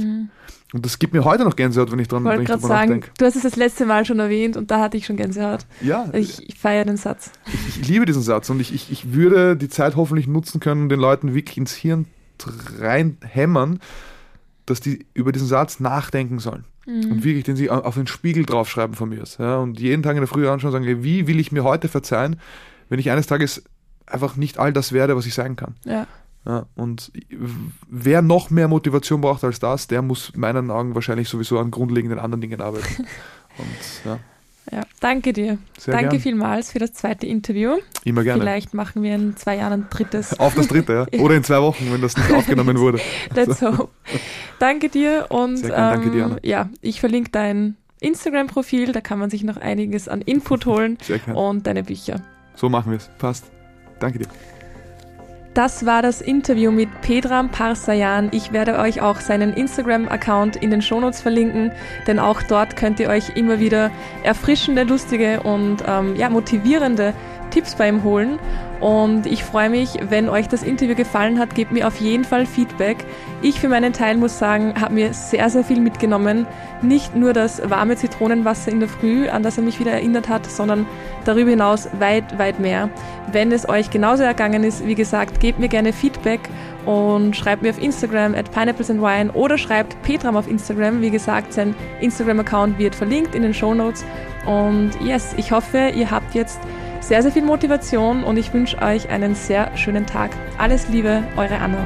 Und 0.73 0.85
das 0.85 0.99
gibt 0.99 1.13
mir 1.13 1.25
heute 1.25 1.43
noch 1.43 1.55
Gänsehaut, 1.57 1.91
wenn 1.91 1.99
ich 1.99 2.07
dran 2.07 2.23
Ich 2.23 2.29
wollte 2.29 2.43
gerade 2.45 2.61
sagen, 2.61 2.71
nachdenke. 2.91 3.09
du 3.17 3.25
hast 3.25 3.35
es 3.35 3.41
das 3.43 3.55
letzte 3.57 3.85
Mal 3.85 4.05
schon 4.05 4.19
erwähnt 4.19 4.55
und 4.55 4.71
da 4.71 4.79
hatte 4.79 4.95
ich 4.97 5.05
schon 5.05 5.17
Gänsehaut. 5.17 5.65
Ja, 5.81 6.09
Ich, 6.13 6.47
ich 6.47 6.57
feiere 6.57 6.85
den 6.85 6.95
Satz. 6.97 7.31
ich, 7.67 7.81
ich 7.81 7.87
liebe 7.89 8.05
diesen 8.05 8.21
Satz 8.21 8.49
und 8.49 8.59
ich, 8.61 8.73
ich, 8.73 8.89
ich 8.91 9.11
würde 9.13 9.57
die 9.57 9.67
Zeit 9.67 9.95
hoffentlich 9.97 10.27
nutzen 10.27 10.59
können, 10.61 10.87
den 10.87 10.99
Leuten 10.99 11.33
wirklich 11.35 11.57
ins 11.57 11.73
Hirn 11.73 12.05
reinhämmern, 12.79 13.79
dass 14.65 14.79
die 14.79 15.05
über 15.13 15.31
diesen 15.31 15.47
Satz 15.47 15.79
nachdenken 15.79 16.39
sollen. 16.39 16.65
Und 16.87 17.23
wirklich 17.23 17.43
den 17.43 17.55
sie 17.55 17.69
au- 17.69 17.81
auf 17.81 17.93
den 17.95 18.07
Spiegel 18.07 18.43
draufschreiben 18.43 18.95
von 18.95 19.09
mir. 19.09 19.23
Ja, 19.37 19.57
und 19.57 19.79
jeden 19.79 20.01
Tag 20.01 20.13
in 20.13 20.21
der 20.21 20.27
Früh 20.27 20.47
anschauen 20.49 20.73
und 20.73 20.83
sagen, 20.83 21.03
wie 21.03 21.27
will 21.27 21.39
ich 21.39 21.51
mir 21.51 21.63
heute 21.63 21.87
verzeihen, 21.87 22.37
wenn 22.89 22.97
ich 22.99 23.11
eines 23.11 23.27
Tages 23.27 23.63
einfach 24.07 24.35
nicht 24.35 24.57
all 24.57 24.73
das 24.73 24.91
werde, 24.91 25.15
was 25.15 25.25
ich 25.27 25.33
sein 25.35 25.55
kann. 25.55 25.75
Ja. 25.85 26.07
Ja, 26.45 26.65
und 26.75 27.11
wer 27.87 28.21
noch 28.23 28.49
mehr 28.49 28.67
Motivation 28.67 29.21
braucht 29.21 29.43
als 29.43 29.59
das, 29.59 29.87
der 29.87 30.01
muss 30.01 30.31
in 30.33 30.39
meinen 30.39 30.71
Augen 30.71 30.95
wahrscheinlich 30.95 31.29
sowieso 31.29 31.59
an 31.59 31.69
grundlegenden 31.69 32.17
anderen 32.19 32.41
Dingen 32.41 32.61
arbeiten. 32.61 33.05
Und 33.57 34.05
ja, 34.05 34.19
ja. 34.71 34.83
Danke 34.99 35.33
dir. 35.33 35.57
sehr 35.77 35.93
Danke 35.93 36.11
gern. 36.11 36.21
vielmals 36.21 36.71
für 36.71 36.79
das 36.79 36.93
zweite 36.93 37.25
Interview. 37.27 37.77
Immer 38.05 38.23
gerne. 38.23 38.41
Vielleicht 38.41 38.73
machen 38.73 39.03
wir 39.03 39.15
in 39.15 39.35
zwei 39.35 39.57
Jahren 39.57 39.73
ein 39.73 39.87
drittes. 39.89 40.39
Auf 40.39 40.55
das 40.55 40.67
dritte, 40.67 41.07
ja. 41.13 41.19
Oder 41.19 41.35
in 41.35 41.43
zwei 41.43 41.61
Wochen, 41.61 41.91
wenn 41.91 42.01
das 42.01 42.15
nicht 42.15 42.31
aufgenommen 42.31 42.79
wurde. 42.79 42.99
Let's 43.35 43.61
hope. 43.61 43.89
Danke 44.59 44.89
dir 44.89 45.25
und 45.29 45.57
Sehr 45.57 45.69
gern, 45.69 45.79
danke 45.93 46.11
dir, 46.11 46.23
ähm, 46.23 46.31
Anna. 46.31 46.37
ja, 46.43 46.69
ich 46.81 46.99
verlinke 46.99 47.31
dein 47.31 47.75
Instagram-Profil, 47.99 48.93
da 48.93 49.01
kann 49.01 49.19
man 49.19 49.29
sich 49.29 49.43
noch 49.43 49.57
einiges 49.57 50.07
an 50.07 50.21
Input 50.21 50.65
holen 50.65 50.97
Sehr 51.01 51.19
gern. 51.19 51.35
und 51.35 51.67
deine 51.67 51.83
Bücher. 51.83 52.21
So 52.55 52.69
machen 52.69 52.91
wir 52.91 52.97
es. 52.97 53.09
Passt. 53.17 53.45
Danke 53.99 54.19
dir. 54.19 54.27
Das 55.53 55.85
war 55.85 56.01
das 56.01 56.21
Interview 56.21 56.71
mit 56.71 57.01
Pedram 57.01 57.49
Parsayan. 57.49 58.29
Ich 58.31 58.53
werde 58.53 58.79
euch 58.79 59.01
auch 59.01 59.19
seinen 59.19 59.51
Instagram-Account 59.51 60.55
in 60.55 60.71
den 60.71 60.81
Shownotes 60.81 61.19
verlinken, 61.19 61.73
denn 62.07 62.19
auch 62.19 62.41
dort 62.41 62.77
könnt 62.77 63.01
ihr 63.01 63.09
euch 63.09 63.35
immer 63.35 63.59
wieder 63.59 63.91
erfrischende, 64.23 64.83
lustige 64.83 65.41
und 65.41 65.83
ähm, 65.85 66.15
ja, 66.15 66.29
motivierende 66.29 67.13
Tipps 67.51 67.75
bei 67.75 67.87
ihm 67.87 68.03
holen. 68.03 68.39
Und 68.79 69.27
ich 69.27 69.43
freue 69.43 69.69
mich, 69.69 69.99
wenn 70.09 70.27
euch 70.27 70.47
das 70.47 70.63
Interview 70.63 70.95
gefallen 70.95 71.37
hat, 71.37 71.53
gebt 71.53 71.71
mir 71.71 71.87
auf 71.87 71.97
jeden 71.97 72.23
Fall 72.23 72.47
Feedback. 72.47 73.05
Ich 73.43 73.59
für 73.59 73.69
meinen 73.69 73.93
Teil 73.93 74.17
muss 74.17 74.39
sagen, 74.39 74.73
habe 74.81 74.95
mir 74.95 75.13
sehr, 75.13 75.47
sehr 75.51 75.63
viel 75.63 75.79
mitgenommen. 75.79 76.47
Nicht 76.81 77.15
nur 77.15 77.33
das 77.33 77.69
warme 77.69 77.95
Zitronenwasser 77.95 78.71
in 78.71 78.79
der 78.79 78.89
Früh, 78.89 79.29
an 79.29 79.43
das 79.43 79.57
er 79.57 79.63
mich 79.63 79.79
wieder 79.79 79.91
erinnert 79.91 80.29
hat, 80.29 80.47
sondern 80.47 80.87
darüber 81.25 81.51
hinaus 81.51 81.89
weit, 81.99 82.39
weit 82.39 82.59
mehr. 82.59 82.89
Wenn 83.31 83.51
es 83.51 83.69
euch 83.69 83.91
genauso 83.91 84.23
ergangen 84.23 84.63
ist, 84.63 84.87
wie 84.87 84.95
gesagt, 84.95 85.39
gebt 85.39 85.59
mir 85.59 85.69
gerne 85.69 85.93
Feedback 85.93 86.41
und 86.85 87.35
schreibt 87.35 87.61
mir 87.61 87.69
auf 87.69 87.79
Instagram 87.79 88.33
at 88.33 88.51
pineapplesandwine 88.51 89.31
oder 89.33 89.59
schreibt 89.59 90.01
Petram 90.01 90.35
auf 90.35 90.47
Instagram. 90.47 91.01
Wie 91.01 91.11
gesagt, 91.11 91.53
sein 91.53 91.75
Instagram-Account 91.99 92.79
wird 92.79 92.95
verlinkt 92.95 93.35
in 93.35 93.43
den 93.43 93.53
Show 93.53 93.75
Notes. 93.75 94.03
Und 94.47 94.91
yes, 95.05 95.35
ich 95.37 95.51
hoffe, 95.51 95.91
ihr 95.93 96.09
habt 96.09 96.33
jetzt 96.33 96.59
sehr, 97.01 97.21
sehr 97.21 97.31
viel 97.31 97.43
Motivation 97.43 98.23
und 98.23 98.37
ich 98.37 98.53
wünsche 98.53 98.81
euch 98.81 99.09
einen 99.09 99.35
sehr 99.35 99.75
schönen 99.75 100.05
Tag. 100.05 100.31
Alles 100.57 100.87
Liebe, 100.87 101.23
eure 101.35 101.57
Anna. 101.57 101.85